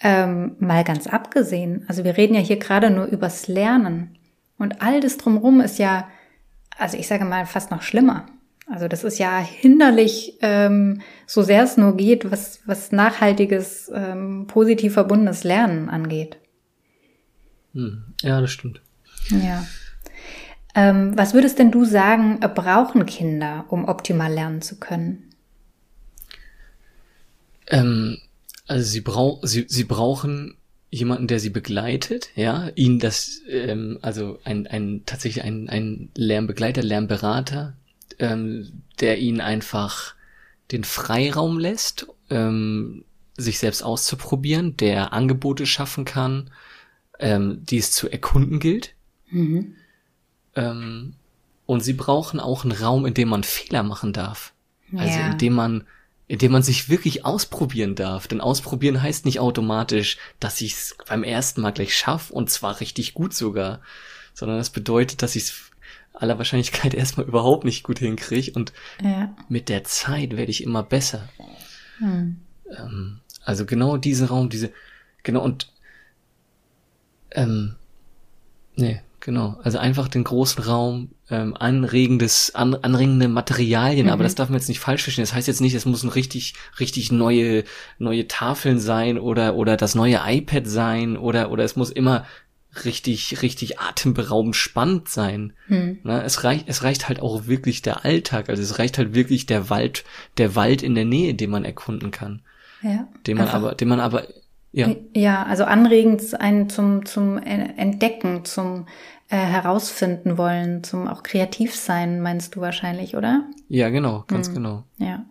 ähm, 0.03 0.57
mal 0.59 0.85
ganz 0.85 1.07
abgesehen. 1.07 1.87
Also 1.89 2.05
wir 2.05 2.19
reden 2.19 2.35
ja 2.35 2.41
hier 2.41 2.59
gerade 2.59 2.91
nur 2.91 3.07
übers 3.07 3.49
Lernen. 3.49 4.19
Und 4.59 4.83
all 4.83 5.01
das 5.01 5.17
drumherum 5.17 5.63
ist 5.63 5.79
ja 5.79 6.07
also 6.83 6.99
ich 6.99 7.07
sage 7.07 7.25
mal, 7.25 7.47
fast 7.47 7.71
noch 7.71 7.83
schlimmer. 7.83 8.27
Also 8.71 8.89
das 8.89 9.05
ist 9.05 9.19
ja 9.19 9.39
hinderlich, 9.39 10.39
ähm, 10.41 11.01
so 11.27 11.43
sehr 11.43 11.63
es 11.63 11.77
nur 11.77 11.97
geht, 11.97 12.31
was, 12.31 12.61
was 12.67 12.93
nachhaltiges, 12.93 13.91
ähm, 13.95 14.47
positiv 14.47 14.95
verbundenes 14.95 15.45
Lernen 15.45 15.89
angeht. 15.89 16.39
Hm. 17.75 18.05
Ja, 18.23 18.41
das 18.41 18.51
stimmt. 18.51 18.81
Ja. 19.31 19.65
Ähm, 20.75 21.17
was 21.17 21.35
würdest 21.35 21.59
denn 21.59 21.71
du 21.71 21.85
sagen, 21.85 22.41
brauchen 22.41 23.07
Kinder, 23.07 23.67
um 23.69 23.85
optimal 23.85 24.33
lernen 24.33 24.63
zu 24.63 24.77
können? 24.77 25.31
Ähm, 27.69 28.19
also 28.67 28.85
sie, 28.85 29.01
brau 29.01 29.39
sie, 29.43 29.67
sie 29.69 29.85
brauchen 29.85 30.57
jemanden, 30.93 31.27
der 31.27 31.41
sie 31.41 31.49
begleitet, 31.49 32.29
ja, 32.37 32.69
ihnen 32.75 32.99
das, 32.99 33.41
ähm, 33.49 33.99
also 34.03 34.39
ein, 34.45 34.67
ein 34.67 35.03
tatsächlich 35.07 35.43
ein, 35.43 35.71
ein 35.71 36.11
Lernbegleiter, 36.15 36.83
Lernberater, 36.83 37.73
ähm, 38.19 38.83
der 39.01 39.19
ihnen 39.19 39.41
einfach 39.41 40.15
den 40.71 40.85
Freiraum 40.85 41.59
lässt, 41.59 42.07
ähm, 42.29 43.07
sich 43.39 43.59
selbst 43.59 43.83
auszuprobieren, 43.83 44.77
der 44.77 45.15
Angebote 45.15 45.65
schaffen 45.65 46.05
kann, 46.05 46.51
ähm, 47.19 47.65
die 47.65 47.79
es 47.79 47.93
zu 47.93 48.11
erkunden 48.11 48.61
gilt. 48.61 48.95
Mhm. 49.31 49.75
Ähm, 50.55 51.15
und 51.65 51.81
sie 51.81 51.95
brauchen 51.95 52.39
auch 52.39 52.65
einen 52.65 52.73
Raum, 52.73 53.07
in 53.07 53.15
dem 53.15 53.31
man 53.31 53.45
Fehler 53.45 53.83
machen 53.83 54.13
darf. 54.13 54.53
Also 54.95 55.19
ja. 55.19 55.31
in 55.31 55.39
dem 55.39 55.55
man 55.55 55.87
indem 56.33 56.53
man 56.53 56.63
sich 56.63 56.89
wirklich 56.89 57.27
ausprobieren 57.27 57.95
darf. 57.95 58.27
Denn 58.27 58.41
ausprobieren 58.41 59.03
heißt 59.03 59.27
nicht 59.27 59.39
automatisch, 59.39 60.17
dass 60.41 60.63
ich 60.63 60.73
es 60.73 60.97
beim 61.07 61.25
ersten 61.25 61.61
Mal 61.61 61.73
gleich 61.73 61.95
schaffe 61.95 62.33
und 62.33 62.49
zwar 62.49 62.81
richtig 62.81 63.13
gut 63.13 63.35
sogar, 63.35 63.83
sondern 64.33 64.57
das 64.57 64.71
bedeutet, 64.71 65.21
dass 65.21 65.37
ich 65.37 65.43
es 65.43 65.71
aller 66.15 66.39
Wahrscheinlichkeit 66.39 66.95
erstmal 66.95 67.27
überhaupt 67.27 67.65
nicht 67.65 67.83
gut 67.83 67.99
hinkriege 67.99 68.53
und 68.53 68.73
ja. 69.03 69.37
mit 69.51 69.69
der 69.69 69.85
Zeit 69.85 70.35
werde 70.35 70.51
ich 70.51 70.63
immer 70.63 70.83
besser. 70.83 71.29
Hm. 71.99 72.41
Ähm, 72.79 73.21
also 73.45 73.67
genau 73.67 73.99
diesen 73.99 74.27
Raum, 74.27 74.49
diese, 74.49 74.73
genau 75.25 75.43
und 75.43 75.71
ähm, 77.33 77.77
nee, 78.75 79.03
genau. 79.23 79.59
Also 79.63 79.79
einfach 79.79 80.09
den 80.09 80.25
großen 80.25 80.63
Raum, 80.65 81.13
ähm, 81.31 81.57
anregendes, 81.57 82.55
an, 82.55 82.75
anregende 82.75 83.29
Materialien, 83.29 84.07
mhm. 84.07 84.13
aber 84.13 84.25
das 84.25 84.35
darf 84.35 84.51
man 84.51 84.59
jetzt 84.59 84.69
nicht 84.69 84.81
falsch 84.81 85.03
verstehen. 85.03 85.23
Das 85.23 85.33
heißt 85.33 85.49
jetzt 85.49 85.63
nicht, 85.63 85.75
es 85.75 85.87
müssen 85.87 86.11
richtig, 86.11 86.55
richtig 86.79 87.11
neue, 87.11 87.65
neue 87.99 88.29
Tafeln 88.29 88.79
sein 88.79 89.19
oder, 89.19 89.55
oder 89.55 89.79
das 89.79 89.95
neue 89.95 90.21
iPad 90.27 90.67
sein 90.67 91.17
oder, 91.17 91.51
oder 91.51 91.65
es 91.65 91.77
muss 91.77 91.91
immer 91.91 92.27
richtig, 92.85 93.43
richtig 93.43 93.81
atemberaubend 93.81 94.57
spannend 94.57 95.09
sein. 95.09 95.53
Hm. 95.67 95.99
Na, 96.03 96.23
es 96.23 96.45
reicht, 96.45 96.69
es 96.69 96.83
reicht 96.83 97.09
halt 97.09 97.21
auch 97.21 97.47
wirklich 97.47 97.83
der 97.83 98.05
Alltag. 98.05 98.49
Also 98.49 98.63
es 98.63 98.79
reicht 98.79 98.99
halt 98.99 99.15
wirklich 99.15 99.47
der 99.47 99.71
Wald, 99.71 100.05
der 100.39 100.55
Wald 100.57 100.83
in 100.83 100.95
der 100.95 101.05
Nähe, 101.05 101.35
den 101.35 101.51
man 101.51 101.65
erkunden 101.65 102.11
kann. 102.11 102.43
Ja. 102.83 103.09
Den 103.27 103.39
man 103.39 103.49
aber, 103.49 103.75
den 103.75 103.89
man 103.89 104.01
aber, 104.01 104.27
ja. 104.73 104.95
Ja, 105.15 105.43
also 105.45 105.65
anregend 105.65 106.41
ein 106.41 106.69
zum, 106.69 107.05
zum 107.05 107.39
Entdecken, 107.39 108.45
zum 108.45 108.87
äh, 109.29 109.37
herausfinden 109.37 110.39
wollen, 110.39 110.83
zum 110.83 111.09
auch 111.09 111.23
kreativ 111.23 111.75
sein, 111.75 112.21
meinst 112.21 112.57
du 112.57 112.61
wahrscheinlich, 112.61 113.17
oder? 113.17 113.45
Ja, 113.69 113.91
genau, 113.91 114.25
ganz 114.29 114.49
hm. 114.49 114.55
genau. 114.55 114.85
Ja. 114.99 115.25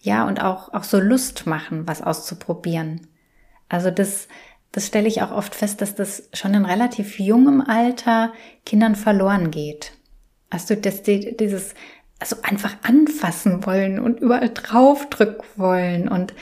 Ja, 0.00 0.26
und 0.26 0.40
auch, 0.42 0.72
auch 0.72 0.84
so 0.84 0.98
Lust 0.98 1.46
machen, 1.46 1.86
was 1.86 2.02
auszuprobieren. 2.02 3.06
Also 3.68 3.90
das, 3.90 4.28
das 4.72 4.86
stelle 4.86 5.08
ich 5.08 5.22
auch 5.22 5.30
oft 5.30 5.54
fest, 5.54 5.80
dass 5.80 5.94
das 5.94 6.28
schon 6.32 6.54
in 6.54 6.64
relativ 6.64 7.18
jungem 7.18 7.60
Alter 7.60 8.32
Kindern 8.64 8.96
verloren 8.96 9.50
geht. 9.50 9.92
Hast 10.50 10.70
du 10.70 10.76
das, 10.76 11.02
dieses, 11.02 11.74
also 12.18 12.36
einfach 12.42 12.76
anfassen 12.82 13.66
wollen 13.66 13.98
und 13.98 14.20
überall 14.20 14.50
draufdrücken 14.50 15.44
wollen 15.56 16.08
und 16.08 16.34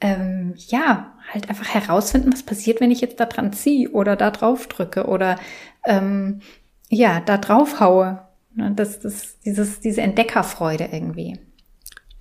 ähm, 0.00 0.54
ja, 0.56 1.14
halt 1.32 1.48
einfach 1.48 1.68
herausfinden, 1.68 2.32
was 2.32 2.42
passiert, 2.42 2.80
wenn 2.80 2.90
ich 2.90 3.00
jetzt 3.00 3.20
da 3.20 3.26
dran 3.26 3.52
ziehe 3.52 3.90
oder 3.90 4.16
da 4.16 4.30
drauf 4.30 4.66
drücke 4.66 5.06
oder 5.06 5.38
ähm, 5.84 6.40
ja, 6.88 7.20
da 7.20 7.38
drauf 7.38 7.80
haue. 7.80 8.22
Ne, 8.54 8.72
das, 8.74 9.00
das, 9.00 9.38
dieses, 9.40 9.80
diese 9.80 10.02
Entdeckerfreude 10.02 10.88
irgendwie. 10.92 11.38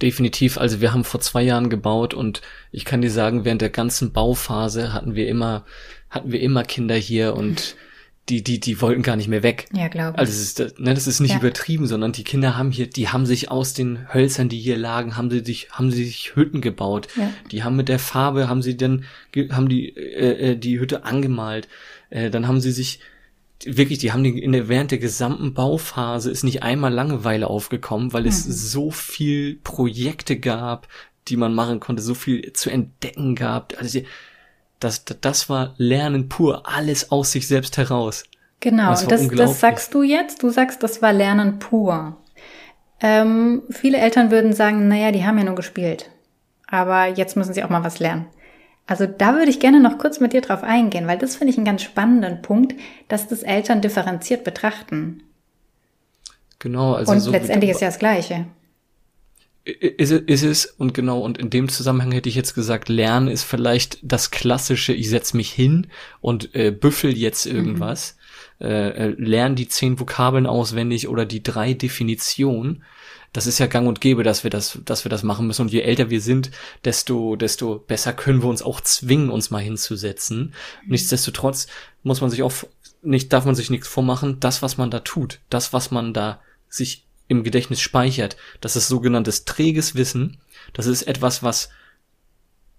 Definitiv. 0.02 0.58
Also 0.58 0.80
wir 0.80 0.93
haben 0.93 1.04
vor 1.04 1.19
zwei 1.19 1.41
Jahren 1.41 1.69
gebaut 1.69 2.13
und 2.13 2.41
ich 2.72 2.86
kann 2.86 3.02
dir 3.02 3.12
sagen, 3.12 3.43
während 3.45 3.62
der 3.62 3.69
ganzen 3.69 4.13
Bauphase 4.13 4.93
hatten 4.93 5.15
wir 5.15 5.28
immer, 5.28 5.65
hatten 6.10 6.32
wir 6.32 6.39
immer 6.39 6.63
Kinder 6.63 6.95
hier 6.95 7.36
und 7.36 7.76
die, 8.30 8.44
die, 8.44 8.60
die 8.60 8.80
wollten 8.82 9.02
gar 9.02 9.15
nicht 9.15 9.28
mehr 9.28 9.44
weg. 9.44 9.68
Ja, 9.74 9.88
glaube 9.88 10.13
ich. 10.15 10.20
Also 10.20 10.32
das 10.32 10.42
ist, 10.42 10.80
ne, 10.80 10.94
das 10.94 11.08
ist 11.08 11.20
nicht 11.20 11.34
ja. 11.34 11.39
übertrieben, 11.39 11.88
sondern 11.88 12.12
die 12.12 12.24
Kinder 12.24 12.58
haben 12.58 12.72
hier, 12.72 12.88
die 12.88 13.10
haben 13.10 13.26
sich 13.26 13.50
aus 13.50 13.74
den 13.74 14.13
Hölzern, 14.13 14.50
die 14.50 14.60
hier 14.60 14.78
lagen, 14.78 15.18
haben 15.18 15.30
sie 15.30 15.44
sich, 15.44 15.72
haben 15.72 15.92
sie 15.92 16.06
sich 16.06 16.36
Hütten 16.36 16.62
gebaut. 16.62 17.08
Ja. 17.15 17.32
Die 17.52 17.63
haben 17.63 17.76
mit 17.76 17.89
der 17.89 18.00
Farbe, 18.00 18.48
haben 18.48 18.62
sie 18.62 18.78
dann, 18.78 19.06
haben 19.52 19.68
die, 19.68 19.89
äh, 19.96 20.52
äh, 20.52 20.56
die 20.56 20.80
Hütte 20.80 21.06
angemalt. 21.06 21.68
Äh, 22.10 22.30
dann 22.30 22.48
haben 22.48 22.62
sie 22.62 22.72
sich, 22.72 23.00
wirklich, 23.65 24.00
die 24.00 24.12
haben 24.12 24.24
die 24.24 24.39
in 24.39 24.52
der, 24.52 24.70
während 24.70 24.92
der 24.92 25.00
gesamten 25.00 25.54
Bauphase 25.54 26.32
ist 26.32 26.44
nicht 26.44 26.63
einmal 26.63 26.94
Langeweile 26.94 27.48
aufgekommen, 27.48 28.13
weil 28.13 28.26
es 28.26 28.46
mhm. 28.46 28.52
so 28.52 28.92
viel 28.92 29.56
Projekte 29.63 30.39
gab, 30.39 30.88
die 31.28 31.38
man 31.38 31.54
machen 31.54 31.80
konnte, 31.80 32.02
so 32.02 32.13
viel 32.13 32.54
zu 32.54 32.70
entdecken 32.70 33.36
gab. 33.36 33.74
Also 33.78 34.00
die, 34.00 34.06
das, 34.80 35.04
das 35.06 35.50
war 35.50 35.74
Lernen 35.78 36.30
pur, 36.30 36.63
alles 36.65 37.12
aus 37.12 37.32
sich 37.32 37.48
selbst 37.48 37.78
heraus. 37.78 38.24
Genau, 38.60 38.89
und 38.89 39.12
das, 39.12 39.28
das 39.30 39.60
sagst 39.60 39.94
du 39.94 40.04
jetzt. 40.04 40.44
Du 40.44 40.50
sagst, 40.50 40.84
das 40.84 41.02
war 41.02 41.13
Lernen 41.13 41.60
pur. 41.60 42.18
Ähm, 43.02 43.63
viele 43.70 43.98
Eltern 43.98 44.32
würden 44.32 44.54
sagen, 44.54 44.88
naja, 44.88 45.12
die 45.12 45.26
haben 45.26 45.38
ja 45.38 45.46
nur 45.46 45.56
gespielt. 45.56 46.10
Aber 46.68 47.08
jetzt 47.08 47.38
müssen 47.38 47.54
sie 47.54 47.63
auch 47.63 47.70
mal 47.70 47.84
was 47.84 48.00
lernen. 48.00 48.28
Also 48.86 49.06
da 49.06 49.36
würde 49.36 49.52
ich 49.52 49.60
gerne 49.60 49.80
noch 49.80 49.98
kurz 49.98 50.20
mit 50.20 50.34
dir 50.34 50.42
drauf 50.42 50.63
eingehen, 50.63 51.08
weil 51.08 51.18
das 51.18 51.36
finde 51.36 51.52
ich 51.52 51.58
einen 51.58 51.65
ganz 51.65 51.84
spannenden 51.84 52.42
Punkt, 52.42 52.74
dass 53.08 53.28
das 53.28 53.44
Eltern 53.44 53.82
differenziert 53.82 54.44
betrachten. 54.44 55.24
Genau, 56.58 56.96
also 56.96 57.12
und 57.12 57.20
so 57.20 57.32
letztendlich 57.32 57.72
ist 57.72 57.82
ja 57.82 57.88
das 57.88 58.00
Gleiche. 58.00 58.48
Ist, 59.69 60.12
ist 60.12 60.43
es, 60.43 60.65
und 60.65 60.93
genau, 60.93 61.19
und 61.19 61.38
in 61.38 61.49
dem 61.49 61.69
Zusammenhang 61.69 62.12
hätte 62.12 62.29
ich 62.29 62.36
jetzt 62.36 62.53
gesagt, 62.53 62.89
Lernen 62.89 63.27
ist 63.27 63.43
vielleicht 63.43 63.99
das 64.01 64.32
klassische, 64.32 64.93
ich 64.93 65.10
setz 65.10 65.34
mich 65.34 65.51
hin 65.51 65.88
und 66.21 66.55
äh, 66.55 66.71
büffel 66.71 67.17
jetzt 67.17 67.45
mhm. 67.45 67.55
irgendwas, 67.55 68.17
mhm. 68.60 68.65
äh, 68.65 69.08
lerne 69.10 69.55
die 69.55 69.67
zehn 69.67 69.99
Vokabeln 69.99 70.45
auswendig 70.45 71.08
oder 71.08 71.25
die 71.25 71.43
drei 71.43 71.73
Definitionen 71.73 72.84
das 73.34 73.45
ist 73.45 73.60
ja 73.60 73.67
gang 73.67 73.88
und 73.88 74.01
gäbe, 74.01 74.23
dass 74.23 74.43
wir 74.43 74.49
das, 74.49 74.79
dass 74.86 75.05
wir 75.05 75.10
das 75.10 75.23
machen 75.23 75.45
müssen. 75.45 75.63
Und 75.63 75.71
je 75.71 75.82
älter 75.82 76.10
wir 76.10 76.21
sind, 76.21 76.49
desto, 76.84 77.36
desto 77.36 77.77
besser 77.77 78.13
können 78.13 78.41
wir 78.41 78.49
uns 78.49 78.63
auch 78.63 78.82
zwingen, 78.82 79.29
uns 79.29 79.51
mal 79.51 79.62
hinzusetzen. 79.62 80.53
Mhm. 80.84 80.91
Nichtsdestotrotz 80.91 81.67
muss 82.03 82.21
man 82.21 82.29
sich 82.29 82.41
auch 82.41 82.53
nicht, 83.01 83.32
darf 83.32 83.45
man 83.45 83.55
sich 83.55 83.69
nichts 83.69 83.88
vormachen. 83.88 84.39
Das, 84.39 84.62
was 84.62 84.77
man 84.77 84.89
da 84.89 84.99
tut, 84.99 85.39
das, 85.49 85.73
was 85.73 85.91
man 85.91 86.13
da 86.13 86.41
sich 86.69 87.05
im 87.30 87.44
Gedächtnis 87.44 87.80
speichert, 87.80 88.36
das 88.60 88.76
ist 88.76 88.89
sogenanntes 88.89 89.46
träges 89.46 89.96
Wissen. 89.96 90.38
Das 90.74 90.88
ist 90.88 91.04
etwas, 91.04 91.42
was 91.42 91.70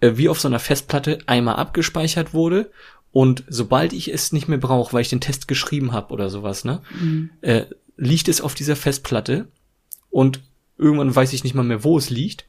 äh, 0.00 0.12
wie 0.16 0.28
auf 0.28 0.38
so 0.38 0.48
einer 0.48 0.58
Festplatte 0.58 1.18
einmal 1.26 1.56
abgespeichert 1.56 2.34
wurde 2.34 2.70
und 3.12 3.44
sobald 3.48 3.92
ich 3.92 4.12
es 4.12 4.32
nicht 4.32 4.48
mehr 4.48 4.58
brauche, 4.58 4.92
weil 4.92 5.02
ich 5.02 5.08
den 5.08 5.20
Test 5.20 5.48
geschrieben 5.48 5.92
habe 5.92 6.12
oder 6.12 6.30
sowas, 6.30 6.64
ne, 6.64 6.82
mhm. 7.00 7.30
äh, 7.40 7.64
liegt 7.96 8.28
es 8.28 8.40
auf 8.40 8.54
dieser 8.54 8.76
Festplatte 8.76 9.48
und 10.10 10.40
irgendwann 10.78 11.14
weiß 11.14 11.32
ich 11.32 11.44
nicht 11.44 11.54
mal 11.54 11.62
mehr, 11.62 11.84
wo 11.84 11.98
es 11.98 12.10
liegt 12.10 12.46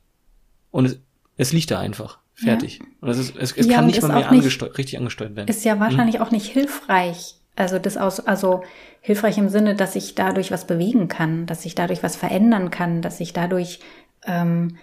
und 0.72 0.86
es, 0.86 1.00
es 1.38 1.54
liegt 1.54 1.72
da 1.72 1.80
einfach. 1.80 2.20
Fertig. 2.34 2.80
Ja. 2.80 2.86
Und 3.02 3.10
es, 3.10 3.20
ist, 3.20 3.36
es, 3.36 3.52
es 3.52 3.68
ja, 3.68 3.76
kann 3.76 3.86
nicht 3.86 4.02
mal 4.02 4.16
mehr 4.16 4.30
angesteuert, 4.30 4.78
richtig 4.78 4.98
angesteuert 4.98 5.36
werden. 5.36 5.48
Ist 5.48 5.66
ja 5.66 5.80
wahrscheinlich 5.80 6.16
hm? 6.16 6.22
auch 6.24 6.32
nicht 6.32 6.48
hilfreich. 6.48 7.36
Also 7.56 7.80
das 7.80 7.98
aus, 7.98 8.20
also 8.20 8.64
hilfreich 9.02 9.38
im 9.38 9.50
Sinne, 9.50 9.76
dass 9.76 9.96
ich 9.96 10.16
dadurch 10.16 10.52
was 10.52 10.66
bewegen 10.66 11.08
kann, 11.08 11.46
dass 11.46 11.66
ich 11.66 11.76
dadurch 11.76 12.02
was 12.02 12.16
verändern 12.16 12.72
kann, 12.72 13.02
dass 13.02 13.20
ich 13.20 13.34
dadurch 13.34 13.80
ähm, 14.26 14.78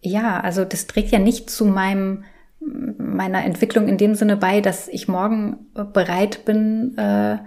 ja, 0.00 0.40
also 0.40 0.64
das 0.64 0.86
trägt 0.86 1.10
ja 1.10 1.18
nicht 1.18 1.50
zu 1.50 1.64
meinem 1.64 2.24
meiner 2.60 3.44
Entwicklung 3.44 3.88
in 3.88 3.98
dem 3.98 4.14
Sinne 4.14 4.36
bei, 4.36 4.60
dass 4.60 4.88
ich 4.88 5.08
morgen 5.08 5.66
bereit 5.92 6.44
bin, 6.44 6.96
äh, 6.96 7.38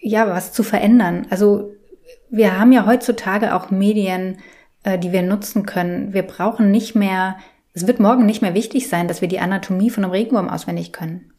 ja, 0.00 0.28
was 0.28 0.52
zu 0.52 0.62
verändern. 0.62 1.26
Also 1.30 1.72
wir 2.28 2.58
haben 2.58 2.72
ja 2.72 2.86
heutzutage 2.86 3.54
auch 3.54 3.70
Medien, 3.70 4.38
äh, 4.82 4.98
die 4.98 5.12
wir 5.12 5.22
nutzen 5.22 5.64
können. 5.64 6.12
Wir 6.12 6.22
brauchen 6.22 6.70
nicht 6.70 6.94
mehr, 6.94 7.36
es 7.72 7.86
wird 7.86 8.00
morgen 8.00 8.26
nicht 8.26 8.42
mehr 8.42 8.54
wichtig 8.54 8.88
sein, 8.88 9.06
dass 9.06 9.20
wir 9.20 9.28
die 9.28 9.38
Anatomie 9.40 9.90
von 9.90 10.04
einem 10.04 10.12
Regenwurm 10.12 10.48
auswendig 10.48 10.92
können. 10.92 11.32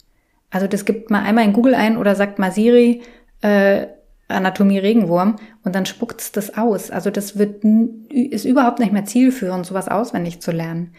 Also 0.51 0.67
das 0.67 0.85
gibt 0.85 1.09
mal 1.09 1.23
einmal 1.23 1.45
in 1.45 1.53
Google 1.53 1.75
ein 1.75 1.97
oder 1.97 2.15
sagt 2.15 2.37
mal 2.37 2.51
Siri, 2.51 3.01
äh, 3.41 3.87
Anatomie 4.27 4.77
Regenwurm 4.77 5.37
und 5.63 5.75
dann 5.75 5.85
spuckt's 5.85 6.31
das 6.31 6.57
aus. 6.57 6.91
Also 6.91 7.09
das 7.09 7.37
wird, 7.37 7.63
ist 8.09 8.45
überhaupt 8.45 8.79
nicht 8.79 8.93
mehr 8.93 9.05
zielführend, 9.05 9.65
sowas 9.65 9.87
auswendig 9.89 10.41
zu 10.41 10.51
lernen. 10.51 10.93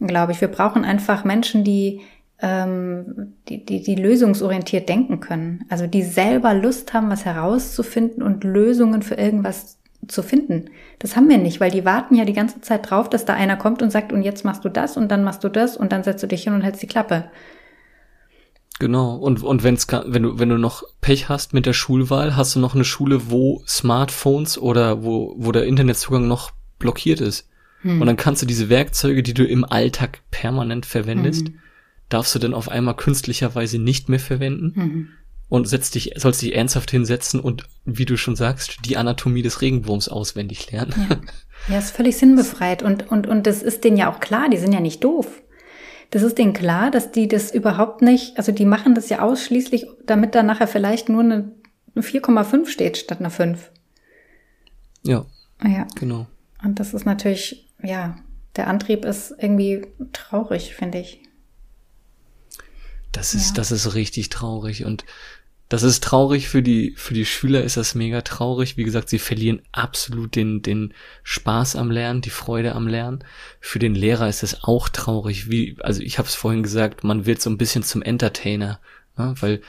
Glaube 0.00 0.32
ich. 0.32 0.40
Wir 0.40 0.48
brauchen 0.48 0.84
einfach 0.84 1.24
Menschen, 1.24 1.64
die 1.64 2.02
ähm, 2.40 3.34
die, 3.48 3.64
die, 3.64 3.82
die 3.82 3.96
lösungsorientiert 3.96 4.88
denken 4.88 5.20
können. 5.20 5.64
Also 5.68 5.86
die 5.86 6.02
selber 6.02 6.54
Lust 6.54 6.94
haben, 6.94 7.10
was 7.10 7.24
herauszufinden 7.24 8.22
und 8.22 8.44
Lösungen 8.44 9.02
für 9.02 9.16
irgendwas 9.16 9.78
zu 10.06 10.22
finden. 10.22 10.66
Das 11.00 11.16
haben 11.16 11.28
wir 11.28 11.38
nicht, 11.38 11.60
weil 11.60 11.72
die 11.72 11.84
warten 11.84 12.14
ja 12.14 12.24
die 12.24 12.32
ganze 12.32 12.60
Zeit 12.60 12.88
drauf, 12.88 13.10
dass 13.10 13.24
da 13.24 13.34
einer 13.34 13.56
kommt 13.56 13.82
und 13.82 13.90
sagt, 13.90 14.12
und 14.12 14.22
jetzt 14.22 14.44
machst 14.44 14.64
du 14.64 14.68
das 14.68 14.96
und 14.96 15.10
dann 15.10 15.24
machst 15.24 15.42
du 15.42 15.48
das 15.48 15.76
und 15.76 15.90
dann 15.92 16.04
setzt 16.04 16.22
du 16.22 16.28
dich 16.28 16.44
hin 16.44 16.54
und 16.54 16.62
hältst 16.62 16.82
die 16.82 16.86
Klappe. 16.86 17.24
Genau. 18.78 19.16
Und, 19.16 19.42
und 19.42 19.64
wenn's, 19.64 19.86
wenn 20.06 20.22
du, 20.22 20.38
wenn 20.38 20.48
du 20.48 20.58
noch 20.58 20.84
Pech 21.00 21.28
hast 21.28 21.52
mit 21.52 21.66
der 21.66 21.72
Schulwahl, 21.72 22.36
hast 22.36 22.54
du 22.54 22.60
noch 22.60 22.74
eine 22.74 22.84
Schule, 22.84 23.30
wo 23.30 23.62
Smartphones 23.66 24.58
oder 24.58 25.02
wo, 25.02 25.34
wo 25.36 25.52
der 25.52 25.64
Internetzugang 25.64 26.28
noch 26.28 26.52
blockiert 26.78 27.20
ist. 27.20 27.48
Hm. 27.82 28.00
Und 28.00 28.06
dann 28.06 28.16
kannst 28.16 28.42
du 28.42 28.46
diese 28.46 28.68
Werkzeuge, 28.68 29.22
die 29.22 29.34
du 29.34 29.44
im 29.44 29.64
Alltag 29.64 30.22
permanent 30.30 30.86
verwendest, 30.86 31.48
hm 31.48 31.58
darfst 32.08 32.34
du 32.34 32.38
dann 32.38 32.54
auf 32.54 32.68
einmal 32.68 32.96
künstlicherweise 32.96 33.78
nicht 33.78 34.08
mehr 34.08 34.20
verwenden 34.20 34.72
mhm. 34.74 35.08
und 35.48 35.68
setzt 35.68 35.94
dich, 35.94 36.12
sollst 36.16 36.42
dich 36.42 36.54
ernsthaft 36.54 36.90
hinsetzen 36.90 37.40
und, 37.40 37.64
wie 37.84 38.04
du 38.04 38.16
schon 38.16 38.36
sagst, 38.36 38.78
die 38.84 38.96
Anatomie 38.96 39.42
des 39.42 39.60
Regenwurms 39.60 40.08
auswendig 40.08 40.70
lernen. 40.72 40.94
Ja, 41.08 41.16
ja 41.74 41.78
ist 41.78 41.94
völlig 41.94 42.16
sinnbefreit 42.16 42.82
und, 42.82 43.10
und, 43.10 43.26
und 43.26 43.46
das 43.46 43.62
ist 43.62 43.84
denen 43.84 43.96
ja 43.96 44.12
auch 44.12 44.20
klar, 44.20 44.48
die 44.48 44.58
sind 44.58 44.72
ja 44.72 44.80
nicht 44.80 45.04
doof. 45.04 45.42
Das 46.10 46.22
ist 46.22 46.38
denen 46.38 46.54
klar, 46.54 46.90
dass 46.90 47.12
die 47.12 47.28
das 47.28 47.52
überhaupt 47.52 48.00
nicht, 48.00 48.38
also 48.38 48.52
die 48.52 48.64
machen 48.64 48.94
das 48.94 49.08
ja 49.10 49.20
ausschließlich, 49.20 49.86
damit 50.06 50.34
da 50.34 50.42
nachher 50.42 50.68
vielleicht 50.68 51.08
nur 51.08 51.22
eine 51.22 51.52
4,5 51.96 52.66
steht 52.66 52.96
statt 52.96 53.20
einer 53.20 53.30
5. 53.30 53.70
Ja. 55.02 55.26
Ja. 55.62 55.86
Genau. 55.96 56.26
Und 56.62 56.80
das 56.80 56.94
ist 56.94 57.04
natürlich, 57.04 57.68
ja, 57.82 58.18
der 58.56 58.68
Antrieb 58.68 59.04
ist 59.04 59.34
irgendwie 59.38 59.86
traurig, 60.12 60.74
finde 60.74 60.98
ich. 60.98 61.22
Das 63.12 63.34
ist, 63.34 63.50
ja. 63.50 63.54
das 63.54 63.72
ist 63.72 63.94
richtig 63.94 64.28
traurig 64.28 64.84
und 64.84 65.04
das 65.68 65.82
ist 65.82 66.02
traurig 66.02 66.48
für 66.48 66.62
die, 66.62 66.94
für 66.96 67.12
die 67.12 67.26
Schüler 67.26 67.62
ist 67.62 67.76
das 67.76 67.94
mega 67.94 68.22
traurig. 68.22 68.78
Wie 68.78 68.84
gesagt, 68.84 69.10
sie 69.10 69.18
verlieren 69.18 69.60
absolut 69.70 70.34
den, 70.34 70.62
den 70.62 70.94
Spaß 71.24 71.76
am 71.76 71.90
Lernen, 71.90 72.22
die 72.22 72.30
Freude 72.30 72.74
am 72.74 72.88
Lernen. 72.88 73.22
Für 73.60 73.78
den 73.78 73.94
Lehrer 73.94 74.28
ist 74.28 74.42
es 74.42 74.64
auch 74.64 74.88
traurig. 74.88 75.50
Wie, 75.50 75.76
also 75.80 76.00
ich 76.00 76.18
habe 76.18 76.26
es 76.26 76.34
vorhin 76.34 76.62
gesagt, 76.62 77.04
man 77.04 77.26
wird 77.26 77.42
so 77.42 77.50
ein 77.50 77.58
bisschen 77.58 77.82
zum 77.82 78.00
Entertainer, 78.00 78.80
ne? 79.18 79.34
weil 79.40 79.60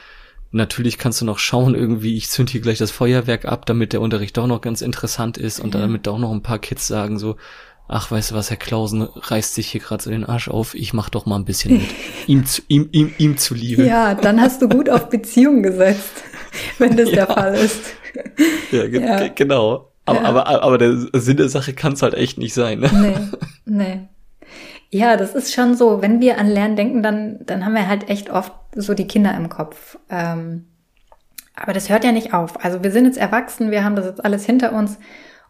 natürlich 0.51 0.97
kannst 0.97 1.19
du 1.19 1.25
noch 1.25 1.37
schauen, 1.37 1.75
irgendwie, 1.75 2.15
ich 2.15 2.29
zünd 2.29 2.49
hier 2.49 2.61
gleich 2.61 2.77
das 2.77 2.91
Feuerwerk 2.91 3.43
ab, 3.43 3.65
damit 3.65 3.91
der 3.91 4.01
Unterricht 4.01 4.37
doch 4.37 4.47
noch 4.47 4.61
ganz 4.61 4.81
interessant 4.81 5.37
ist 5.37 5.59
und 5.59 5.75
ja. 5.75 5.81
damit 5.81 6.07
auch 6.07 6.17
noch 6.17 6.31
ein 6.31 6.43
paar 6.43 6.59
Kids 6.59 6.87
sagen 6.87 7.19
so, 7.19 7.35
ach, 7.89 8.11
weißt 8.11 8.31
du 8.31 8.35
was, 8.35 8.49
Herr 8.49 8.57
Klausen 8.57 9.01
reißt 9.01 9.55
sich 9.55 9.67
hier 9.67 9.81
gerade 9.81 10.01
so 10.01 10.09
den 10.11 10.23
Arsch 10.23 10.47
auf, 10.47 10.75
ich 10.75 10.93
mach 10.93 11.09
doch 11.09 11.25
mal 11.25 11.35
ein 11.35 11.43
bisschen 11.43 11.77
mit. 11.77 11.89
ihm, 12.27 12.45
zu, 12.45 12.61
ihm, 12.67 12.87
ihm, 12.91 13.13
ihm 13.17 13.37
zuliebe. 13.37 13.83
Ja, 13.85 14.13
dann 14.13 14.39
hast 14.39 14.61
du 14.61 14.69
gut 14.69 14.89
auf 14.89 15.09
Beziehung 15.09 15.63
gesetzt, 15.63 16.23
wenn 16.77 16.95
das 16.95 17.09
ja. 17.11 17.25
der 17.25 17.27
Fall 17.27 17.55
ist. 17.55 17.81
Ja, 18.71 18.87
ge 18.87 19.01
ja. 19.01 19.27
genau. 19.29 19.91
Aber, 20.05 20.21
ja. 20.21 20.25
aber, 20.25 20.47
aber 20.63 20.77
der 20.77 20.97
Sinn 21.13 21.37
der 21.37 21.49
Sache 21.49 21.73
kann 21.73 21.93
es 21.93 22.01
halt 22.01 22.13
echt 22.13 22.37
nicht 22.37 22.53
sein. 22.53 22.79
Ne? 22.79 22.89
Nee, 22.93 23.17
nee. 23.65 24.07
Ja, 24.91 25.17
das 25.17 25.35
ist 25.35 25.53
schon 25.53 25.75
so, 25.75 26.01
wenn 26.01 26.19
wir 26.19 26.39
an 26.39 26.47
Lernen 26.47 26.75
denken, 26.75 27.03
dann, 27.03 27.39
dann 27.45 27.65
haben 27.65 27.75
wir 27.75 27.87
halt 27.87 28.09
echt 28.09 28.29
oft 28.29 28.53
so 28.75 28.95
die 28.95 29.05
Kinder 29.07 29.35
im 29.35 29.49
Kopf. 29.49 29.97
Ähm, 30.09 30.65
aber 31.55 31.73
das 31.73 31.89
hört 31.89 32.03
ja 32.03 32.11
nicht 32.11 32.33
auf. 32.33 32.63
Also 32.63 32.83
wir 32.83 32.91
sind 32.91 33.05
jetzt 33.05 33.17
erwachsen, 33.17 33.69
wir 33.69 33.83
haben 33.83 33.95
das 33.95 34.05
jetzt 34.05 34.23
alles 34.23 34.45
hinter 34.45 34.73
uns 34.73 34.97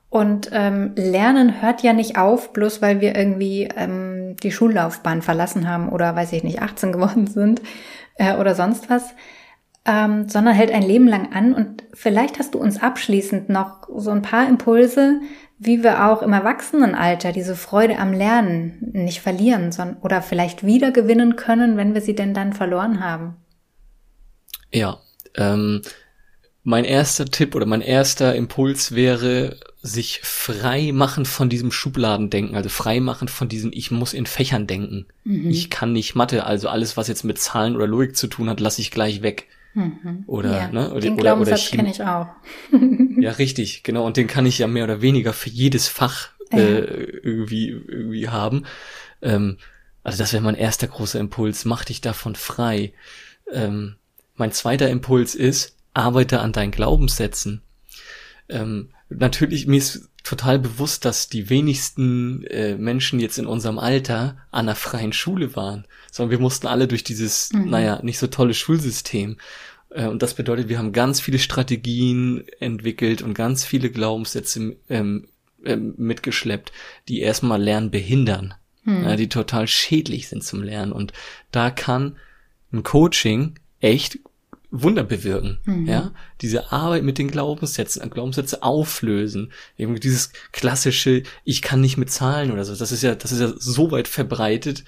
und 0.10 0.50
ähm, 0.54 0.94
Lernen 0.96 1.62
hört 1.62 1.84
ja 1.84 1.94
nicht 1.94 2.18
auf, 2.18 2.52
bloß 2.52 2.82
weil 2.82 3.00
wir 3.00 3.16
irgendwie 3.16 3.70
ähm, 3.76 4.36
die 4.42 4.52
Schullaufbahn 4.52 5.22
verlassen 5.22 5.70
haben 5.70 5.90
oder 5.90 6.16
weiß 6.16 6.34
ich 6.34 6.44
nicht, 6.44 6.62
18 6.62 6.92
geworden 6.92 7.28
sind 7.28 7.62
äh, 8.16 8.36
oder 8.36 8.56
sonst 8.56 8.90
was, 8.90 9.14
ähm, 9.86 10.28
sondern 10.28 10.56
hält 10.56 10.72
ein 10.72 10.82
Leben 10.82 11.08
lang 11.08 11.32
an. 11.32 11.54
Und 11.54 11.84
vielleicht 11.94 12.40
hast 12.40 12.56
du 12.56 12.60
uns 12.60 12.82
abschließend 12.82 13.50
noch 13.50 13.88
so 13.96 14.10
ein 14.10 14.24
paar 14.24 14.48
Impulse, 14.48 15.22
wie 15.60 15.84
wir 15.84 16.08
auch 16.08 16.24
im 16.24 16.34
Erwachsenenalter 16.34 17.32
diese 17.32 17.56
Freude 17.56 18.00
am 18.00 18.12
Lernen 18.12 18.80
nicht 18.94 19.22
verlieren 19.22 19.72
sondern, 19.72 19.98
oder 20.02 20.24
vielleicht 20.24 20.66
wieder 20.66 20.92
gewinnen 20.92 21.36
können, 21.36 21.78
wenn 21.78 21.94
wir 21.94 22.02
sie 22.02 22.16
denn 22.16 22.34
dann 22.34 22.54
verloren 22.54 23.04
haben. 23.04 23.36
Ja, 24.72 25.00
ähm, 25.36 25.82
mein 26.64 26.86
erster 26.86 27.26
Tipp 27.26 27.56
oder 27.56 27.66
mein 27.66 27.82
erster 27.82 28.36
Impuls 28.36 28.96
wäre, 28.96 29.58
sich 29.82 30.20
frei 30.24 30.92
machen 30.92 31.26
von 31.26 31.50
diesem 31.50 31.72
Schubladendenken, 31.72 32.56
also 32.56 32.70
frei 32.70 33.00
machen 33.00 33.28
von 33.28 33.48
diesem 33.48 33.72
Ich 33.74 33.92
muss 33.92 34.14
in 34.14 34.26
Fächern 34.26 34.68
denken. 34.68 35.06
Mhm. 35.24 35.50
Ich 35.50 35.70
kann 35.70 35.94
nicht 35.94 36.16
Mathe, 36.16 36.46
also 36.46 36.68
alles, 36.68 36.98
was 36.98 37.08
jetzt 37.08 37.24
mit 37.24 37.40
Zahlen 37.40 37.76
oder 37.76 37.88
Logik 37.88 38.18
zu 38.18 38.28
tun 38.28 38.50
hat, 38.50 38.60
lasse 38.60 38.82
ich 38.82 38.92
gleich 38.92 39.22
weg. 39.22 39.48
Mhm. 39.74 40.24
Oder, 40.28 40.52
ja, 40.52 40.68
ne? 40.72 40.92
Oder, 40.92 41.00
den 41.00 41.14
oder, 41.14 41.40
oder 41.40 41.56
kenne 41.56 41.92
ich 41.92 42.04
auch. 42.04 42.28
ja, 43.20 43.32
richtig, 43.32 43.84
genau. 43.84 44.06
Und 44.06 44.18
den 44.18 44.28
kann 44.28 44.46
ich 44.46 44.60
ja 44.60 44.68
mehr 44.68 44.84
oder 44.84 45.02
weniger 45.02 45.32
für 45.32 45.50
jedes 45.50 45.88
Fach 45.88 46.30
äh, 46.52 46.80
irgendwie, 46.80 47.70
irgendwie 47.70 48.28
haben. 48.28 48.66
Ähm, 49.22 49.58
also 50.04 50.18
das 50.18 50.34
wäre 50.34 50.44
mein 50.44 50.56
erster 50.56 50.88
großer 50.88 51.20
Impuls. 51.20 51.66
Mach 51.66 51.86
dich 51.86 52.02
davon 52.02 52.36
frei. 52.36 52.94
Ähm, 53.52 53.96
mein 54.36 54.52
zweiter 54.52 54.90
Impuls 54.90 55.36
ist, 55.36 55.78
arbeite 55.94 56.40
an 56.40 56.52
deinen 56.52 56.72
Glaubenssätzen. 56.72 57.62
Ähm, 58.50 58.90
natürlich, 59.10 59.68
mir 59.68 59.78
ist 59.78 60.10
total 60.24 60.60
bewusst, 60.60 61.06
dass 61.06 61.30
die 61.30 61.50
wenigsten 61.50 62.44
äh, 62.46 62.76
Menschen 62.76 63.20
jetzt 63.20 63.38
in 63.38 63.46
unserem 63.46 63.80
Alter 63.80 64.38
an 64.52 64.68
einer 64.68 64.76
freien 64.76 65.14
Schule 65.14 65.56
waren, 65.56 65.86
sondern 66.12 66.32
wir 66.32 66.40
mussten 66.40 66.68
alle 66.68 66.88
durch 66.88 67.04
dieses, 67.04 67.52
mhm. 67.54 67.70
naja, 67.70 68.00
nicht 68.04 68.20
so 68.20 68.28
tolle 68.28 68.54
Schulsystem. 68.54 69.38
Äh, 69.90 70.08
und 70.08 70.22
das 70.22 70.34
bedeutet, 70.34 70.70
wir 70.70 70.78
haben 70.78 70.92
ganz 70.92 71.22
viele 71.22 71.40
Strategien 71.40 72.44
entwickelt 72.60 73.22
und 73.22 73.34
ganz 73.34 73.64
viele 73.64 73.90
Glaubenssätze 73.90 74.76
ähm, 74.90 75.28
ähm, 75.66 75.94
mitgeschleppt, 75.98 76.72
die 77.08 77.22
erstmal 77.22 77.62
Lernen 77.62 77.92
behindern, 77.92 78.54
hm. 78.84 79.04
ja, 79.04 79.16
die 79.16 79.30
total 79.30 79.68
schädlich 79.68 80.28
sind 80.28 80.44
zum 80.44 80.64
Lernen. 80.64 80.92
Und 80.92 81.14
da 81.52 81.70
kann 81.72 82.18
ein 82.72 82.84
Coaching 82.84 83.56
echt 83.80 84.20
Wunder 84.72 85.04
bewirken, 85.04 85.60
mhm. 85.66 85.88
ja, 85.88 86.12
diese 86.42 86.72
Arbeit 86.72 87.04
mit 87.04 87.18
den 87.18 87.32
Glaubenssätzen, 87.32 88.08
Glaubenssätze 88.10 88.62
auflösen, 88.62 89.52
irgendwie 89.78 90.00
dieses 90.00 90.32
klassische, 90.52 91.24
ich 91.44 91.64
kann 91.64 91.82
nicht 91.82 91.98
mit 91.98 92.12
Zahlen 92.12 92.52
oder 92.52 92.64
so, 92.64 92.76
das 92.76 92.92
ist 92.92 93.02
ja, 93.02 93.16
das 93.16 93.32
ist 93.32 93.42
ja 93.42 93.52
so 93.58 93.90
weit 93.90 94.08
verbreitet, 94.08 94.84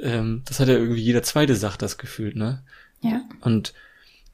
ähm, 0.00 0.42
das 0.46 0.58
hat 0.58 0.66
ja 0.66 0.74
irgendwie 0.74 1.00
jeder 1.00 1.22
zweite 1.22 1.54
sagt 1.54 1.82
das 1.82 1.96
gefühlt, 1.96 2.34
ne? 2.34 2.64
Ja. 3.02 3.22
Und 3.40 3.72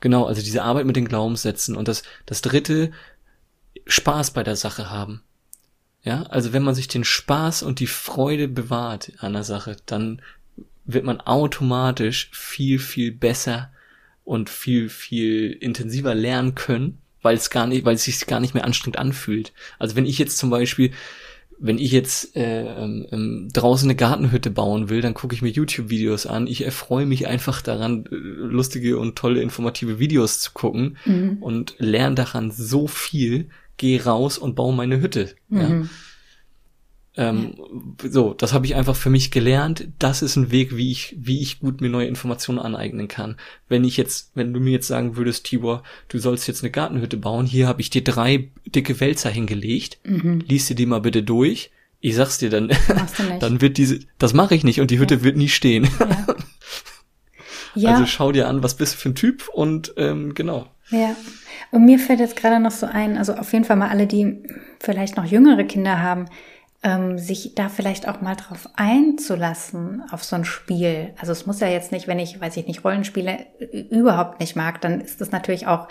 genau, 0.00 0.24
also 0.24 0.40
diese 0.40 0.62
Arbeit 0.62 0.86
mit 0.86 0.96
den 0.96 1.08
Glaubenssätzen 1.08 1.76
und 1.76 1.88
das, 1.88 2.02
das 2.24 2.40
dritte, 2.40 2.90
Spaß 3.86 4.30
bei 4.30 4.42
der 4.42 4.56
Sache 4.56 4.90
haben. 4.90 5.22
Ja, 6.02 6.22
also 6.24 6.52
wenn 6.52 6.62
man 6.62 6.74
sich 6.74 6.88
den 6.88 7.04
Spaß 7.04 7.62
und 7.62 7.80
die 7.80 7.86
Freude 7.86 8.48
bewahrt 8.48 9.12
an 9.18 9.34
der 9.34 9.44
Sache, 9.44 9.76
dann 9.86 10.22
wird 10.84 11.04
man 11.04 11.20
automatisch 11.20 12.30
viel, 12.32 12.78
viel 12.78 13.12
besser 13.12 13.70
und 14.26 14.50
viel, 14.50 14.88
viel 14.88 15.52
intensiver 15.52 16.14
lernen 16.14 16.56
können, 16.56 16.98
weil 17.22 17.36
es 17.36 17.48
gar 17.48 17.66
nicht, 17.66 17.84
weil 17.84 17.94
es 17.94 18.04
sich 18.04 18.26
gar 18.26 18.40
nicht 18.40 18.54
mehr 18.54 18.64
anstrengend 18.64 18.98
anfühlt. 18.98 19.52
Also 19.78 19.94
wenn 19.94 20.04
ich 20.04 20.18
jetzt 20.18 20.36
zum 20.36 20.50
Beispiel, 20.50 20.90
wenn 21.58 21.78
ich 21.78 21.92
jetzt 21.92 22.36
äh, 22.36 22.66
ähm, 22.66 23.06
ähm, 23.12 23.48
draußen 23.52 23.88
eine 23.88 23.94
Gartenhütte 23.94 24.50
bauen 24.50 24.90
will, 24.90 25.00
dann 25.00 25.14
gucke 25.14 25.34
ich 25.34 25.42
mir 25.42 25.48
YouTube-Videos 25.48 26.26
an. 26.26 26.48
Ich 26.48 26.64
erfreue 26.64 27.06
mich 27.06 27.28
einfach 27.28 27.62
daran, 27.62 28.06
äh, 28.06 28.14
lustige 28.16 28.98
und 28.98 29.16
tolle 29.16 29.40
informative 29.40 30.00
Videos 30.00 30.40
zu 30.40 30.50
gucken 30.52 30.98
mhm. 31.04 31.38
und 31.40 31.76
lerne 31.78 32.16
daran 32.16 32.50
so 32.50 32.88
viel. 32.88 33.48
Geh 33.76 34.00
raus 34.00 34.38
und 34.38 34.56
baue 34.56 34.74
meine 34.74 35.00
Hütte. 35.00 35.34
Mhm. 35.48 35.60
Ja. 35.60 35.88
Ähm. 37.16 37.54
So, 38.02 38.34
das 38.34 38.52
habe 38.52 38.66
ich 38.66 38.74
einfach 38.74 38.94
für 38.94 39.08
mich 39.08 39.30
gelernt. 39.30 39.88
Das 39.98 40.22
ist 40.22 40.36
ein 40.36 40.50
Weg, 40.50 40.76
wie 40.76 40.90
ich, 40.90 41.16
wie 41.18 41.40
ich 41.40 41.60
gut 41.60 41.80
mir 41.80 41.88
neue 41.88 42.06
Informationen 42.06 42.58
aneignen 42.58 43.08
kann. 43.08 43.36
Wenn 43.68 43.84
ich 43.84 43.96
jetzt, 43.96 44.32
wenn 44.34 44.52
du 44.52 44.60
mir 44.60 44.72
jetzt 44.72 44.86
sagen 44.86 45.16
würdest, 45.16 45.44
Tibor, 45.44 45.82
du 46.08 46.18
sollst 46.18 46.46
jetzt 46.46 46.62
eine 46.62 46.70
Gartenhütte 46.70 47.16
bauen, 47.16 47.46
hier 47.46 47.68
habe 47.68 47.80
ich 47.80 47.90
dir 47.90 48.04
drei 48.04 48.50
dicke 48.66 49.00
Wälzer 49.00 49.30
hingelegt, 49.30 49.98
mhm. 50.04 50.44
lies 50.46 50.66
dir 50.66 50.76
die 50.76 50.86
mal 50.86 51.00
bitte 51.00 51.22
durch. 51.22 51.70
Ich 52.00 52.14
sag's 52.14 52.38
dir 52.38 52.50
dann, 52.50 52.70
dann 53.40 53.60
wird 53.62 53.78
diese, 53.78 54.00
das 54.18 54.34
mache 54.34 54.54
ich 54.54 54.62
nicht 54.62 54.80
und 54.80 54.90
die 54.90 54.98
Hütte 54.98 55.16
ja. 55.16 55.22
wird 55.22 55.36
nie 55.38 55.48
stehen. 55.48 55.88
Ja. 55.98 56.26
ja. 57.74 57.90
Also 57.92 58.06
schau 58.06 58.30
dir 58.32 58.46
an, 58.46 58.62
was 58.62 58.74
bist 58.74 58.94
du 58.94 58.98
für 58.98 59.08
ein 59.08 59.14
Typ 59.14 59.48
und 59.48 59.94
ähm, 59.96 60.34
genau. 60.34 60.66
Ja. 60.90 61.16
Und 61.70 61.84
mir 61.84 61.98
fällt 61.98 62.20
jetzt 62.20 62.36
gerade 62.36 62.60
noch 62.60 62.70
so 62.70 62.86
ein, 62.86 63.16
also 63.16 63.34
auf 63.34 63.52
jeden 63.52 63.64
Fall 63.64 63.76
mal 63.76 63.88
alle, 63.88 64.06
die 64.06 64.42
vielleicht 64.78 65.16
noch 65.16 65.24
jüngere 65.24 65.64
Kinder 65.64 66.00
haben, 66.00 66.26
ähm, 66.82 67.18
sich 67.18 67.54
da 67.54 67.68
vielleicht 67.68 68.08
auch 68.08 68.20
mal 68.20 68.36
drauf 68.36 68.68
einzulassen 68.76 70.02
auf 70.10 70.24
so 70.24 70.36
ein 70.36 70.44
Spiel. 70.44 71.14
Also 71.18 71.32
es 71.32 71.46
muss 71.46 71.60
ja 71.60 71.68
jetzt 71.68 71.92
nicht, 71.92 72.06
wenn 72.06 72.18
ich, 72.18 72.40
weiß 72.40 72.56
ich 72.56 72.66
nicht, 72.66 72.84
Rollenspiele 72.84 73.46
überhaupt 73.90 74.40
nicht 74.40 74.56
mag, 74.56 74.80
dann 74.80 75.00
ist 75.00 75.20
das 75.20 75.32
natürlich 75.32 75.66
auch, 75.66 75.88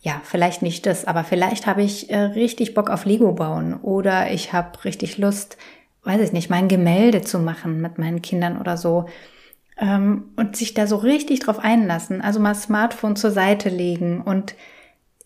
ja, 0.00 0.20
vielleicht 0.24 0.62
nicht 0.62 0.86
das, 0.86 1.06
aber 1.06 1.24
vielleicht 1.24 1.66
habe 1.66 1.82
ich 1.82 2.10
äh, 2.10 2.18
richtig 2.18 2.74
Bock 2.74 2.88
auf 2.88 3.04
Lego 3.04 3.32
bauen 3.32 3.74
oder 3.74 4.30
ich 4.30 4.52
habe 4.52 4.84
richtig 4.84 5.18
Lust, 5.18 5.56
weiß 6.04 6.20
ich 6.20 6.32
nicht, 6.32 6.50
mein 6.50 6.68
Gemälde 6.68 7.22
zu 7.22 7.38
machen 7.40 7.80
mit 7.80 7.98
meinen 7.98 8.22
Kindern 8.22 8.58
oder 8.58 8.76
so. 8.76 9.06
Ähm, 9.76 10.32
und 10.36 10.56
sich 10.56 10.74
da 10.74 10.86
so 10.86 10.96
richtig 10.96 11.40
drauf 11.40 11.58
einlassen, 11.58 12.20
also 12.20 12.38
mal 12.38 12.54
Smartphone 12.54 13.16
zur 13.16 13.30
Seite 13.30 13.68
legen 13.68 14.20
und 14.20 14.54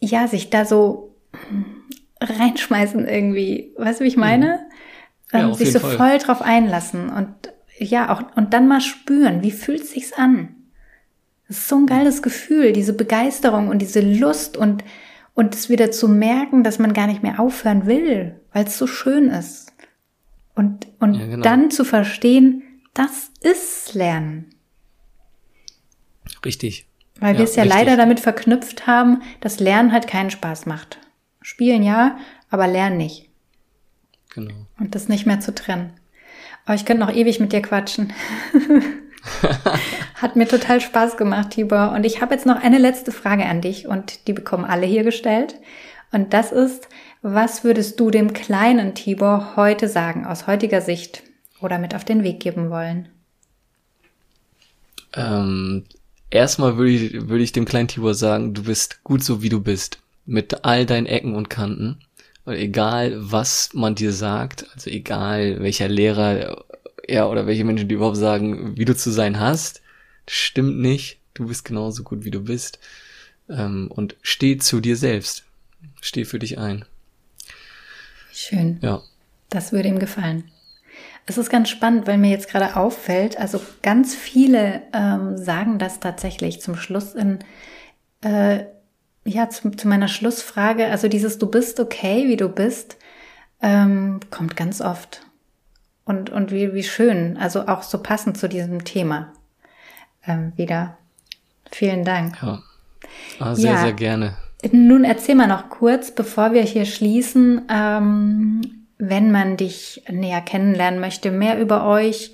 ja, 0.00 0.26
sich 0.26 0.50
da 0.50 0.64
so 0.64 1.14
reinschmeißen 2.20 3.06
irgendwie. 3.06 3.72
Weißt 3.76 4.00
du, 4.00 4.04
wie 4.04 4.08
ich 4.08 4.16
meine? 4.16 4.66
Ähm, 5.32 5.48
ja, 5.48 5.54
sich 5.54 5.72
so 5.72 5.78
Fall. 5.78 5.96
voll 5.96 6.18
drauf 6.18 6.42
einlassen 6.42 7.08
und 7.08 7.28
ja, 7.78 8.12
auch, 8.12 8.36
und 8.36 8.52
dann 8.52 8.68
mal 8.68 8.80
spüren, 8.80 9.42
wie 9.42 9.50
fühlt 9.50 9.86
sich's 9.86 10.12
an? 10.12 10.54
Das 11.48 11.58
ist 11.58 11.68
so 11.68 11.76
ein 11.76 11.86
geiles 11.86 12.22
Gefühl, 12.22 12.72
diese 12.72 12.92
Begeisterung 12.92 13.68
und 13.68 13.80
diese 13.80 14.00
Lust 14.00 14.56
und, 14.56 14.84
und 15.34 15.54
es 15.54 15.68
wieder 15.68 15.90
zu 15.90 16.08
merken, 16.08 16.64
dass 16.64 16.78
man 16.78 16.92
gar 16.92 17.06
nicht 17.06 17.22
mehr 17.22 17.40
aufhören 17.40 17.86
will, 17.86 18.40
weil 18.52 18.66
es 18.66 18.78
so 18.78 18.86
schön 18.86 19.28
ist. 19.28 19.72
Und, 20.54 20.86
und 21.00 21.14
ja, 21.14 21.26
genau. 21.26 21.42
dann 21.42 21.70
zu 21.70 21.84
verstehen, 21.84 22.62
das 22.94 23.30
ist 23.40 23.94
Lernen. 23.94 24.54
Richtig. 26.44 26.86
Weil 27.20 27.34
ja, 27.34 27.38
wir 27.38 27.44
es 27.44 27.56
ja 27.56 27.62
richtig. 27.62 27.80
leider 27.80 27.96
damit 27.96 28.20
verknüpft 28.20 28.86
haben, 28.86 29.22
dass 29.40 29.60
Lernen 29.60 29.92
halt 29.92 30.06
keinen 30.06 30.30
Spaß 30.30 30.66
macht. 30.66 30.98
Spielen 31.40 31.82
ja, 31.82 32.18
aber 32.50 32.66
Lernen 32.66 32.98
nicht. 32.98 33.31
Genau. 34.34 34.54
Und 34.78 34.94
das 34.94 35.08
nicht 35.08 35.26
mehr 35.26 35.40
zu 35.40 35.54
trennen. 35.54 35.92
Aber 36.64 36.74
ich 36.74 36.84
könnte 36.84 37.04
noch 37.04 37.14
ewig 37.14 37.40
mit 37.40 37.52
dir 37.52 37.62
quatschen. 37.62 38.12
Hat 40.14 40.36
mir 40.36 40.48
total 40.48 40.80
Spaß 40.80 41.16
gemacht, 41.16 41.50
Tibor. 41.50 41.92
Und 41.92 42.04
ich 42.04 42.20
habe 42.20 42.34
jetzt 42.34 42.46
noch 42.46 42.62
eine 42.62 42.78
letzte 42.78 43.12
Frage 43.12 43.44
an 43.44 43.60
dich 43.60 43.86
und 43.86 44.26
die 44.26 44.32
bekommen 44.32 44.64
alle 44.64 44.86
hier 44.86 45.04
gestellt. 45.04 45.56
Und 46.12 46.32
das 46.32 46.52
ist, 46.52 46.88
was 47.22 47.64
würdest 47.64 47.98
du 47.98 48.10
dem 48.10 48.32
kleinen 48.32 48.94
Tibor 48.94 49.56
heute 49.56 49.88
sagen, 49.88 50.26
aus 50.26 50.46
heutiger 50.46 50.80
Sicht 50.80 51.22
oder 51.60 51.78
mit 51.78 51.94
auf 51.94 52.04
den 52.04 52.22
Weg 52.22 52.40
geben 52.40 52.70
wollen? 52.70 53.08
Ähm, 55.14 55.84
erstmal 56.30 56.76
würde 56.76 56.90
ich, 56.90 57.28
würde 57.28 57.42
ich 57.42 57.52
dem 57.52 57.64
kleinen 57.64 57.88
Tibor 57.88 58.14
sagen, 58.14 58.54
du 58.54 58.64
bist 58.64 59.02
gut 59.04 59.22
so, 59.22 59.42
wie 59.42 59.48
du 59.48 59.60
bist. 59.60 59.98
Mit 60.24 60.64
all 60.64 60.86
deinen 60.86 61.06
Ecken 61.06 61.34
und 61.34 61.50
Kanten. 61.50 61.98
Und 62.44 62.54
egal, 62.54 63.12
was 63.16 63.70
man 63.72 63.94
dir 63.94 64.12
sagt, 64.12 64.66
also 64.74 64.90
egal, 64.90 65.60
welcher 65.60 65.88
Lehrer 65.88 66.64
ja, 67.08 67.26
oder 67.26 67.46
welche 67.46 67.64
Menschen 67.64 67.88
die 67.88 67.94
überhaupt 67.94 68.16
sagen, 68.16 68.76
wie 68.76 68.84
du 68.84 68.96
zu 68.96 69.10
sein 69.10 69.40
hast, 69.40 69.82
stimmt 70.28 70.78
nicht. 70.78 71.18
Du 71.34 71.46
bist 71.46 71.64
genauso 71.64 72.02
gut, 72.02 72.24
wie 72.24 72.30
du 72.30 72.40
bist. 72.40 72.78
Ähm, 73.48 73.90
und 73.90 74.16
steh 74.22 74.58
zu 74.58 74.80
dir 74.80 74.96
selbst. 74.96 75.44
Steh 76.00 76.24
für 76.24 76.38
dich 76.38 76.58
ein. 76.58 76.84
Schön. 78.32 78.78
Ja. 78.82 79.02
Das 79.50 79.72
würde 79.72 79.88
ihm 79.88 79.98
gefallen. 79.98 80.44
Es 81.26 81.38
ist 81.38 81.50
ganz 81.50 81.68
spannend, 81.68 82.06
weil 82.06 82.18
mir 82.18 82.30
jetzt 82.30 82.48
gerade 82.48 82.76
auffällt, 82.76 83.38
also 83.38 83.60
ganz 83.82 84.14
viele 84.14 84.82
ähm, 84.92 85.36
sagen 85.36 85.78
das 85.78 86.00
tatsächlich 86.00 86.60
zum 86.60 86.76
Schluss 86.76 87.14
in 87.14 87.38
äh, 88.22 88.64
ja, 89.24 89.48
zu, 89.48 89.70
zu 89.70 89.88
meiner 89.88 90.08
Schlussfrage, 90.08 90.86
also 90.86 91.08
dieses 91.08 91.38
Du 91.38 91.50
bist 91.50 91.80
okay, 91.80 92.28
wie 92.28 92.36
du 92.36 92.48
bist, 92.48 92.96
ähm, 93.60 94.20
kommt 94.30 94.56
ganz 94.56 94.80
oft. 94.80 95.22
Und, 96.04 96.30
und 96.30 96.50
wie, 96.50 96.74
wie 96.74 96.82
schön, 96.82 97.36
also 97.36 97.68
auch 97.68 97.82
so 97.82 98.02
passend 98.02 98.36
zu 98.36 98.48
diesem 98.48 98.84
Thema 98.84 99.32
ähm, 100.26 100.52
wieder. 100.56 100.98
Vielen 101.70 102.04
Dank. 102.04 102.42
Ja, 102.42 102.62
ah, 103.38 103.54
sehr, 103.54 103.72
ja. 103.72 103.78
sehr 103.78 103.92
gerne. 103.92 104.36
Nun 104.72 105.04
erzähl 105.04 105.34
mal 105.34 105.46
noch 105.46 105.68
kurz, 105.68 106.12
bevor 106.12 106.52
wir 106.52 106.62
hier 106.62 106.84
schließen, 106.84 107.62
ähm, 107.68 108.86
wenn 108.98 109.30
man 109.32 109.56
dich 109.56 110.02
näher 110.08 110.40
kennenlernen 110.40 111.00
möchte, 111.00 111.30
mehr 111.30 111.60
über 111.60 111.86
euch 111.86 112.32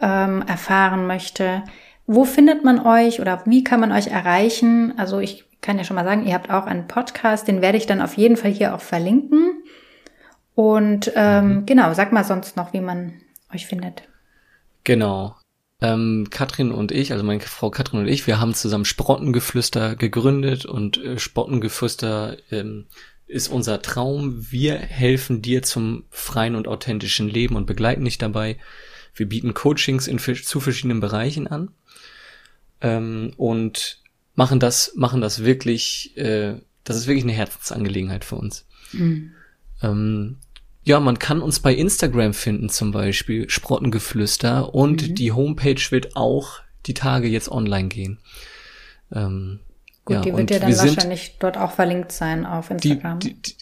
ähm, 0.00 0.42
erfahren 0.46 1.06
möchte, 1.06 1.62
wo 2.06 2.24
findet 2.24 2.64
man 2.64 2.84
euch 2.84 3.20
oder 3.20 3.42
wie 3.46 3.64
kann 3.64 3.80
man 3.80 3.92
euch 3.92 4.08
erreichen? 4.08 4.92
Also 4.98 5.20
ich 5.20 5.44
kann 5.64 5.78
ja 5.78 5.84
schon 5.84 5.96
mal 5.96 6.04
sagen, 6.04 6.26
ihr 6.26 6.34
habt 6.34 6.50
auch 6.50 6.66
einen 6.66 6.86
Podcast, 6.86 7.48
den 7.48 7.62
werde 7.62 7.78
ich 7.78 7.86
dann 7.86 8.02
auf 8.02 8.16
jeden 8.16 8.36
Fall 8.36 8.52
hier 8.52 8.74
auch 8.74 8.82
verlinken. 8.82 9.64
Und 10.54 11.10
ähm, 11.16 11.48
mhm. 11.48 11.66
genau, 11.66 11.92
sag 11.94 12.12
mal 12.12 12.22
sonst 12.22 12.56
noch, 12.56 12.74
wie 12.74 12.80
man 12.80 13.14
euch 13.52 13.66
findet. 13.66 14.02
Genau. 14.84 15.36
Ähm, 15.80 16.28
Katrin 16.30 16.70
und 16.70 16.92
ich, 16.92 17.12
also 17.12 17.24
meine 17.24 17.40
Frau 17.40 17.70
Katrin 17.70 18.00
und 18.00 18.08
ich, 18.08 18.26
wir 18.26 18.40
haben 18.40 18.54
zusammen 18.54 18.84
Sprottengeflüster 18.84 19.96
gegründet 19.96 20.66
und 20.66 21.02
äh, 21.02 21.18
Sprottengeflüster 21.18 22.36
ähm, 22.50 22.86
ist 23.26 23.48
unser 23.48 23.80
Traum. 23.80 24.46
Wir 24.50 24.76
helfen 24.76 25.40
dir 25.40 25.62
zum 25.62 26.04
freien 26.10 26.56
und 26.56 26.68
authentischen 26.68 27.28
Leben 27.28 27.56
und 27.56 27.66
begleiten 27.66 28.04
dich 28.04 28.18
dabei. 28.18 28.58
Wir 29.14 29.28
bieten 29.28 29.54
Coachings 29.54 30.08
in, 30.08 30.18
zu 30.18 30.60
verschiedenen 30.60 31.00
Bereichen 31.00 31.48
an. 31.48 31.70
Ähm, 32.82 33.32
und 33.38 34.03
machen 34.34 34.60
das, 34.60 34.92
machen 34.96 35.20
das 35.20 35.44
wirklich, 35.44 36.16
äh, 36.16 36.54
das 36.84 36.96
ist 36.96 37.06
wirklich 37.06 37.24
eine 37.24 37.32
Herzensangelegenheit 37.32 38.24
für 38.24 38.36
uns. 38.36 38.66
Mhm. 38.92 39.32
Ähm, 39.82 40.36
ja, 40.84 41.00
man 41.00 41.18
kann 41.18 41.40
uns 41.40 41.60
bei 41.60 41.74
Instagram 41.74 42.34
finden 42.34 42.68
zum 42.68 42.92
Beispiel, 42.92 43.48
Sprottengeflüster 43.48 44.74
und 44.74 45.08
mhm. 45.08 45.14
die 45.14 45.32
Homepage 45.32 45.80
wird 45.90 46.16
auch 46.16 46.60
die 46.86 46.94
Tage 46.94 47.28
jetzt 47.28 47.50
online 47.50 47.88
gehen. 47.88 48.18
Ähm, 49.12 49.60
Gut, 50.04 50.16
ja, 50.16 50.20
die 50.22 50.36
wird 50.36 50.50
ja 50.50 50.58
dann 50.58 50.76
wahrscheinlich 50.76 51.36
dort 51.38 51.56
auch 51.56 51.72
verlinkt 51.72 52.12
sein 52.12 52.44
auf 52.44 52.70
Instagram. 52.70 53.20
Die, 53.20 53.40
die, 53.40 53.54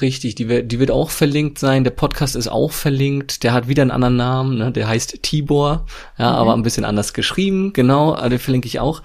richtig, 0.00 0.36
die 0.36 0.48
wird, 0.48 0.70
die 0.70 0.78
wird 0.78 0.92
auch 0.92 1.10
verlinkt 1.10 1.58
sein. 1.58 1.82
Der 1.82 1.90
Podcast 1.90 2.36
ist 2.36 2.46
auch 2.46 2.70
verlinkt. 2.70 3.42
Der 3.42 3.52
hat 3.52 3.66
wieder 3.66 3.82
einen 3.82 3.90
anderen 3.90 4.16
Namen, 4.16 4.58
ne? 4.58 4.70
der 4.70 4.86
heißt 4.86 5.22
Tibor, 5.22 5.86
ja, 6.16 6.30
mhm. 6.30 6.36
aber 6.36 6.54
ein 6.54 6.62
bisschen 6.62 6.84
anders 6.84 7.12
geschrieben. 7.12 7.72
Genau, 7.72 8.16
den 8.28 8.38
verlinke 8.38 8.68
ich 8.68 8.78
auch. 8.78 9.02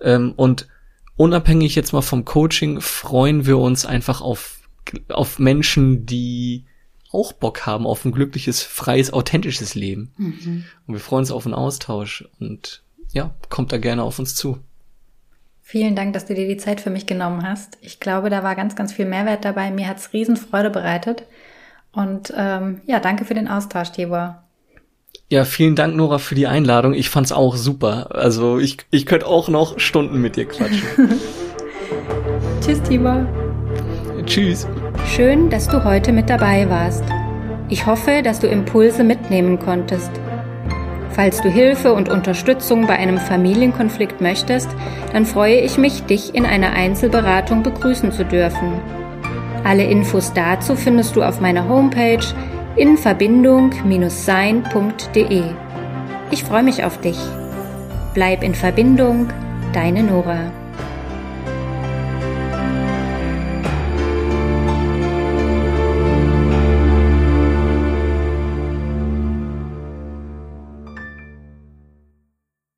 Ähm, 0.00 0.32
und 0.36 0.68
unabhängig 1.16 1.74
jetzt 1.74 1.92
mal 1.92 2.02
vom 2.02 2.24
Coaching 2.24 2.80
freuen 2.80 3.46
wir 3.46 3.58
uns 3.58 3.86
einfach 3.86 4.20
auf, 4.20 4.60
auf 5.08 5.38
Menschen, 5.38 6.06
die 6.06 6.64
auch 7.12 7.32
Bock 7.32 7.66
haben 7.66 7.86
auf 7.86 8.04
ein 8.04 8.12
glückliches, 8.12 8.62
freies, 8.62 9.12
authentisches 9.12 9.74
Leben. 9.74 10.12
Mhm. 10.16 10.64
Und 10.86 10.94
wir 10.94 11.00
freuen 11.00 11.20
uns 11.20 11.30
auf 11.30 11.46
einen 11.46 11.54
Austausch 11.54 12.28
und 12.40 12.82
ja, 13.12 13.34
kommt 13.48 13.72
da 13.72 13.78
gerne 13.78 14.02
auf 14.02 14.18
uns 14.18 14.34
zu. 14.34 14.58
Vielen 15.62 15.96
Dank, 15.96 16.12
dass 16.12 16.26
du 16.26 16.34
dir 16.34 16.46
die 16.46 16.58
Zeit 16.58 16.80
für 16.80 16.90
mich 16.90 17.06
genommen 17.06 17.42
hast. 17.42 17.78
Ich 17.80 17.98
glaube, 17.98 18.30
da 18.30 18.44
war 18.44 18.54
ganz, 18.54 18.76
ganz 18.76 18.92
viel 18.92 19.06
Mehrwert 19.06 19.44
dabei. 19.44 19.70
Mir 19.70 19.88
hat's 19.88 20.12
Riesenfreude 20.12 20.70
bereitet. 20.70 21.24
Und 21.90 22.32
ähm, 22.36 22.82
ja, 22.86 23.00
danke 23.00 23.24
für 23.24 23.34
den 23.34 23.48
Austausch, 23.48 23.90
Tibor. 23.90 24.44
Ja, 25.28 25.44
vielen 25.44 25.74
Dank, 25.74 25.96
Nora, 25.96 26.18
für 26.18 26.36
die 26.36 26.46
Einladung. 26.46 26.94
Ich 26.94 27.10
fand's 27.10 27.32
auch 27.32 27.56
super. 27.56 28.14
Also 28.14 28.58
ich, 28.58 28.76
ich 28.92 29.06
könnte 29.06 29.26
auch 29.26 29.48
noch 29.48 29.80
Stunden 29.80 30.20
mit 30.20 30.36
dir 30.36 30.46
quatschen. 30.46 30.84
Tschüss, 32.60 32.80
Tibor. 32.82 33.26
Tschüss. 34.24 34.68
Schön, 35.08 35.50
dass 35.50 35.68
du 35.68 35.82
heute 35.82 36.12
mit 36.12 36.30
dabei 36.30 36.70
warst. 36.70 37.02
Ich 37.68 37.86
hoffe, 37.86 38.22
dass 38.22 38.38
du 38.38 38.46
Impulse 38.46 39.02
mitnehmen 39.02 39.58
konntest. 39.58 40.12
Falls 41.10 41.42
du 41.42 41.48
Hilfe 41.48 41.92
und 41.92 42.08
Unterstützung 42.08 42.86
bei 42.86 42.94
einem 42.94 43.18
Familienkonflikt 43.18 44.20
möchtest, 44.20 44.68
dann 45.12 45.26
freue 45.26 45.58
ich 45.58 45.76
mich, 45.76 46.04
dich 46.04 46.36
in 46.36 46.46
einer 46.46 46.70
Einzelberatung 46.70 47.64
begrüßen 47.64 48.12
zu 48.12 48.24
dürfen. 48.24 48.80
Alle 49.64 49.86
Infos 49.86 50.32
dazu 50.32 50.76
findest 50.76 51.16
du 51.16 51.24
auf 51.24 51.40
meiner 51.40 51.68
Homepage 51.68 52.24
in 52.76 52.96
Verbindung-sein.de. 52.98 55.42
Ich 56.30 56.44
freue 56.44 56.62
mich 56.62 56.84
auf 56.84 57.00
dich. 57.00 57.18
Bleib 58.12 58.42
in 58.42 58.54
Verbindung, 58.54 59.30
deine 59.72 60.02
Nora. 60.02 60.52